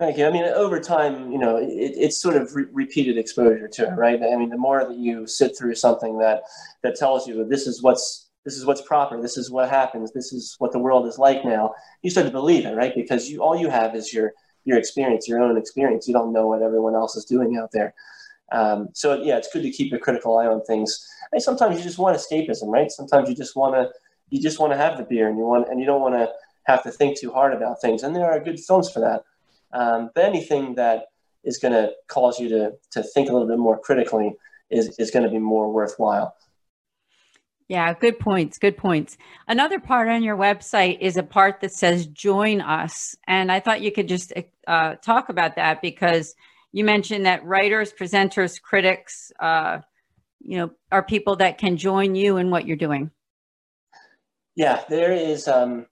Thank 0.00 0.16
you. 0.16 0.26
I 0.26 0.30
mean, 0.30 0.44
over 0.44 0.80
time, 0.80 1.30
you 1.30 1.36
know, 1.36 1.58
it, 1.58 1.92
it's 1.94 2.18
sort 2.18 2.34
of 2.34 2.56
re- 2.56 2.64
repeated 2.72 3.18
exposure 3.18 3.68
to 3.68 3.86
it, 3.86 3.90
right? 3.96 4.18
I 4.22 4.34
mean, 4.34 4.48
the 4.48 4.56
more 4.56 4.82
that 4.82 4.96
you 4.96 5.26
sit 5.26 5.58
through 5.58 5.74
something 5.74 6.16
that 6.20 6.40
that 6.82 6.96
tells 6.96 7.28
you 7.28 7.36
that 7.36 7.50
this 7.50 7.66
is 7.66 7.82
what's 7.82 8.30
this 8.46 8.56
is 8.56 8.64
what's 8.64 8.80
proper, 8.80 9.20
this 9.20 9.36
is 9.36 9.50
what 9.50 9.68
happens, 9.68 10.10
this 10.12 10.32
is 10.32 10.54
what 10.56 10.72
the 10.72 10.78
world 10.78 11.06
is 11.06 11.18
like 11.18 11.44
now, 11.44 11.74
you 12.00 12.08
start 12.08 12.24
to 12.24 12.32
believe 12.32 12.64
it, 12.64 12.74
right? 12.74 12.94
Because 12.94 13.28
you 13.28 13.42
all 13.42 13.54
you 13.54 13.68
have 13.68 13.94
is 13.94 14.10
your 14.10 14.32
your 14.64 14.78
experience, 14.78 15.28
your 15.28 15.42
own 15.42 15.58
experience. 15.58 16.08
You 16.08 16.14
don't 16.14 16.32
know 16.32 16.46
what 16.46 16.62
everyone 16.62 16.94
else 16.94 17.14
is 17.14 17.26
doing 17.26 17.58
out 17.58 17.70
there. 17.70 17.92
Um, 18.52 18.88
so 18.94 19.22
yeah, 19.22 19.36
it's 19.36 19.52
good 19.52 19.64
to 19.64 19.70
keep 19.70 19.92
a 19.92 19.98
critical 19.98 20.38
eye 20.38 20.46
on 20.46 20.64
things. 20.64 21.06
And 21.32 21.42
sometimes 21.42 21.76
you 21.76 21.82
just 21.82 21.98
want 21.98 22.16
escapism, 22.16 22.68
right? 22.68 22.90
Sometimes 22.90 23.28
you 23.28 23.36
just 23.36 23.54
want 23.54 23.74
to 23.74 23.90
you 24.30 24.40
just 24.40 24.60
want 24.60 24.72
to 24.72 24.78
have 24.78 24.96
the 24.96 25.04
beer 25.04 25.28
and 25.28 25.36
you 25.36 25.44
want 25.44 25.68
and 25.68 25.78
you 25.78 25.84
don't 25.84 26.00
want 26.00 26.14
to 26.14 26.32
have 26.64 26.82
to 26.84 26.90
think 26.90 27.18
too 27.20 27.30
hard 27.30 27.52
about 27.52 27.82
things. 27.82 28.02
And 28.02 28.16
there 28.16 28.32
are 28.32 28.40
good 28.40 28.58
films 28.58 28.90
for 28.90 29.00
that. 29.00 29.24
Um, 29.72 30.10
but 30.14 30.24
anything 30.24 30.74
that 30.74 31.06
is 31.44 31.58
going 31.58 31.72
to 31.72 31.92
cause 32.08 32.38
you 32.38 32.48
to 32.50 32.72
to 32.92 33.02
think 33.02 33.28
a 33.28 33.32
little 33.32 33.48
bit 33.48 33.58
more 33.58 33.78
critically 33.78 34.34
is 34.70 34.96
is 34.98 35.10
going 35.10 35.24
to 35.24 35.30
be 35.30 35.38
more 35.38 35.72
worthwhile. 35.72 36.34
Yeah, 37.68 37.94
good 37.94 38.18
points. 38.18 38.58
Good 38.58 38.76
points. 38.76 39.16
Another 39.46 39.78
part 39.78 40.08
on 40.08 40.24
your 40.24 40.36
website 40.36 40.98
is 41.00 41.16
a 41.16 41.22
part 41.22 41.60
that 41.60 41.72
says 41.72 42.04
join 42.06 42.60
us. 42.60 43.14
And 43.28 43.52
I 43.52 43.60
thought 43.60 43.80
you 43.80 43.92
could 43.92 44.08
just 44.08 44.32
uh, 44.66 44.96
talk 44.96 45.28
about 45.28 45.54
that 45.54 45.80
because 45.80 46.34
you 46.72 46.84
mentioned 46.84 47.26
that 47.26 47.44
writers, 47.44 47.92
presenters, 47.92 48.60
critics, 48.60 49.30
uh, 49.38 49.78
you 50.40 50.58
know, 50.58 50.70
are 50.90 51.04
people 51.04 51.36
that 51.36 51.58
can 51.58 51.76
join 51.76 52.16
you 52.16 52.38
in 52.38 52.50
what 52.50 52.66
you're 52.66 52.76
doing. 52.76 53.12
Yeah, 54.56 54.82
there 54.88 55.12
is. 55.12 55.46
Um, 55.46 55.86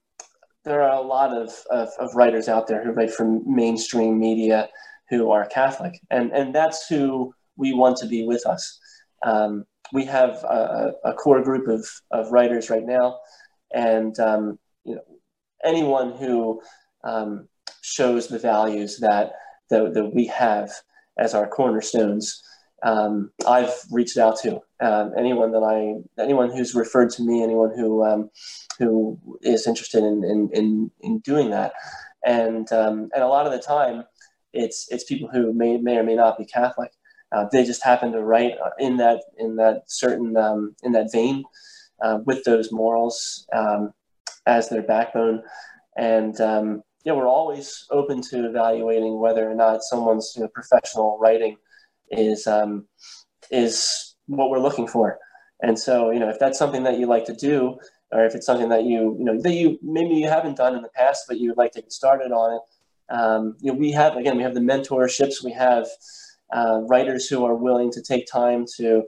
there 0.64 0.82
are 0.82 0.98
a 0.98 1.06
lot 1.06 1.32
of, 1.32 1.52
of, 1.70 1.88
of 1.98 2.14
writers 2.14 2.48
out 2.48 2.66
there 2.66 2.84
who 2.84 2.92
write 2.92 3.10
for 3.10 3.40
mainstream 3.46 4.18
media 4.18 4.68
who 5.08 5.30
are 5.30 5.46
Catholic, 5.46 5.98
and 6.10 6.32
and 6.32 6.54
that's 6.54 6.86
who 6.86 7.32
we 7.56 7.72
want 7.72 7.96
to 7.98 8.06
be 8.06 8.26
with 8.26 8.46
us. 8.46 8.78
Um, 9.24 9.64
we 9.92 10.04
have 10.04 10.44
a, 10.44 10.92
a, 11.04 11.14
core 11.14 11.42
group 11.42 11.66
of, 11.66 11.86
of 12.10 12.30
writers 12.30 12.68
right 12.68 12.84
now, 12.84 13.18
and 13.72 14.18
um, 14.20 14.58
you 14.84 14.96
know, 14.96 15.02
anyone 15.64 16.12
who 16.12 16.60
um, 17.04 17.48
shows 17.82 18.28
the 18.28 18.38
values 18.38 18.98
that, 18.98 19.32
that, 19.70 19.94
that 19.94 20.14
we 20.14 20.26
have 20.26 20.70
as 21.18 21.34
our 21.34 21.48
cornerstones, 21.48 22.42
um, 22.84 23.30
I've 23.46 23.74
reached 23.90 24.18
out 24.18 24.38
to 24.40 24.60
um, 24.80 25.12
anyone 25.16 25.52
that 25.52 25.62
I, 25.62 26.22
anyone 26.22 26.50
who's 26.50 26.74
referred 26.74 27.10
to 27.10 27.22
me, 27.22 27.42
anyone 27.42 27.72
who 27.76 28.04
um, 28.04 28.30
who 28.78 29.18
is 29.42 29.66
interested 29.66 30.04
in, 30.04 30.24
in, 30.24 30.50
in, 30.52 30.90
in 31.00 31.18
doing 31.20 31.50
that, 31.50 31.72
and 32.24 32.70
um, 32.72 33.10
and 33.14 33.22
a 33.22 33.28
lot 33.28 33.46
of 33.46 33.52
the 33.52 33.58
time, 33.58 34.04
it's 34.52 34.86
it's 34.90 35.04
people 35.04 35.28
who 35.28 35.52
may 35.52 35.78
may 35.78 35.96
or 35.96 36.04
may 36.04 36.14
not 36.14 36.38
be 36.38 36.44
Catholic, 36.44 36.92
uh, 37.32 37.46
they 37.50 37.64
just 37.64 37.84
happen 37.84 38.12
to 38.12 38.22
write 38.22 38.52
uh, 38.64 38.70
in 38.78 38.96
that 38.98 39.22
in 39.38 39.56
that 39.56 39.82
certain 39.86 40.36
um, 40.36 40.74
in 40.82 40.92
that 40.92 41.10
vein 41.12 41.44
uh, 42.02 42.18
with 42.24 42.44
those 42.44 42.72
morals 42.72 43.46
um, 43.52 43.92
as 44.46 44.68
their 44.68 44.82
backbone, 44.82 45.42
and 45.96 46.40
um, 46.40 46.82
yeah, 47.04 47.12
we're 47.12 47.28
always 47.28 47.86
open 47.90 48.20
to 48.22 48.48
evaluating 48.48 49.18
whether 49.18 49.50
or 49.50 49.54
not 49.54 49.82
someone's 49.82 50.34
you 50.36 50.42
know, 50.42 50.48
professional 50.48 51.18
writing 51.18 51.56
is 52.10 52.46
um, 52.46 52.86
is 53.50 54.07
what 54.28 54.50
we're 54.50 54.60
looking 54.60 54.86
for. 54.86 55.18
And 55.62 55.78
so, 55.78 56.10
you 56.12 56.20
know, 56.20 56.28
if 56.28 56.38
that's 56.38 56.58
something 56.58 56.84
that 56.84 56.98
you 56.98 57.06
like 57.06 57.24
to 57.24 57.34
do, 57.34 57.78
or 58.12 58.24
if 58.24 58.34
it's 58.34 58.46
something 58.46 58.68
that 58.68 58.84
you 58.84 59.16
you 59.18 59.24
know 59.24 59.38
that 59.40 59.52
you 59.52 59.78
maybe 59.82 60.14
you 60.14 60.28
haven't 60.28 60.56
done 60.56 60.74
in 60.74 60.82
the 60.82 60.88
past, 60.90 61.24
but 61.28 61.38
you 61.38 61.50
would 61.50 61.58
like 61.58 61.72
to 61.72 61.82
get 61.82 61.92
started 61.92 62.32
on 62.32 62.54
it, 62.54 62.62
um, 63.10 63.56
you 63.60 63.72
know, 63.72 63.78
we 63.78 63.90
have 63.92 64.16
again 64.16 64.36
we 64.36 64.42
have 64.42 64.54
the 64.54 64.60
mentorships, 64.60 65.44
we 65.44 65.52
have 65.52 65.86
uh, 66.54 66.80
writers 66.88 67.28
who 67.28 67.44
are 67.44 67.54
willing 67.54 67.90
to 67.92 68.02
take 68.02 68.26
time 68.26 68.64
to 68.76 69.02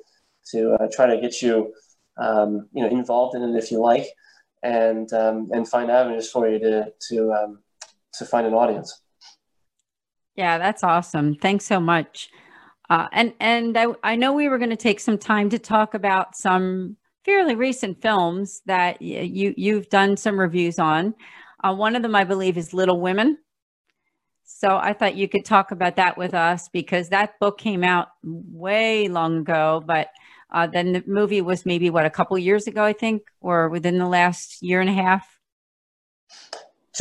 to 0.51 0.73
uh, 0.75 0.89
try 0.93 1.07
to 1.07 1.21
get 1.21 1.41
you 1.41 1.73
um, 2.18 2.68
you 2.73 2.83
know 2.83 2.91
involved 2.91 3.37
in 3.37 3.43
it 3.43 3.57
if 3.57 3.71
you 3.71 3.81
like, 3.81 4.07
and 4.62 5.12
um, 5.12 5.49
and 5.53 5.68
find 5.68 5.91
avenues 5.91 6.31
for 6.31 6.49
you 6.49 6.59
to 6.59 6.93
to 7.09 7.33
um, 7.33 7.61
to 8.14 8.25
find 8.25 8.47
an 8.47 8.55
audience. 8.55 9.01
Yeah, 10.37 10.59
that's 10.59 10.83
awesome. 10.83 11.37
Thanks 11.37 11.64
so 11.64 11.81
much. 11.81 12.31
Uh, 12.91 13.07
and 13.12 13.32
and 13.38 13.78
I, 13.78 13.86
I 14.03 14.16
know 14.16 14.32
we 14.32 14.49
were 14.49 14.59
going 14.59 14.70
to 14.70 14.76
take 14.76 14.99
some 14.99 15.16
time 15.16 15.49
to 15.51 15.59
talk 15.61 15.95
about 15.95 16.36
some 16.36 16.97
fairly 17.24 17.55
recent 17.55 18.03
films 18.03 18.62
that 18.66 19.01
you 19.01 19.55
you've 19.57 19.88
done 19.88 20.16
some 20.16 20.38
reviews 20.38 20.80
on. 20.80 21.14
Uh, 21.62 21.72
one 21.72 21.95
of 21.95 22.03
them, 22.03 22.16
I 22.16 22.24
believe, 22.24 22.59
is 22.59 22.74
Little 22.74 23.01
Women. 23.01 23.38
So 24.45 24.76
I 24.76 24.93
thought 24.93 25.14
you 25.14 25.28
could 25.28 25.45
talk 25.45 25.70
about 25.70 25.97
that 25.97 26.18
with 26.18 26.34
us 26.34 26.68
because 26.68 27.11
that 27.11 27.38
book 27.38 27.59
came 27.59 27.84
out 27.84 28.09
way 28.24 29.09
long 29.09 29.38
ago, 29.38 29.82
but 29.86 30.09
uh, 30.53 30.66
then 30.66 30.93
the 30.93 31.05
movie 31.07 31.41
was 31.41 31.64
maybe 31.64 31.88
what 31.91 32.07
a 32.07 32.11
couple 32.11 32.36
years 32.36 32.66
ago, 32.66 32.82
I 32.82 32.93
think, 32.93 33.22
or 33.41 33.68
within 33.68 33.99
the 33.99 34.09
last 34.09 34.62
year 34.62 34.80
and 34.80 34.91
a 34.91 34.93
half. 34.93 35.39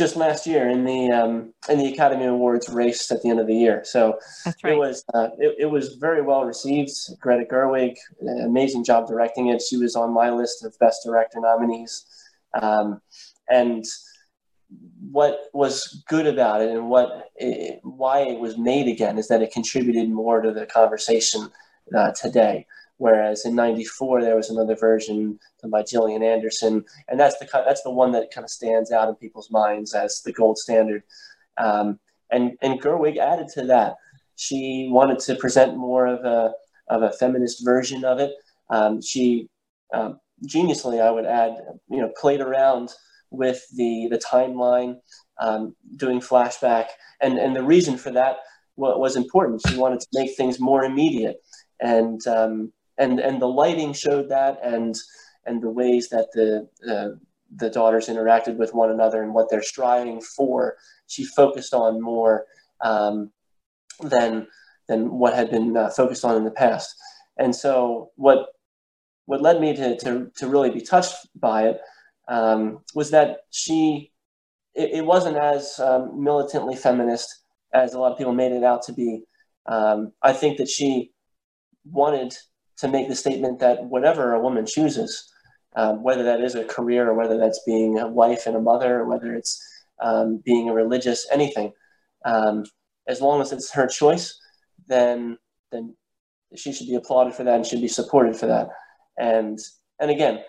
Just 0.00 0.16
last 0.16 0.46
year 0.46 0.66
in 0.66 0.84
the 0.86 1.10
um, 1.10 1.52
in 1.68 1.78
the 1.78 1.92
Academy 1.92 2.24
Awards 2.24 2.70
race 2.70 3.10
at 3.12 3.20
the 3.20 3.28
end 3.28 3.38
of 3.38 3.46
the 3.46 3.54
year, 3.54 3.82
so 3.84 4.18
right. 4.46 4.72
it 4.72 4.78
was 4.78 5.04
uh, 5.12 5.28
it, 5.38 5.56
it 5.58 5.66
was 5.66 5.96
very 5.96 6.22
well 6.22 6.46
received. 6.46 6.90
Greta 7.20 7.44
Gerwig, 7.44 7.96
amazing 8.42 8.82
job 8.82 9.06
directing 9.06 9.48
it. 9.48 9.60
She 9.60 9.76
was 9.76 9.96
on 9.96 10.14
my 10.14 10.30
list 10.30 10.64
of 10.64 10.74
best 10.78 11.02
director 11.04 11.38
nominees, 11.38 12.06
um, 12.62 13.02
and 13.50 13.84
what 15.10 15.38
was 15.52 16.02
good 16.08 16.26
about 16.26 16.62
it 16.62 16.70
and 16.70 16.88
what 16.88 17.28
it, 17.36 17.80
why 17.82 18.20
it 18.20 18.40
was 18.40 18.56
made 18.56 18.88
again 18.88 19.18
is 19.18 19.28
that 19.28 19.42
it 19.42 19.52
contributed 19.52 20.08
more 20.08 20.40
to 20.40 20.50
the 20.50 20.64
conversation 20.64 21.50
uh, 21.94 22.10
today. 22.12 22.66
Whereas 23.00 23.46
in 23.46 23.54
'94 23.54 24.20
there 24.20 24.36
was 24.36 24.50
another 24.50 24.76
version 24.76 25.38
by 25.66 25.82
Gillian 25.82 26.22
Anderson, 26.22 26.84
and 27.08 27.18
that's 27.18 27.38
the 27.38 27.48
that's 27.66 27.82
the 27.82 27.90
one 27.90 28.12
that 28.12 28.30
kind 28.30 28.44
of 28.44 28.50
stands 28.50 28.92
out 28.92 29.08
in 29.08 29.14
people's 29.14 29.50
minds 29.50 29.94
as 29.94 30.20
the 30.20 30.34
gold 30.34 30.58
standard. 30.58 31.02
Um, 31.56 31.98
and 32.30 32.58
and 32.60 32.78
Gerwig 32.78 33.16
added 33.16 33.48
to 33.54 33.64
that. 33.68 33.94
She 34.36 34.90
wanted 34.92 35.18
to 35.20 35.34
present 35.36 35.78
more 35.78 36.06
of 36.06 36.26
a 36.26 36.52
of 36.90 37.02
a 37.02 37.12
feminist 37.12 37.64
version 37.64 38.04
of 38.04 38.18
it. 38.18 38.32
Um, 38.68 39.00
she 39.00 39.48
um, 39.94 40.20
geniusly, 40.46 41.00
I 41.00 41.10
would 41.10 41.24
add, 41.24 41.52
you 41.88 42.02
know, 42.02 42.12
played 42.20 42.42
around 42.42 42.90
with 43.30 43.64
the 43.76 44.08
the 44.10 44.18
timeline, 44.18 44.96
um, 45.40 45.74
doing 45.96 46.20
flashback, 46.20 46.88
and 47.22 47.38
and 47.38 47.56
the 47.56 47.62
reason 47.62 47.96
for 47.96 48.10
that 48.10 48.40
was 48.76 49.16
important. 49.16 49.62
She 49.66 49.78
wanted 49.78 50.00
to 50.00 50.06
make 50.12 50.36
things 50.36 50.60
more 50.60 50.84
immediate, 50.84 51.38
and 51.80 52.20
um, 52.26 52.74
and 53.00 53.18
and 53.18 53.42
the 53.42 53.48
lighting 53.48 53.92
showed 53.92 54.28
that, 54.28 54.60
and 54.62 54.94
and 55.46 55.60
the 55.62 55.70
ways 55.70 56.08
that 56.10 56.28
the 56.32 56.68
uh, 56.88 57.16
the 57.56 57.70
daughters 57.70 58.08
interacted 58.08 58.56
with 58.56 58.74
one 58.74 58.90
another 58.90 59.22
and 59.22 59.34
what 59.34 59.48
they're 59.50 59.62
striving 59.62 60.20
for. 60.20 60.76
She 61.08 61.24
focused 61.24 61.74
on 61.74 62.00
more 62.00 62.44
um, 62.80 63.32
than 64.00 64.46
than 64.86 65.10
what 65.10 65.34
had 65.34 65.50
been 65.50 65.76
uh, 65.76 65.90
focused 65.90 66.24
on 66.24 66.36
in 66.36 66.44
the 66.44 66.50
past. 66.50 66.94
And 67.38 67.56
so 67.56 68.10
what 68.16 68.46
what 69.26 69.42
led 69.42 69.60
me 69.60 69.74
to 69.74 69.96
to, 69.98 70.30
to 70.36 70.48
really 70.48 70.70
be 70.70 70.80
touched 70.80 71.26
by 71.34 71.68
it 71.68 71.80
um, 72.28 72.80
was 72.94 73.10
that 73.10 73.38
she 73.50 74.12
it, 74.74 74.90
it 74.98 75.04
wasn't 75.06 75.36
as 75.36 75.80
um, 75.80 76.22
militantly 76.22 76.76
feminist 76.76 77.42
as 77.72 77.94
a 77.94 77.98
lot 77.98 78.12
of 78.12 78.18
people 78.18 78.34
made 78.34 78.52
it 78.52 78.64
out 78.64 78.82
to 78.82 78.92
be. 78.92 79.22
Um, 79.66 80.12
I 80.22 80.32
think 80.32 80.58
that 80.58 80.68
she 80.68 81.12
wanted 81.84 82.34
to 82.80 82.88
make 82.88 83.08
the 83.08 83.14
statement 83.14 83.58
that 83.60 83.84
whatever 83.84 84.32
a 84.32 84.40
woman 84.40 84.66
chooses, 84.66 85.30
um, 85.76 86.02
whether 86.02 86.22
that 86.22 86.40
is 86.40 86.54
a 86.54 86.64
career 86.64 87.08
or 87.08 87.14
whether 87.14 87.38
that's 87.38 87.62
being 87.64 87.98
a 87.98 88.08
wife 88.08 88.46
and 88.46 88.56
a 88.56 88.60
mother, 88.60 89.00
or 89.00 89.06
whether 89.06 89.34
it's 89.34 89.62
um, 90.00 90.38
being 90.44 90.68
a 90.68 90.74
religious 90.74 91.26
anything, 91.30 91.72
um, 92.24 92.64
as 93.06 93.20
long 93.20 93.40
as 93.40 93.52
it's 93.52 93.70
her 93.72 93.86
choice, 93.86 94.38
then 94.88 95.38
then 95.70 95.94
she 96.56 96.72
should 96.72 96.88
be 96.88 96.96
applauded 96.96 97.34
for 97.34 97.44
that 97.44 97.54
and 97.54 97.66
should 97.66 97.80
be 97.80 97.88
supported 97.88 98.36
for 98.36 98.46
that. 98.46 98.68
And 99.18 99.58
and 100.00 100.10
again, 100.10 100.40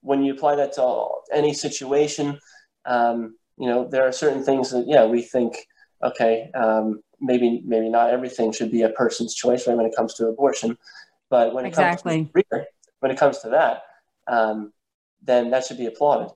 when 0.00 0.22
you 0.22 0.32
apply 0.32 0.56
that 0.56 0.72
to 0.74 1.08
any 1.32 1.54
situation, 1.54 2.38
um, 2.86 3.36
you 3.58 3.68
know 3.68 3.88
there 3.88 4.06
are 4.06 4.12
certain 4.12 4.42
things 4.42 4.70
that 4.70 4.84
yeah 4.86 5.04
we 5.04 5.22
think 5.22 5.56
okay 6.02 6.50
um, 6.54 7.02
maybe 7.20 7.62
maybe 7.64 7.88
not 7.88 8.10
everything 8.10 8.52
should 8.52 8.70
be 8.70 8.82
a 8.82 8.88
person's 8.90 9.34
choice 9.34 9.66
right 9.66 9.76
when 9.76 9.86
it 9.86 9.96
comes 9.96 10.14
to 10.14 10.26
abortion 10.26 10.76
but 11.30 11.54
when 11.54 11.64
it 11.64 11.68
exactly. 11.68 12.18
comes 12.18 12.28
to 12.28 12.44
career, 12.44 12.66
when 13.00 13.10
it 13.10 13.18
comes 13.18 13.38
to 13.40 13.50
that, 13.50 13.82
um, 14.26 14.72
then 15.22 15.50
that 15.50 15.64
should 15.64 15.78
be 15.78 15.86
applauded. 15.86 16.30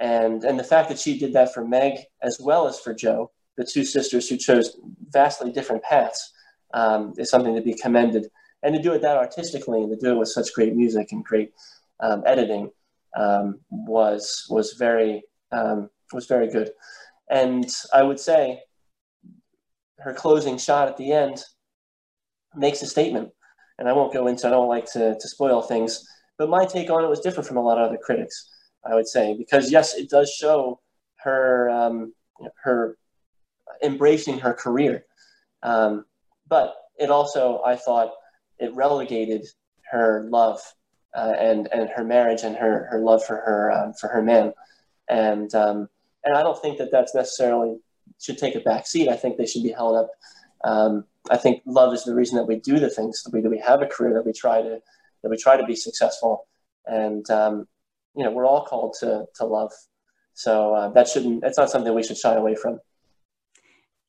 And 0.00 0.44
and 0.44 0.58
the 0.58 0.64
fact 0.64 0.88
that 0.88 0.98
she 0.98 1.18
did 1.18 1.32
that 1.34 1.54
for 1.54 1.64
Meg 1.64 1.98
as 2.22 2.40
well 2.40 2.66
as 2.66 2.80
for 2.80 2.94
Jo, 2.94 3.30
the 3.56 3.64
two 3.64 3.84
sisters 3.84 4.28
who 4.28 4.36
chose 4.36 4.76
vastly 5.10 5.52
different 5.52 5.82
paths, 5.82 6.32
um, 6.72 7.14
is 7.16 7.30
something 7.30 7.54
to 7.54 7.62
be 7.62 7.74
commended. 7.74 8.28
And 8.62 8.74
to 8.74 8.82
do 8.82 8.92
it 8.92 9.02
that 9.02 9.16
artistically 9.16 9.82
and 9.82 9.90
to 9.90 9.96
do 9.96 10.14
it 10.14 10.18
with 10.18 10.28
such 10.28 10.52
great 10.54 10.74
music 10.74 11.12
and 11.12 11.24
great 11.24 11.52
um, 12.00 12.22
editing 12.26 12.70
um, 13.16 13.60
was 13.70 14.46
was 14.50 14.72
very 14.72 15.22
um, 15.52 15.90
was 16.12 16.26
very 16.26 16.48
good. 16.48 16.70
And 17.30 17.68
I 17.92 18.02
would 18.02 18.20
say 18.20 18.60
her 19.98 20.12
closing 20.12 20.58
shot 20.58 20.88
at 20.88 20.96
the 20.96 21.12
end 21.12 21.42
makes 22.54 22.82
a 22.82 22.86
statement 22.86 23.30
and 23.78 23.88
I 23.88 23.92
won't 23.92 24.12
go 24.12 24.26
into. 24.26 24.46
I 24.46 24.50
don't 24.50 24.68
like 24.68 24.90
to 24.92 25.16
to 25.18 25.28
spoil 25.28 25.62
things, 25.62 26.06
but 26.38 26.48
my 26.48 26.64
take 26.64 26.90
on 26.90 27.04
it 27.04 27.08
was 27.08 27.20
different 27.20 27.46
from 27.46 27.56
a 27.56 27.62
lot 27.62 27.78
of 27.78 27.88
other 27.88 27.98
critics. 27.98 28.50
I 28.84 28.94
would 28.94 29.08
say 29.08 29.34
because 29.36 29.70
yes, 29.70 29.94
it 29.94 30.10
does 30.10 30.30
show 30.30 30.80
her 31.16 31.70
um, 31.70 32.14
her 32.62 32.96
embracing 33.82 34.38
her 34.38 34.52
career, 34.52 35.04
um, 35.62 36.04
but 36.48 36.74
it 36.98 37.10
also 37.10 37.62
I 37.64 37.76
thought 37.76 38.12
it 38.58 38.74
relegated 38.74 39.46
her 39.90 40.26
love 40.28 40.60
uh, 41.14 41.34
and 41.38 41.68
and 41.72 41.88
her 41.90 42.04
marriage 42.04 42.42
and 42.42 42.56
her 42.56 42.86
her 42.90 43.00
love 43.00 43.24
for 43.24 43.36
her 43.36 43.72
um, 43.72 43.92
for 43.94 44.08
her 44.08 44.22
man, 44.22 44.52
and 45.08 45.54
um, 45.54 45.88
and 46.24 46.36
I 46.36 46.42
don't 46.42 46.60
think 46.60 46.78
that 46.78 46.90
that's 46.90 47.14
necessarily 47.14 47.78
should 48.20 48.38
take 48.38 48.54
a 48.54 48.60
back 48.60 48.86
seat. 48.86 49.08
I 49.08 49.16
think 49.16 49.36
they 49.36 49.46
should 49.46 49.62
be 49.62 49.72
held 49.72 49.96
up 49.96 50.10
um, 50.64 51.04
I 51.30 51.36
think 51.36 51.62
love 51.66 51.94
is 51.94 52.04
the 52.04 52.14
reason 52.14 52.36
that 52.36 52.46
we 52.46 52.56
do 52.56 52.78
the 52.78 52.90
things 52.90 53.22
that 53.22 53.32
we 53.32 53.40
do. 53.40 53.50
we 53.50 53.58
have 53.58 53.82
a 53.82 53.86
career 53.86 54.14
that 54.14 54.26
we 54.26 54.32
try 54.32 54.60
to 54.62 54.80
that 55.22 55.30
we 55.30 55.36
try 55.36 55.56
to 55.56 55.64
be 55.64 55.74
successful, 55.74 56.46
and 56.86 57.28
um, 57.30 57.66
you 58.14 58.24
know 58.24 58.30
we're 58.30 58.46
all 58.46 58.64
called 58.64 58.94
to 59.00 59.24
to 59.36 59.44
love. 59.44 59.72
So 60.34 60.74
uh, 60.74 60.88
that 60.90 61.08
shouldn't. 61.08 61.44
It's 61.44 61.58
not 61.58 61.70
something 61.70 61.94
we 61.94 62.02
should 62.02 62.18
shy 62.18 62.34
away 62.34 62.54
from. 62.56 62.80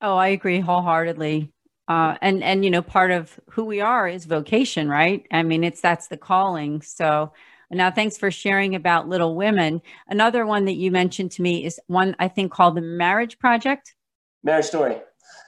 Oh, 0.01 0.17
I 0.17 0.27
agree 0.27 0.59
wholeheartedly. 0.59 1.51
Uh, 1.87 2.17
and 2.21 2.43
and 2.43 2.65
you 2.65 2.71
know 2.71 2.81
part 2.81 3.11
of 3.11 3.39
who 3.51 3.63
we 3.63 3.79
are 3.79 4.07
is 4.07 4.25
vocation, 4.25 4.89
right? 4.89 5.25
I 5.31 5.43
mean, 5.43 5.63
it's 5.63 5.81
that's 5.81 6.07
the 6.07 6.17
calling. 6.17 6.81
So 6.81 7.31
now, 7.71 7.91
thanks 7.91 8.17
for 8.17 8.29
sharing 8.29 8.75
about 8.75 9.09
Little 9.09 9.35
Women. 9.35 9.81
Another 10.07 10.45
one 10.45 10.65
that 10.65 10.75
you 10.75 10.91
mentioned 10.91 11.31
to 11.31 11.41
me 11.41 11.65
is 11.65 11.79
one 11.87 12.15
I 12.19 12.27
think 12.27 12.51
called 12.51 12.75
the 12.75 12.81
Marriage 12.81 13.39
Project. 13.39 13.95
Marriage 14.43 14.65
Story. 14.65 14.97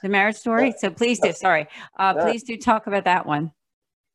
The 0.02 0.08
marriage 0.08 0.36
story. 0.36 0.74
So 0.78 0.90
please 0.90 1.18
do. 1.20 1.32
Sorry, 1.32 1.66
uh, 1.98 2.14
please 2.14 2.42
do 2.42 2.56
talk 2.56 2.86
about 2.86 3.04
that 3.04 3.26
one. 3.26 3.52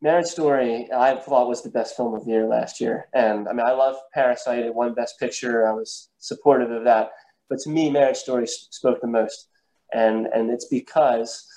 Marriage 0.03 0.27
Story, 0.27 0.89
I 0.93 1.15
thought 1.15 1.47
was 1.47 1.61
the 1.61 1.69
best 1.69 1.95
film 1.95 2.13
of 2.13 2.25
the 2.25 2.31
year 2.31 2.45
last 2.45 2.81
year, 2.81 3.07
and 3.13 3.47
I 3.47 3.53
mean, 3.53 3.65
I 3.65 3.71
love 3.71 3.95
Parasite. 4.13 4.65
It 4.65 4.75
won 4.75 4.93
Best 4.93 5.17
Picture. 5.17 5.65
I 5.65 5.71
was 5.71 6.09
supportive 6.17 6.71
of 6.71 6.83
that, 6.83 7.11
but 7.49 7.59
to 7.59 7.69
me, 7.69 7.89
Marriage 7.89 8.17
Story 8.17 8.45
spoke 8.45 8.99
the 8.99 9.07
most, 9.07 9.47
and 9.93 10.27
and 10.27 10.51
it's 10.51 10.65
because 10.65 11.47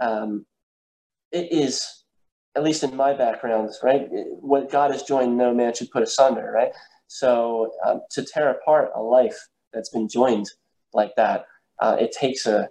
um, 0.00 0.44
it 1.30 1.52
is, 1.52 2.04
at 2.56 2.64
least 2.64 2.82
in 2.82 2.96
my 2.96 3.12
background, 3.14 3.70
right? 3.84 4.08
What 4.10 4.68
God 4.68 4.90
has 4.90 5.04
joined, 5.04 5.36
no 5.36 5.54
man 5.54 5.72
should 5.72 5.92
put 5.92 6.02
asunder, 6.02 6.50
right? 6.52 6.72
So 7.06 7.70
um, 7.86 8.00
to 8.10 8.24
tear 8.24 8.50
apart 8.50 8.90
a 8.96 9.00
life 9.00 9.38
that's 9.72 9.90
been 9.90 10.08
joined 10.08 10.50
like 10.92 11.14
that, 11.16 11.44
uh, 11.80 11.96
it 12.00 12.10
takes 12.10 12.46
a 12.46 12.68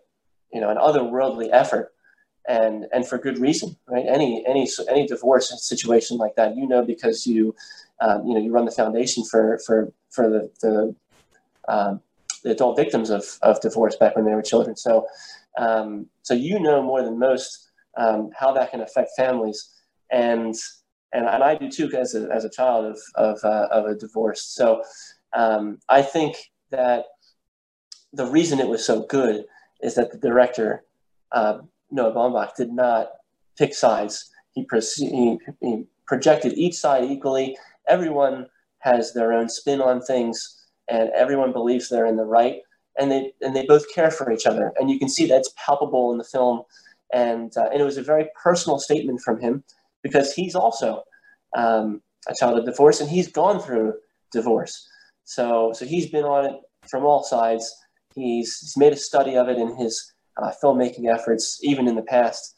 you 0.54 0.62
know, 0.62 0.70
an 0.70 0.78
otherworldly 0.78 1.50
effort 1.52 1.94
and 2.48 2.88
and 2.92 3.08
for 3.08 3.18
good 3.18 3.38
reason, 3.38 3.76
right? 3.88 4.06
Any 4.08 4.44
any 4.48 4.68
any 4.90 5.08
divorce 5.08 5.52
situation 5.62 6.18
like 6.18 6.36
that, 6.36 6.56
you 6.56 6.68
know, 6.68 6.84
because 6.84 7.28
you 7.28 7.56
um, 8.02 8.26
you 8.26 8.34
know 8.34 8.40
you 8.40 8.52
run 8.52 8.66
the 8.66 8.72
foundation 8.72 9.24
for 9.24 9.60
for 9.66 9.92
for 10.10 10.30
the 10.30 10.52
the, 10.62 10.96
um, 11.68 12.02
the 12.44 12.52
adult 12.52 12.76
victims 12.76 13.10
of, 13.10 13.24
of 13.44 13.62
divorce 13.62 13.96
back 13.96 14.16
when 14.16 14.26
they 14.26 14.34
were 14.34 14.42
children. 14.42 14.76
So 14.76 15.06
um, 15.58 16.08
so 16.24 16.34
you 16.34 16.60
know 16.60 16.82
more 16.82 17.04
than 17.04 17.20
most 17.20 17.70
um, 17.98 18.32
how 18.38 18.54
that 18.54 18.72
can 18.72 18.82
affect 18.82 19.12
families, 19.16 19.70
and 20.12 20.56
and, 21.14 21.26
and 21.26 21.44
I 21.44 21.56
do 21.56 21.70
too 21.70 21.92
as 21.96 22.16
a 22.16 22.28
as 22.34 22.44
a 22.44 22.50
child 22.50 22.86
of 22.86 23.00
of 23.16 23.40
uh, 23.44 23.68
of 23.72 23.86
a 23.86 23.96
divorce. 23.96 24.44
So 24.44 24.82
um, 25.34 25.80
I 25.90 26.02
think 26.02 26.36
that 26.72 27.06
the 28.14 28.26
reason 28.26 28.60
it 28.60 28.68
was 28.68 28.86
so 28.86 29.06
good 29.06 29.46
is 29.82 29.96
that 29.96 30.12
the 30.12 30.18
director, 30.18 30.84
uh, 31.32 31.60
Noah 31.90 32.14
Baumbach, 32.14 32.56
did 32.56 32.72
not 32.72 33.10
pick 33.58 33.74
sides. 33.74 34.30
He, 34.54 34.66
he, 34.98 35.40
he 35.62 35.86
projected 36.08 36.54
each 36.54 36.76
side 36.76 37.06
equally. 37.06 37.58
Everyone 37.88 38.48
has 38.80 39.14
their 39.14 39.34
own 39.34 39.50
spin 39.50 39.82
on 39.82 40.02
things, 40.02 40.66
and 40.90 41.10
everyone 41.16 41.54
believes 41.54 41.88
they're 41.88 42.06
in 42.06 42.18
the 42.18 42.26
right. 42.26 42.58
And 43.00 43.10
they 43.10 43.32
and 43.42 43.56
they 43.56 43.66
both 43.66 43.86
care 43.94 44.12
for 44.12 44.32
each 44.32 44.46
other, 44.46 44.74
and 44.78 44.90
you 44.90 45.00
can 45.00 45.08
see 45.08 45.26
that's 45.26 45.54
palpable 45.56 46.12
in 46.12 46.18
the 46.18 46.26
film. 46.26 46.64
And 47.14 47.56
uh, 47.56 47.70
and 47.72 47.80
it 47.80 47.86
was 47.86 47.98
a 47.98 48.04
very 48.04 48.28
personal 48.44 48.80
statement 48.80 49.22
from 49.22 49.40
him 49.40 49.64
because 50.04 50.34
he's 50.34 50.56
also 50.56 51.04
um, 51.56 52.02
a 52.28 52.36
child 52.36 52.60
of 52.60 52.66
divorce, 52.66 53.00
and 53.00 53.10
he's 53.10 53.32
gone 53.32 53.62
through 53.62 53.94
divorce. 54.34 54.88
So 55.24 55.72
so 55.74 55.86
he's 55.86 56.10
been 56.10 56.26
on 56.26 56.46
it 56.46 56.56
from 56.90 57.06
all 57.06 57.24
sides. 57.24 57.74
He's, 58.16 58.60
he's 58.60 58.78
made 58.78 58.94
a 58.94 58.98
study 58.98 59.36
of 59.36 59.50
it 59.50 59.58
in 59.58 59.76
his 59.78 60.14
uh, 60.42 60.52
filmmaking 60.64 61.14
efforts, 61.14 61.60
even 61.64 61.88
in 61.88 61.96
the 61.96 62.02
past, 62.04 62.56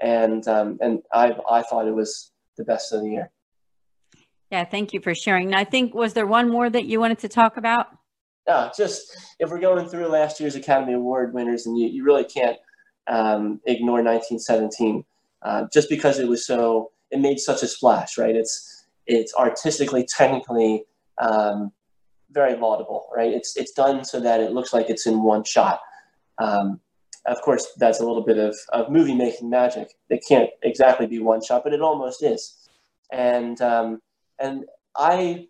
and 0.00 0.46
um, 0.48 0.78
and 0.80 1.02
I 1.12 1.36
I 1.50 1.62
thought 1.62 1.88
it 1.88 1.94
was 1.94 2.32
the 2.56 2.64
best 2.64 2.92
of 2.92 3.02
the 3.02 3.10
year. 3.10 3.30
Yeah, 4.50 4.64
thank 4.64 4.92
you 4.92 5.00
for 5.00 5.14
sharing. 5.14 5.50
Now, 5.50 5.58
I 5.58 5.64
think 5.64 5.94
was 5.94 6.12
there 6.12 6.26
one 6.26 6.48
more 6.48 6.70
that 6.70 6.86
you 6.86 7.00
wanted 7.00 7.18
to 7.20 7.28
talk 7.28 7.56
about? 7.56 7.86
Yeah, 8.46 8.70
just 8.76 9.16
if 9.40 9.50
we're 9.50 9.60
going 9.60 9.88
through 9.88 10.06
last 10.06 10.38
year's 10.38 10.54
Academy 10.54 10.92
Award 10.92 11.34
winners, 11.34 11.66
and 11.66 11.76
you, 11.76 11.88
you 11.88 12.04
really 12.04 12.24
can't 12.24 12.56
um, 13.08 13.60
ignore 13.66 14.02
1917, 14.02 15.04
uh, 15.42 15.66
just 15.72 15.88
because 15.88 16.18
it 16.18 16.28
was 16.28 16.46
so 16.46 16.92
it 17.10 17.18
made 17.20 17.38
such 17.38 17.62
a 17.62 17.68
splash, 17.68 18.18
right? 18.18 18.36
It's 18.36 18.86
it's 19.06 19.34
artistically, 19.34 20.04
technically 20.04 20.84
um, 21.18 21.72
very 22.30 22.56
laudable, 22.56 23.08
right? 23.14 23.32
It's 23.32 23.56
it's 23.56 23.72
done 23.72 24.04
so 24.04 24.20
that 24.20 24.40
it 24.40 24.52
looks 24.52 24.72
like 24.72 24.90
it's 24.90 25.06
in 25.06 25.22
one 25.22 25.44
shot. 25.44 25.80
Um, 26.38 26.80
of 27.26 27.40
course, 27.42 27.66
that's 27.76 28.00
a 28.00 28.06
little 28.06 28.22
bit 28.22 28.38
of, 28.38 28.56
of 28.72 28.90
movie 28.90 29.14
making 29.14 29.50
magic. 29.50 29.88
It 30.10 30.24
can't 30.26 30.50
exactly 30.62 31.06
be 31.06 31.18
one 31.18 31.42
shot, 31.42 31.64
but 31.64 31.72
it 31.72 31.80
almost 31.80 32.22
is. 32.22 32.68
And 33.12 33.60
um, 33.60 34.00
and 34.38 34.64
I, 34.96 35.48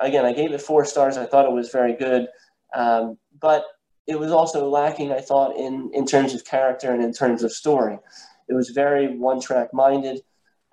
again, 0.00 0.24
I 0.24 0.32
gave 0.32 0.52
it 0.52 0.60
four 0.60 0.84
stars. 0.84 1.16
I 1.16 1.26
thought 1.26 1.44
it 1.44 1.52
was 1.52 1.70
very 1.70 1.94
good, 1.94 2.28
um, 2.74 3.18
but 3.40 3.64
it 4.06 4.18
was 4.18 4.32
also 4.32 4.68
lacking, 4.68 5.12
I 5.12 5.20
thought, 5.20 5.56
in 5.56 5.90
in 5.94 6.06
terms 6.06 6.34
of 6.34 6.44
character 6.44 6.92
and 6.92 7.02
in 7.02 7.12
terms 7.12 7.42
of 7.42 7.52
story. 7.52 7.98
It 8.48 8.54
was 8.54 8.70
very 8.70 9.16
one 9.16 9.40
track 9.40 9.72
minded, 9.72 10.20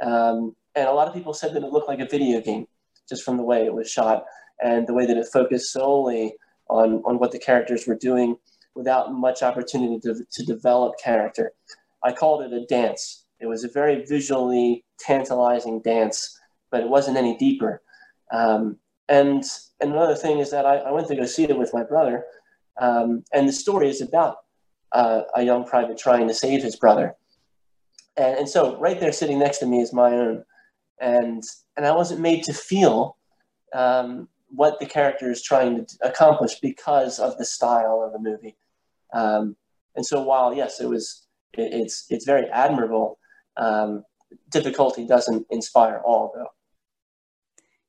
um, 0.02 0.56
and 0.76 0.88
a 0.88 0.92
lot 0.92 1.08
of 1.08 1.14
people 1.14 1.34
said 1.34 1.54
that 1.54 1.64
it 1.64 1.72
looked 1.72 1.88
like 1.88 2.00
a 2.00 2.06
video 2.06 2.42
game 2.42 2.68
just 3.08 3.24
from 3.24 3.38
the 3.38 3.44
way 3.44 3.66
it 3.66 3.74
was 3.74 3.90
shot 3.90 4.26
and 4.62 4.88
the 4.88 4.94
way 4.94 5.06
that 5.06 5.18
it 5.18 5.28
focused 5.32 5.72
solely 5.72 6.36
on 6.70 7.02
on 7.06 7.20
what 7.20 7.32
the 7.32 7.40
characters 7.40 7.88
were 7.88 7.96
doing 7.96 8.38
without 8.76 9.14
much 9.14 9.44
opportunity 9.44 10.00
to, 10.00 10.16
to 10.32 10.46
develop 10.46 10.94
character. 11.04 11.52
I 12.04 12.14
called 12.14 12.44
it 12.44 12.54
a 12.54 12.66
dance. 12.66 13.26
It 13.40 13.48
was 13.48 13.64
a 13.64 13.70
very 13.70 14.06
visually 14.06 14.86
tantalizing 15.00 15.82
dance, 15.82 16.40
but 16.70 16.82
it 16.82 16.90
wasn't 16.90 17.18
any 17.18 17.38
deeper. 17.38 17.82
Um, 18.32 18.78
and, 19.10 19.44
and 19.82 19.92
another 19.92 20.16
thing 20.16 20.40
is 20.40 20.52
that 20.52 20.66
I, 20.66 20.78
I, 20.78 20.92
went 20.92 21.08
to 21.08 21.16
go 21.16 21.26
see 21.26 21.44
it 21.44 21.58
with 21.58 21.74
my 21.74 21.84
brother, 21.84 22.24
um, 22.80 23.24
and 23.34 23.48
the 23.48 23.54
story 23.54 23.90
is 23.90 24.02
about 24.02 24.38
uh, 24.94 25.24
a 25.36 25.44
young 25.44 25.66
private 25.66 25.98
trying 25.98 26.28
to 26.28 26.34
save 26.34 26.64
his 26.64 26.78
brother. 26.78 27.16
And, 28.16 28.40
and 28.40 28.50
so 28.50 28.78
right 28.78 29.00
there 29.00 29.12
sitting 29.12 29.40
next 29.40 29.58
to 29.60 29.66
me 29.66 29.82
is 29.82 29.92
my 29.92 30.14
own. 30.14 30.46
And, 31.02 31.44
and 31.76 31.86
I 31.86 31.92
wasn't 31.92 32.22
made 32.22 32.44
to 32.44 32.54
feel 32.54 33.18
um, 33.74 34.30
what 34.54 34.80
the 34.80 34.86
character 34.86 35.32
is 35.32 35.42
trying 35.42 35.86
to 35.86 35.98
accomplish 36.02 36.60
because 36.60 37.20
of 37.20 37.38
the 37.38 37.46
style 37.46 38.04
of 38.06 38.12
the 38.12 38.20
movie. 38.20 38.58
Um, 39.14 39.56
and 39.96 40.06
so 40.06 40.22
while 40.22 40.54
yes, 40.54 40.80
it 40.80 40.88
was 40.88 41.26
it, 41.58 41.74
it's 41.74 42.06
it's 42.10 42.26
very 42.26 42.48
admirable. 42.50 43.18
Um, 43.58 44.04
difficulty 44.50 45.06
doesn't 45.06 45.46
inspire 45.50 46.02
all 46.06 46.32
though. 46.36 46.48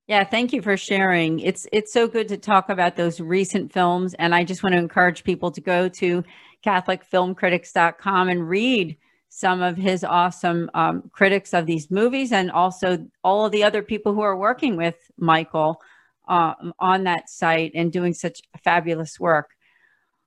Yeah, 0.09 0.25
thank 0.25 0.53
you 0.53 0.63
for 0.63 0.77
sharing. 0.77 1.41
It's 1.41 1.67
it's 1.73 1.93
so 1.93 2.09
good 2.09 2.29
to 2.29 2.37
talk 2.37 2.69
about 2.69 2.97
those 2.97 3.21
recent 3.21 3.73
films, 3.73 4.15
and 4.15 4.35
I 4.35 4.45
just 4.45 4.63
want 4.63 4.75
to 4.75 4.79
encourage 4.79 5.25
people 5.25 5.51
to 5.53 5.61
go 5.61 5.89
to 5.89 6.25
CatholicFilmCritics.com 6.65 8.29
and 8.29 8.49
read 8.49 8.97
some 9.29 9.63
of 9.63 9.77
his 9.77 10.05
awesome 10.05 10.71
um, 10.75 11.11
critics 11.13 11.55
of 11.55 11.67
these 11.67 11.91
movies, 11.91 12.33
and 12.33 12.51
also 12.51 13.07
all 13.23 13.47
of 13.47 13.53
the 13.53 13.65
other 13.65 13.83
people 13.83 14.13
who 14.13 14.21
are 14.21 14.37
working 14.37 14.77
with 14.77 14.97
Michael 15.17 15.81
um, 16.29 16.73
on 16.79 17.05
that 17.05 17.29
site 17.29 17.73
and 17.75 17.93
doing 17.93 18.15
such 18.15 18.43
fabulous 18.63 19.19
work. 19.19 19.51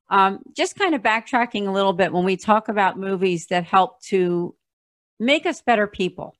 Um, 0.10 0.40
just 0.56 0.76
kind 0.76 0.94
of 0.94 1.02
backtracking 1.02 1.68
a 1.68 1.72
little 1.72 1.94
bit 1.94 2.14
when 2.14 2.26
we 2.26 2.38
talk 2.38 2.68
about 2.68 3.00
movies 3.00 3.48
that 3.48 3.64
help 3.64 4.02
to 4.04 4.56
make 5.20 5.46
us 5.46 5.62
better 5.62 5.88
people, 5.88 6.36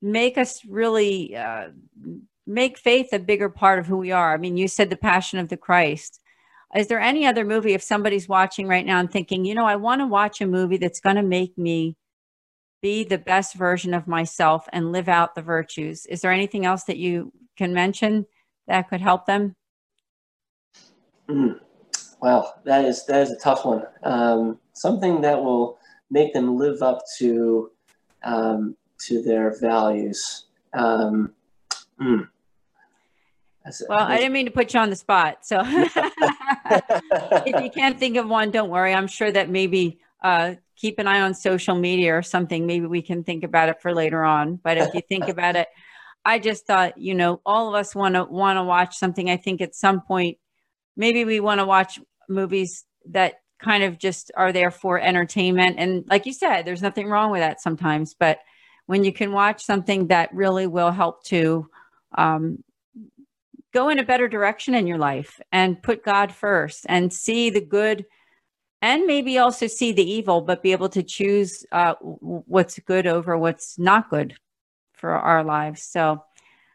make 0.00 0.38
us 0.38 0.64
really 0.64 1.34
uh, 1.34 1.68
make 2.46 2.78
faith 2.78 3.08
a 3.12 3.18
bigger 3.18 3.48
part 3.48 3.78
of 3.78 3.86
who 3.86 3.96
we 3.96 4.12
are. 4.12 4.32
I 4.32 4.36
mean, 4.36 4.56
you 4.56 4.68
said 4.68 4.90
the 4.90 4.96
Passion 4.96 5.38
of 5.38 5.48
the 5.48 5.56
Christ. 5.56 6.20
Is 6.74 6.86
there 6.88 7.00
any 7.00 7.26
other 7.26 7.44
movie 7.44 7.74
if 7.74 7.82
somebody's 7.82 8.28
watching 8.28 8.68
right 8.68 8.84
now 8.84 9.00
and 9.00 9.10
thinking, 9.10 9.44
you 9.44 9.54
know, 9.54 9.64
I 9.64 9.76
want 9.76 10.00
to 10.00 10.06
watch 10.06 10.40
a 10.40 10.46
movie 10.46 10.76
that's 10.76 11.00
going 11.00 11.16
to 11.16 11.22
make 11.22 11.56
me 11.56 11.96
be 12.82 13.04
the 13.04 13.18
best 13.18 13.54
version 13.54 13.94
of 13.94 14.06
myself 14.06 14.68
and 14.72 14.92
live 14.92 15.08
out 15.08 15.34
the 15.34 15.42
virtues? 15.42 16.06
Is 16.06 16.20
there 16.20 16.32
anything 16.32 16.66
else 16.66 16.84
that 16.84 16.98
you 16.98 17.32
can 17.56 17.72
mention 17.72 18.26
that 18.68 18.88
could 18.88 19.00
help 19.00 19.26
them? 19.26 19.54
Mm. 21.28 21.60
Well, 22.20 22.60
that 22.64 22.84
is 22.84 23.04
that 23.06 23.22
is 23.22 23.30
a 23.30 23.38
tough 23.38 23.64
one. 23.64 23.84
Um, 24.02 24.58
something 24.72 25.20
that 25.22 25.42
will 25.42 25.78
make 26.10 26.32
them 26.32 26.56
live 26.56 26.82
up 26.82 27.02
to 27.18 27.70
um, 28.22 28.76
to 29.06 29.22
their 29.22 29.58
values. 29.60 30.46
Um, 30.72 31.32
mm. 32.00 32.28
well, 33.88 34.06
I 34.06 34.16
didn't 34.18 34.32
mean 34.32 34.46
to 34.46 34.52
put 34.52 34.72
you 34.74 34.80
on 34.80 34.90
the 34.90 34.96
spot. 34.96 35.44
So 35.46 35.62
if 35.64 37.62
you 37.62 37.70
can't 37.70 37.98
think 37.98 38.16
of 38.16 38.28
one, 38.28 38.50
don't 38.50 38.70
worry. 38.70 38.94
I'm 38.94 39.08
sure 39.08 39.30
that 39.30 39.50
maybe 39.50 39.98
uh, 40.22 40.54
keep 40.76 40.98
an 40.98 41.06
eye 41.06 41.20
on 41.20 41.34
social 41.34 41.74
media 41.74 42.16
or 42.16 42.22
something. 42.22 42.66
Maybe 42.66 42.86
we 42.86 43.02
can 43.02 43.24
think 43.24 43.44
about 43.44 43.68
it 43.68 43.80
for 43.80 43.94
later 43.94 44.24
on. 44.24 44.56
But 44.56 44.78
if 44.78 44.94
you 44.94 45.02
think 45.08 45.28
about 45.28 45.56
it, 45.56 45.68
I 46.26 46.40
just 46.40 46.66
thought, 46.66 46.98
you 46.98 47.14
know, 47.14 47.40
all 47.46 47.68
of 47.68 47.74
us 47.76 47.94
want 47.94 48.16
to 48.16 48.24
want 48.24 48.56
to 48.56 48.64
watch 48.64 48.96
something. 48.96 49.30
I 49.30 49.36
think 49.36 49.60
at 49.60 49.76
some 49.76 50.00
point 50.00 50.38
maybe 50.96 51.24
we 51.24 51.38
want 51.38 51.60
to 51.60 51.64
watch 51.64 52.00
movies 52.28 52.84
that 53.10 53.34
kind 53.62 53.84
of 53.84 53.96
just 53.96 54.32
are 54.36 54.52
there 54.52 54.72
for 54.72 54.98
entertainment. 54.98 55.76
And 55.78 56.04
like 56.08 56.26
you 56.26 56.32
said, 56.32 56.64
there's 56.64 56.82
nothing 56.82 57.08
wrong 57.08 57.30
with 57.30 57.42
that 57.42 57.62
sometimes. 57.62 58.16
But 58.18 58.40
when 58.86 59.04
you 59.04 59.12
can 59.12 59.30
watch 59.30 59.64
something 59.64 60.08
that 60.08 60.34
really 60.34 60.66
will 60.66 60.90
help 60.90 61.22
to 61.26 61.68
um, 62.18 62.64
go 63.72 63.88
in 63.88 64.00
a 64.00 64.04
better 64.04 64.26
direction 64.26 64.74
in 64.74 64.88
your 64.88 64.98
life 64.98 65.40
and 65.52 65.80
put 65.80 66.04
God 66.04 66.32
first 66.32 66.86
and 66.88 67.12
see 67.12 67.50
the 67.50 67.60
good 67.60 68.04
and 68.82 69.06
maybe 69.06 69.38
also 69.38 69.68
see 69.68 69.92
the 69.92 70.10
evil, 70.10 70.40
but 70.40 70.60
be 70.60 70.72
able 70.72 70.88
to 70.88 71.04
choose 71.04 71.64
uh, 71.70 71.94
what's 72.00 72.80
good 72.80 73.06
over 73.06 73.38
what's 73.38 73.78
not 73.78 74.10
good 74.10 74.36
for 74.96 75.10
our 75.10 75.44
lives. 75.44 75.82
So, 75.82 76.22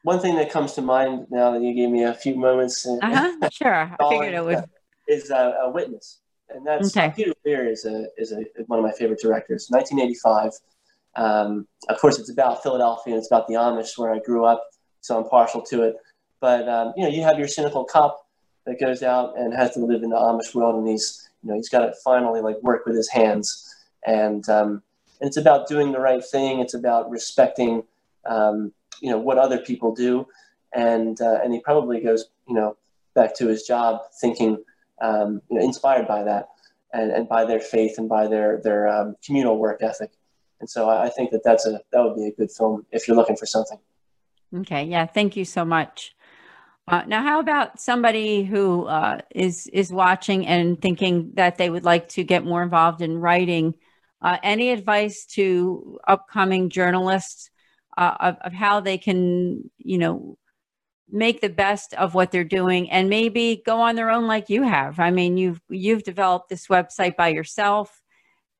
one 0.04 0.20
thing 0.20 0.36
that 0.36 0.52
comes 0.52 0.74
to 0.74 0.82
mind 0.82 1.28
now 1.30 1.52
that 1.52 1.62
you 1.62 1.74
gave 1.74 1.90
me 1.90 2.04
a 2.04 2.14
few 2.14 2.36
moments. 2.36 2.88
uh-huh, 2.88 3.50
sure. 3.52 3.74
I 3.74 3.96
figured 4.10 4.34
it 4.34 4.44
would. 4.44 4.64
Is 5.08 5.30
a, 5.30 5.58
a 5.64 5.70
witness, 5.70 6.20
and 6.50 6.66
that's 6.66 6.96
okay. 6.96 7.12
Peter 7.16 7.34
Weir 7.44 7.70
is 7.70 7.86
a 7.86 8.08
is 8.18 8.32
a 8.32 8.46
one 8.68 8.80
of 8.80 8.86
my 8.86 8.92
favorite 8.92 9.20
directors. 9.22 9.68
1985. 9.70 10.52
Um, 11.16 11.68
of 11.90 12.00
course, 12.00 12.20
it's 12.20 12.32
about 12.32 12.64
Philadelphia 12.64 13.14
and 13.14 13.20
it's 13.20 13.30
about 13.30 13.48
the 13.48 13.56
Amish 13.56 13.98
where 13.98 14.14
I 14.14 14.20
grew 14.20 14.46
up, 14.46 14.64
so 15.02 15.18
I'm 15.18 15.28
partial 15.28 15.62
to 15.64 15.84
it. 15.84 15.96
But 16.40 16.70
um, 16.70 16.94
you 16.96 17.04
know, 17.04 17.10
you 17.10 17.24
have 17.24 17.38
your 17.38 17.50
cynical 17.50 17.84
cop 17.84 18.26
that 18.66 18.80
goes 18.80 19.04
out 19.04 19.38
and 19.38 19.54
has 19.54 19.72
to 19.72 19.80
live 19.80 20.04
in 20.04 20.10
the 20.10 20.16
Amish 20.16 20.56
world, 20.56 20.76
and 20.76 20.88
he's 20.88 21.30
you 21.44 21.50
know 21.50 21.56
he's 21.56 21.70
got 21.70 21.80
to 21.86 21.94
finally 22.04 22.42
like 22.42 22.62
work 22.62 22.86
with 22.86 22.96
his 22.96 23.10
hands, 23.10 23.76
and 24.06 24.48
um, 24.50 24.82
and 25.20 25.28
it's 25.28 25.38
about 25.38 25.68
doing 25.68 25.92
the 25.92 26.00
right 26.00 26.24
thing. 26.24 26.60
It's 26.60 26.74
about 26.74 27.10
respecting 27.10 27.84
um, 28.26 28.72
you 29.02 29.10
know 29.10 29.20
what 29.20 29.38
other 29.38 29.60
people 29.60 29.94
do, 29.94 30.28
and 30.74 31.20
uh, 31.22 31.40
and 31.44 31.54
he 31.54 31.60
probably 31.60 32.00
goes 32.00 32.26
you 32.48 32.56
know 32.56 32.78
back 33.14 33.36
to 33.36 33.48
his 33.48 33.64
job 33.64 34.02
thinking 34.20 34.64
um, 35.02 35.42
you 35.50 35.58
know 35.58 35.64
inspired 35.64 36.08
by 36.08 36.24
that 36.24 36.50
and, 36.94 37.12
and 37.12 37.30
by 37.30 37.46
their 37.46 37.60
faith 37.60 37.98
and 37.98 38.10
by 38.10 38.28
their 38.28 38.62
their 38.64 38.88
um, 38.88 39.16
communal 39.26 39.58
work 39.58 39.82
ethic. 39.82 40.12
And 40.60 40.70
so 40.70 40.90
I, 40.90 41.06
I 41.06 41.10
think 41.10 41.32
that 41.32 41.44
that's 41.44 41.66
a 41.66 41.82
that 41.92 42.04
would 42.04 42.16
be 42.16 42.28
a 42.28 42.32
good 42.32 42.52
film 42.52 42.86
if 42.92 43.08
you're 43.08 43.18
looking 43.18 43.36
for 43.36 43.46
something. 43.46 43.80
Okay, 44.60 44.84
yeah, 44.84 45.06
thank 45.06 45.38
you 45.38 45.46
so 45.46 45.64
much. 45.64 46.14
Uh, 46.88 47.04
now, 47.08 47.22
how 47.22 47.40
about 47.40 47.80
somebody 47.80 48.44
who 48.44 48.86
uh, 48.86 49.20
is 49.34 49.68
is 49.68 49.94
watching 49.94 50.46
and 50.46 50.82
thinking 50.82 51.32
that 51.36 51.58
they 51.58 51.70
would 51.70 51.86
like 51.86 52.10
to 52.10 52.24
get 52.24 52.44
more 52.44 52.64
involved 52.64 53.02
in 53.02 53.18
writing? 53.18 53.76
Uh, 54.22 54.38
any 54.44 54.72
advice 54.72 55.26
to 55.26 56.00
upcoming 56.08 56.70
journalists 56.70 57.50
uh, 58.02 58.18
of, 58.20 58.38
of 58.41 58.54
how 58.54 58.80
they 58.80 58.97
can, 58.97 59.70
you 59.78 59.97
know, 59.97 60.38
make 61.10 61.41
the 61.41 61.49
best 61.49 61.93
of 61.95 62.14
what 62.16 62.32
they're 62.32 62.43
doing 62.43 62.89
and 62.89 63.10
maybe 63.10 63.62
go 63.66 63.82
on 63.82 63.95
their 63.95 64.10
own 64.10 64.26
like 64.28 64.49
you 64.49 64.64
have. 64.64 64.99
I 64.99 65.12
mean, 65.12 65.38
you've 65.38 65.62
you've 65.70 66.04
developed 66.04 66.49
this 66.49 66.68
website 66.68 67.16
by 67.16 67.30
yourself 67.30 68.02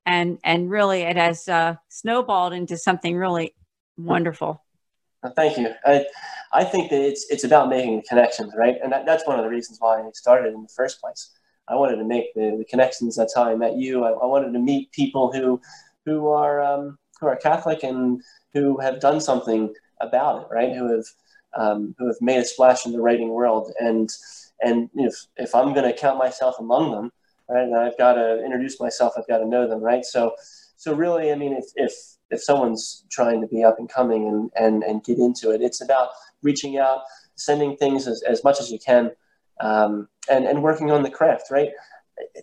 and 0.06 0.38
and 0.44 0.70
really 0.70 1.02
it 1.02 1.18
has 1.18 1.48
uh, 1.48 1.76
snowballed 1.90 2.54
into 2.54 2.78
something 2.78 3.16
really 3.16 3.56
wonderful. 3.98 4.64
Thank 5.36 5.58
you. 5.58 5.70
I, 5.86 6.06
I 6.52 6.64
think 6.64 6.90
that 6.90 7.02
it's 7.02 7.26
it's 7.30 7.44
about 7.44 7.70
making 7.70 8.04
connections, 8.08 8.54
right? 8.58 8.76
And 8.84 8.92
that, 8.92 9.06
that's 9.06 9.26
one 9.26 9.40
of 9.40 9.46
the 9.46 9.50
reasons 9.50 9.78
why 9.80 10.02
I 10.02 10.10
started 10.14 10.54
in 10.54 10.62
the 10.62 10.74
first 10.76 11.00
place. 11.00 11.32
I 11.68 11.76
wanted 11.76 11.98
to 11.98 12.04
make 12.04 12.34
the, 12.34 12.56
the 12.58 12.66
connections. 12.66 13.16
That's 13.16 13.36
how 13.36 13.44
I 13.44 13.56
met 13.56 13.76
you. 13.78 14.04
I, 14.04 14.12
I 14.12 14.26
wanted 14.26 14.52
to 14.54 14.60
meet 14.60 14.92
people 14.92 15.32
who 15.32 15.62
who 16.06 16.28
are 16.30 16.62
um, 16.62 16.98
who 17.20 17.28
are 17.28 17.36
Catholic 17.36 17.84
and 17.84 18.22
who 18.54 18.80
have 18.80 19.00
done 19.00 19.22
something 19.22 19.74
about 20.00 20.44
it, 20.44 20.48
right? 20.52 20.74
Who 20.76 20.96
have 20.96 21.06
um, 21.56 21.96
who 21.98 22.08
have 22.08 22.22
made 22.22 22.38
a 22.38 22.46
splash 22.46 22.86
in 22.86 22.92
the 22.92 23.02
writing 23.02 23.30
world. 23.30 23.72
And 23.80 24.10
and 24.62 24.90
if 24.96 25.16
if 25.38 25.56
I'm 25.56 25.74
going 25.74 25.92
to 25.92 25.98
count 25.98 26.18
myself 26.18 26.56
among 26.60 26.92
them, 26.92 27.12
right, 27.50 27.64
and 27.64 27.76
I've 27.76 27.98
got 27.98 28.14
to 28.14 28.44
introduce 28.44 28.80
myself. 28.80 29.14
I've 29.18 29.28
got 29.28 29.40
to 29.40 29.48
know 29.48 29.68
them, 29.68 29.82
right? 29.82 30.06
So 30.06 30.36
so 30.78 30.94
really, 30.94 31.32
I 31.32 31.36
mean, 31.36 31.54
if 31.54 31.66
if 31.76 31.94
if 32.30 32.42
someone's 32.42 33.04
trying 33.10 33.42
to 33.42 33.48
be 33.48 33.64
up 33.64 33.80
and 33.80 33.90
coming 33.90 34.28
and 34.28 34.52
and 34.56 34.84
and 34.84 35.04
get 35.04 35.20
into 35.20 35.52
it, 35.52 35.62
it's 35.62 35.82
about 35.82 36.10
reaching 36.42 36.78
out, 36.78 37.02
sending 37.36 37.78
things 37.78 38.08
as, 38.08 38.24
as 38.24 38.44
much 38.44 38.60
as 38.60 38.72
you 38.72 38.80
can 38.80 39.12
um, 39.60 40.08
and 40.30 40.46
and 40.46 40.64
working 40.64 40.92
on 40.92 41.04
the 41.04 41.10
craft. 41.10 41.52
Right, 41.52 41.70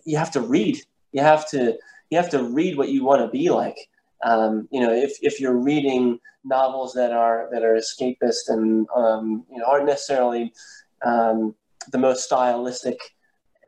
you 0.05 0.17
have 0.17 0.31
to 0.31 0.41
read. 0.41 0.79
You 1.11 1.21
have 1.21 1.49
to 1.49 1.77
you 2.09 2.17
have 2.17 2.29
to 2.31 2.43
read 2.43 2.77
what 2.77 2.89
you 2.89 3.03
want 3.03 3.21
to 3.21 3.27
be 3.27 3.49
like. 3.49 3.89
Um, 4.23 4.67
you 4.71 4.81
know, 4.81 4.93
if, 4.93 5.17
if 5.21 5.39
you're 5.39 5.57
reading 5.57 6.19
novels 6.43 6.93
that 6.93 7.11
are 7.11 7.49
that 7.51 7.63
are 7.63 7.75
escapist 7.75 8.47
and 8.47 8.87
um, 8.95 9.45
you 9.51 9.57
know 9.57 9.65
aren't 9.65 9.85
necessarily 9.85 10.53
um, 11.05 11.55
the 11.91 11.97
most 11.97 12.23
stylistic, 12.23 12.99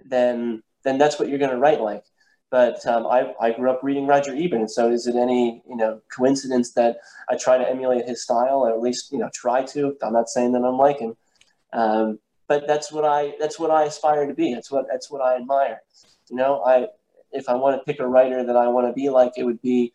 then 0.05 0.61
then 0.83 0.97
that's 0.97 1.19
what 1.19 1.29
you're 1.29 1.39
going 1.39 1.51
to 1.51 1.57
write 1.57 1.81
like. 1.81 2.03
But 2.49 2.85
um, 2.85 3.07
I, 3.07 3.33
I 3.39 3.51
grew 3.51 3.71
up 3.71 3.79
reading 3.81 4.07
Roger 4.07 4.35
Ebert, 4.35 4.69
so 4.69 4.91
is 4.91 5.07
it 5.07 5.15
any 5.15 5.63
you 5.67 5.77
know 5.77 6.01
coincidence 6.13 6.73
that 6.73 6.97
I 7.29 7.37
try 7.37 7.57
to 7.57 7.69
emulate 7.69 8.05
his 8.05 8.23
style, 8.23 8.65
or 8.65 8.71
at 8.71 8.81
least 8.81 9.11
you 9.11 9.19
know 9.19 9.29
try 9.33 9.63
to? 9.63 9.95
I'm 10.03 10.13
not 10.13 10.29
saying 10.29 10.51
that 10.53 10.63
I'm 10.63 10.77
like 10.77 10.99
him, 10.99 11.15
um, 11.71 12.19
but 12.47 12.67
that's 12.67 12.91
what 12.91 13.05
I 13.05 13.35
that's 13.39 13.57
what 13.57 13.71
I 13.71 13.85
aspire 13.85 14.27
to 14.27 14.33
be. 14.33 14.53
That's 14.53 14.69
what 14.69 14.85
that's 14.91 15.09
what 15.09 15.21
I 15.21 15.37
admire. 15.37 15.81
You 16.29 16.35
know, 16.35 16.61
I 16.65 16.87
if 17.31 17.47
I 17.47 17.55
want 17.55 17.79
to 17.79 17.85
pick 17.85 18.01
a 18.01 18.07
writer 18.07 18.43
that 18.45 18.57
I 18.57 18.67
want 18.67 18.87
to 18.87 18.93
be 18.93 19.09
like, 19.09 19.31
it 19.37 19.43
would 19.45 19.61
be 19.61 19.93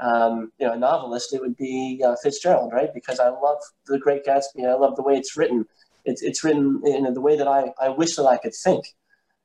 um, 0.00 0.52
you 0.58 0.66
know 0.66 0.74
a 0.74 0.78
novelist. 0.78 1.34
It 1.34 1.40
would 1.40 1.56
be 1.56 2.02
uh, 2.04 2.16
Fitzgerald, 2.22 2.72
right? 2.72 2.92
Because 2.92 3.20
I 3.20 3.28
love 3.28 3.58
The 3.86 3.98
Great 3.98 4.24
Gatsby. 4.24 4.68
I 4.68 4.74
love 4.74 4.96
the 4.96 5.02
way 5.02 5.14
it's 5.14 5.36
written. 5.36 5.66
It's 6.04 6.22
it's 6.22 6.44
written 6.44 6.82
in 6.84 7.12
the 7.12 7.20
way 7.20 7.36
that 7.36 7.48
I 7.48 7.72
I 7.80 7.88
wish 7.88 8.16
that 8.16 8.26
I 8.26 8.36
could 8.36 8.54
think. 8.54 8.94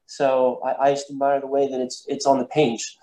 So 0.05 0.59
I, 0.63 0.87
I 0.87 0.91
just 0.91 1.09
admire 1.09 1.39
the 1.39 1.47
way 1.47 1.67
that 1.67 1.79
it's 1.79 2.05
it's 2.07 2.25
on 2.25 2.37
the 2.37 2.45
page, 2.45 2.97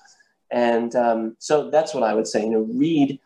and 0.50 0.94
um, 0.94 1.36
so 1.38 1.70
that's 1.70 1.94
what 1.94 2.02
I 2.02 2.14
would 2.14 2.26
say. 2.26 2.42
You 2.42 2.50
know, 2.50 2.68
read 2.74 3.18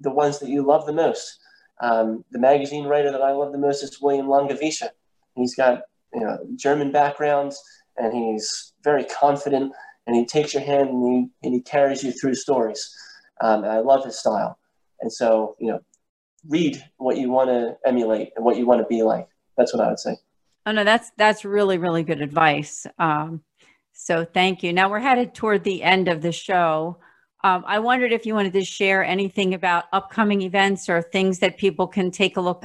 the 0.00 0.10
ones 0.10 0.38
that 0.40 0.48
you 0.48 0.62
love 0.62 0.86
the 0.86 0.92
most. 0.92 1.38
Um, 1.80 2.24
the 2.30 2.38
magazine 2.38 2.84
writer 2.84 3.10
that 3.10 3.22
I 3.22 3.32
love 3.32 3.52
the 3.52 3.58
most 3.58 3.82
is 3.82 4.00
William 4.00 4.26
Langewiesche. 4.26 4.88
He's 5.36 5.54
got 5.54 5.82
you 6.12 6.20
know 6.20 6.38
German 6.54 6.92
backgrounds, 6.92 7.60
and 7.96 8.14
he's 8.14 8.74
very 8.82 9.04
confident, 9.04 9.72
and 10.06 10.14
he 10.14 10.26
takes 10.26 10.52
your 10.52 10.62
hand 10.62 10.90
and 10.90 11.02
he 11.02 11.46
and 11.46 11.54
he 11.54 11.60
carries 11.60 12.04
you 12.04 12.12
through 12.12 12.34
stories. 12.34 12.94
Um, 13.40 13.64
and 13.64 13.72
I 13.72 13.80
love 13.80 14.04
his 14.04 14.18
style. 14.18 14.58
And 15.00 15.12
so 15.12 15.56
you 15.58 15.68
know, 15.68 15.80
read 16.48 16.82
what 16.96 17.16
you 17.16 17.30
want 17.30 17.50
to 17.50 17.76
emulate 17.86 18.32
and 18.36 18.44
what 18.44 18.56
you 18.56 18.66
want 18.66 18.80
to 18.80 18.86
be 18.86 19.02
like. 19.02 19.28
That's 19.56 19.72
what 19.74 19.84
I 19.84 19.88
would 19.88 19.98
say. 19.98 20.16
Oh 20.66 20.72
no, 20.72 20.84
that's 20.84 21.10
that's 21.16 21.44
really 21.44 21.78
really 21.78 22.02
good 22.02 22.20
advice. 22.20 22.86
Um, 22.98 23.42
so 23.92 24.24
thank 24.24 24.62
you. 24.62 24.72
Now 24.72 24.90
we're 24.90 25.00
headed 25.00 25.34
toward 25.34 25.64
the 25.64 25.82
end 25.82 26.08
of 26.08 26.20
the 26.22 26.32
show. 26.32 26.98
Um, 27.44 27.62
I 27.66 27.78
wondered 27.78 28.10
if 28.10 28.24
you 28.24 28.34
wanted 28.34 28.54
to 28.54 28.64
share 28.64 29.04
anything 29.04 29.52
about 29.52 29.84
upcoming 29.92 30.40
events 30.42 30.88
or 30.88 31.02
things 31.02 31.40
that 31.40 31.58
people 31.58 31.86
can 31.86 32.10
take 32.10 32.38
a 32.38 32.40
look 32.40 32.64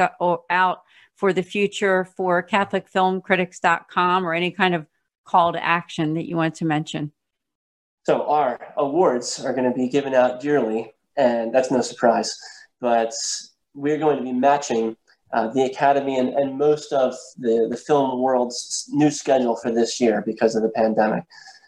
out 0.49 0.84
for 1.15 1.34
the 1.34 1.43
future 1.43 2.05
for 2.05 2.41
CatholicFilmCritics.com 2.41 4.26
or 4.26 4.34
any 4.34 4.51
kind 4.51 4.74
of 4.74 4.88
call 5.26 5.51
to 5.51 5.63
action 5.63 6.13
that 6.13 6.28
you 6.30 6.38
want 6.38 6.55
to 6.55 6.65
mention? 6.65 7.11
So, 8.03 8.27
our 8.27 8.73
awards 8.77 9.43
are 9.43 9.53
going 9.53 9.69
to 9.69 9.75
be 9.75 9.89
given 9.89 10.13
out 10.13 10.43
yearly, 10.43 10.93
and 11.17 11.53
that's 11.53 11.71
no 11.71 11.81
surprise. 11.81 12.37
But 12.79 13.13
we're 13.73 13.97
going 13.97 14.17
to 14.17 14.23
be 14.23 14.33
matching 14.33 14.95
uh, 15.33 15.49
the 15.49 15.63
Academy 15.63 16.17
and, 16.17 16.29
and 16.29 16.57
most 16.57 16.91
of 16.91 17.13
the, 17.37 17.67
the 17.69 17.77
film 17.77 18.21
world's 18.21 18.85
new 18.89 19.11
schedule 19.11 19.55
for 19.57 19.71
this 19.71 19.99
year 20.01 20.23
because 20.25 20.55
of 20.55 20.63
the 20.63 20.69
pandemic. 20.69 21.23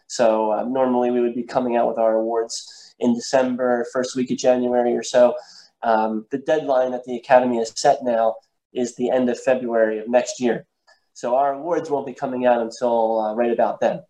So, 0.07 0.51
uh, 0.51 0.63
normally 0.63 1.11
we 1.11 1.21
would 1.21 1.35
be 1.35 1.43
coming 1.43 1.75
out 1.77 1.87
with 1.87 1.97
our 1.97 2.15
awards 2.15 2.95
in 2.99 3.13
December, 3.13 3.85
first 3.91 4.15
week 4.15 4.31
of 4.31 4.37
January 4.37 4.95
or 4.95 5.03
so. 5.03 5.35
Um, 5.83 6.25
the 6.31 6.37
deadline 6.37 6.91
that 6.91 7.03
the 7.05 7.17
Academy 7.17 7.57
has 7.57 7.73
set 7.75 8.03
now 8.03 8.35
is 8.73 8.95
the 8.95 9.09
end 9.09 9.29
of 9.29 9.39
February 9.39 9.99
of 9.99 10.07
next 10.07 10.39
year. 10.39 10.65
So 11.13 11.35
our 11.35 11.53
awards 11.53 11.89
won't 11.89 12.05
be 12.05 12.13
coming 12.13 12.45
out 12.45 12.61
until 12.61 13.19
uh, 13.19 13.35
right 13.35 13.51
about 13.51 13.79
then. 13.79 14.01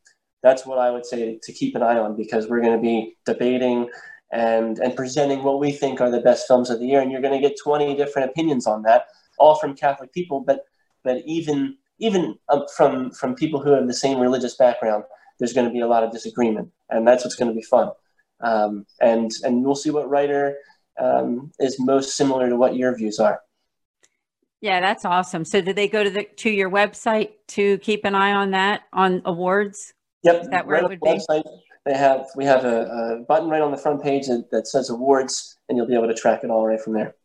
That's 0.44 0.66
what 0.66 0.80
I 0.80 0.90
would 0.90 1.06
say 1.06 1.40
to 1.42 1.54
keep 1.54 1.76
an 1.76 1.84
eye 1.84 1.98
on 1.98 2.16
because 2.16 2.48
we're 2.48 2.62
going 2.62 2.76
to 2.76 2.82
be 2.82 3.16
debating 3.26 3.90
and 4.32 4.80
and 4.80 4.96
presenting 4.96 5.44
what 5.44 5.60
we 5.60 5.72
think 5.72 6.00
are 6.02 6.10
the 6.10 6.22
best 6.22 6.48
films 6.48 6.70
of 6.70 6.80
the 6.80 6.86
year, 6.86 7.02
and 7.02 7.12
you're 7.12 7.22
going 7.22 7.40
to 7.40 7.48
get 7.48 7.58
20 7.62 7.96
different 7.96 8.30
opinions 8.30 8.66
on 8.66 8.84
that, 8.84 9.08
all 9.38 9.56
from 9.56 9.76
Catholic 9.76 10.14
people, 10.14 10.40
but 10.40 10.66
but 11.04 11.22
even 11.26 11.78
even 12.00 12.38
um, 12.50 12.66
from 12.76 13.12
from 13.12 13.36
people 13.36 13.62
who 13.62 13.72
have 13.72 13.88
the 13.88 13.94
same 13.94 14.20
religious 14.20 14.56
background, 14.56 15.04
there's 15.40 15.54
going 15.54 15.68
to 15.68 15.74
be 15.74 15.82
a 15.82 15.88
lot 15.88 16.04
of 16.04 16.12
disagreement, 16.12 16.70
and 16.90 17.08
that's 17.08 17.24
what's 17.24 17.36
going 17.36 17.50
to 17.50 17.56
be 17.56 17.64
fun. 17.64 17.92
Um, 18.40 18.86
and 19.00 19.32
and 19.44 19.64
we'll 19.64 19.76
see 19.76 19.92
what 19.92 20.10
writer 20.10 20.56
um, 21.00 21.52
is 21.60 21.80
most 21.80 22.16
similar 22.16 22.50
to 22.50 22.56
what 22.56 22.76
your 22.76 22.96
views 22.96 23.20
are. 23.20 23.42
Yeah, 24.62 24.80
that's 24.80 25.06
awesome. 25.06 25.44
So 25.44 25.60
did 25.60 25.76
they 25.76 25.88
go 25.88 26.04
to 26.04 26.10
the 26.10 26.24
to 26.38 26.50
your 26.50 26.70
website 26.70 27.32
to 27.50 27.78
keep 27.80 28.06
an 28.06 28.16
eye 28.16 28.32
on 28.32 28.52
that 28.52 28.84
on 28.94 29.22
awards? 29.26 29.94
Yep. 30.24 30.42
Is 30.42 30.48
that 30.50 30.66
where 30.68 30.76
right 30.76 30.84
it 30.84 30.90
would 30.90 31.10
on 31.10 31.18
be? 31.18 31.20
the 31.20 31.34
website, 31.34 31.60
they 31.86 31.98
have 31.98 32.28
we 32.36 32.46
have 32.46 32.66
a, 32.66 32.86
a 32.86 33.26
button 33.28 33.50
right 33.50 33.62
on 33.62 33.72
the 33.72 33.78
front 33.78 34.04
page 34.04 34.28
that, 34.28 34.50
that 34.52 34.68
says 34.68 34.90
awards, 34.90 35.58
and 35.68 35.78
you'll 35.78 35.88
be 35.88 35.96
able 35.96 36.08
to 36.08 36.14
track 36.14 36.44
it 36.44 36.50
all 36.50 36.66
right 36.66 36.80
from 36.80 36.94
there. 36.94 37.16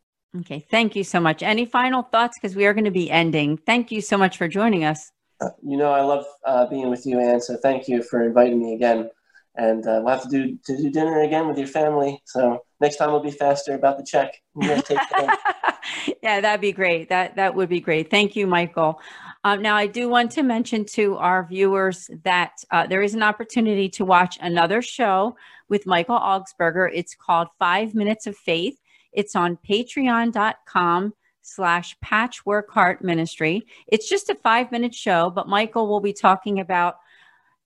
Okay, 0.40 0.66
thank 0.70 0.96
you 0.96 1.04
so 1.04 1.20
much. 1.20 1.42
Any 1.42 1.64
final 1.64 2.02
thoughts? 2.02 2.36
Because 2.38 2.56
we 2.56 2.66
are 2.66 2.74
going 2.74 2.84
to 2.84 2.90
be 2.90 3.10
ending. 3.10 3.56
Thank 3.56 3.90
you 3.90 4.00
so 4.00 4.18
much 4.18 4.36
for 4.36 4.48
joining 4.48 4.84
us. 4.84 5.10
Uh, 5.40 5.50
you 5.62 5.76
know, 5.76 5.92
I 5.92 6.02
love 6.02 6.24
uh, 6.44 6.66
being 6.66 6.90
with 6.90 7.06
you, 7.06 7.20
Ann. 7.20 7.40
So 7.40 7.56
thank 7.56 7.88
you 7.88 8.02
for 8.02 8.24
inviting 8.24 8.58
me 8.58 8.74
again. 8.74 9.10
And 9.56 9.86
uh, 9.86 10.00
we'll 10.02 10.14
have 10.14 10.22
to 10.24 10.28
do 10.28 10.58
to 10.66 10.76
do 10.76 10.90
dinner 10.90 11.22
again 11.22 11.48
with 11.48 11.56
your 11.56 11.66
family. 11.66 12.20
So 12.26 12.60
next 12.80 12.96
time 12.96 13.10
we'll 13.10 13.22
be 13.22 13.30
faster 13.30 13.74
about 13.74 13.96
the 13.96 14.04
check. 14.04 14.34
You 14.60 14.82
take 14.82 14.98
care. 15.10 15.38
yeah, 16.22 16.40
that'd 16.40 16.60
be 16.60 16.72
great. 16.72 17.08
That 17.08 17.36
that 17.36 17.54
would 17.54 17.70
be 17.70 17.80
great. 17.80 18.10
Thank 18.10 18.36
you, 18.36 18.46
Michael. 18.46 19.00
Um, 19.46 19.62
now, 19.62 19.76
I 19.76 19.86
do 19.86 20.08
want 20.08 20.32
to 20.32 20.42
mention 20.42 20.84
to 20.86 21.14
our 21.18 21.46
viewers 21.46 22.10
that 22.24 22.64
uh, 22.72 22.88
there 22.88 23.00
is 23.00 23.14
an 23.14 23.22
opportunity 23.22 23.88
to 23.90 24.04
watch 24.04 24.36
another 24.40 24.82
show 24.82 25.36
with 25.68 25.86
Michael 25.86 26.18
Augsburger. 26.18 26.90
It's 26.92 27.14
called 27.14 27.46
Five 27.56 27.94
Minutes 27.94 28.26
of 28.26 28.36
Faith. 28.36 28.80
It's 29.12 29.36
on 29.36 29.56
patreon.com 29.58 31.14
slash 31.42 31.96
patchwork 32.00 32.72
heart 32.72 33.04
ministry. 33.04 33.64
It's 33.86 34.08
just 34.08 34.30
a 34.30 34.34
five 34.34 34.72
minute 34.72 34.96
show, 34.96 35.30
but 35.30 35.48
Michael 35.48 35.86
will 35.86 36.00
be 36.00 36.12
talking 36.12 36.58
about 36.58 36.96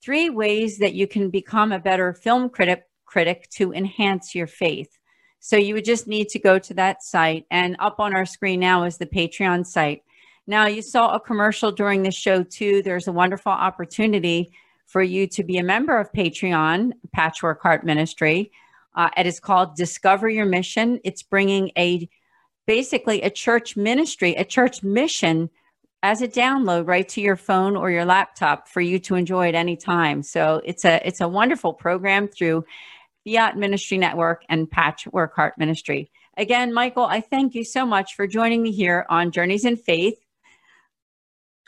three 0.04 0.28
ways 0.28 0.76
that 0.80 0.92
you 0.92 1.06
can 1.06 1.30
become 1.30 1.72
a 1.72 1.78
better 1.78 2.12
film 2.12 2.50
critic 2.50 2.84
critic 3.06 3.48
to 3.52 3.72
enhance 3.72 4.34
your 4.34 4.46
faith. 4.46 4.98
So 5.38 5.56
you 5.56 5.72
would 5.72 5.86
just 5.86 6.06
need 6.06 6.28
to 6.28 6.38
go 6.38 6.58
to 6.58 6.74
that 6.74 7.02
site 7.02 7.46
and 7.50 7.74
up 7.78 8.00
on 8.00 8.14
our 8.14 8.26
screen 8.26 8.60
now 8.60 8.84
is 8.84 8.98
the 8.98 9.06
Patreon 9.06 9.64
site. 9.64 10.02
Now 10.51 10.66
you 10.66 10.82
saw 10.82 11.14
a 11.14 11.20
commercial 11.20 11.70
during 11.70 12.03
the 12.03 12.11
show 12.11 12.42
too. 12.42 12.82
There's 12.82 13.07
a 13.07 13.12
wonderful 13.12 13.53
opportunity 13.53 14.53
for 14.84 15.01
you 15.01 15.28
to 15.28 15.44
be 15.44 15.59
a 15.59 15.62
member 15.62 15.96
of 15.96 16.11
Patreon, 16.11 16.90
Patchwork 17.12 17.62
Heart 17.62 17.84
Ministry. 17.84 18.51
Uh, 18.96 19.11
it 19.16 19.26
is 19.26 19.38
called 19.38 19.76
Discover 19.76 20.28
Your 20.28 20.46
Mission. 20.46 20.98
It's 21.05 21.22
bringing 21.22 21.70
a 21.78 22.09
basically 22.66 23.22
a 23.22 23.30
church 23.30 23.76
ministry, 23.76 24.34
a 24.34 24.44
church 24.44 24.82
mission 24.82 25.51
as 26.03 26.20
a 26.20 26.26
download 26.26 26.88
right 26.88 27.09
to 27.11 27.20
your 27.20 27.36
phone 27.36 27.76
or 27.76 27.92
your 27.92 28.05
laptop 28.05 28.66
for 28.66 28.80
you 28.80 28.98
to 28.98 29.14
enjoy 29.14 29.46
at 29.46 29.55
any 29.55 29.76
time. 29.76 30.20
So 30.24 30.61
it's 30.64 30.84
a 30.84 31.01
it's 31.07 31.20
a 31.20 31.28
wonderful 31.28 31.74
program 31.74 32.26
through 32.26 32.64
Fiat 33.24 33.57
Ministry 33.57 33.98
Network 33.98 34.42
and 34.48 34.68
Patchwork 34.68 35.32
Heart 35.32 35.59
Ministry. 35.59 36.11
Again, 36.36 36.74
Michael, 36.74 37.05
I 37.05 37.20
thank 37.20 37.55
you 37.55 37.62
so 37.62 37.86
much 37.86 38.16
for 38.16 38.26
joining 38.26 38.64
me 38.64 38.72
here 38.72 39.07
on 39.09 39.30
Journeys 39.30 39.64
in 39.64 39.76
Faith. 39.76 40.18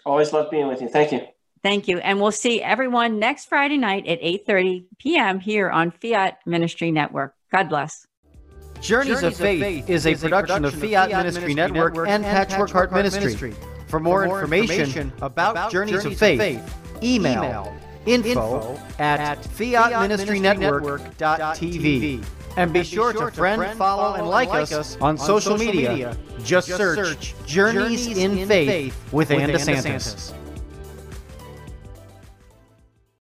Always 0.05 0.33
love 0.33 0.51
being 0.51 0.69
with 0.69 0.83
you. 0.83 0.89
Thank 0.89 1.13
you. 1.13 1.21
Thank 1.63 1.87
you. 1.87 1.99
And 1.99 2.21
we'll 2.21 2.33
see 2.33 2.61
everyone 2.61 3.19
next 3.19 3.47
Friday 3.47 3.79
night 3.79 4.07
at 4.07 4.21
8:30 4.21 4.85
p.m. 4.99 5.39
here 5.39 5.71
on 5.71 5.93
Fiat 5.93 6.39
Ministry 6.45 6.91
Network. 6.91 7.35
God 7.53 7.69
bless. 7.69 8.07
Journeys, 8.81 9.21
Journeys 9.21 9.23
of, 9.23 9.37
Faith 9.37 9.63
of 9.63 9.69
Faith 9.69 9.91
is 9.91 10.07
a 10.07 10.17
production 10.17 10.65
of 10.65 10.75
Fiat, 10.75 11.11
Fiat 11.11 11.11
Ministry, 11.11 11.55
Ministry 11.55 11.55
Network, 11.55 11.95
Network 11.95 12.09
and 12.09 12.25
Patchwork 12.25 12.71
Heart 12.71 12.93
Ministry. 12.93 13.55
For 13.87 14.01
more, 14.01 14.23
For 14.23 14.27
more 14.27 14.41
information, 14.41 14.81
information 14.81 15.13
about, 15.23 15.53
about 15.53 15.71
Journeys, 15.71 16.03
Journeys 16.03 16.15
of 16.15 16.19
Faith, 16.19 16.41
Faith 16.41 16.79
email 17.03 17.77
info 18.07 18.79
at 18.99 19.39
fiatministrynetwork.tv. 19.39 22.25
And 22.57 22.73
be 22.73 22.83
sure 22.85 23.13
to 23.13 23.31
friend, 23.31 23.79
follow, 23.79 24.15
and 24.15 24.29
like 24.29 24.51
us 24.51 24.97
on 25.01 25.17
social 25.17 25.57
media. 25.57 26.17
Just 26.45 26.69
search 26.69 27.35
Journeys 27.47 28.19
in 28.19 28.47
Faith 28.47 29.13
with 29.13 29.31
Ann 29.31 29.51
DeSantis. 29.51 30.35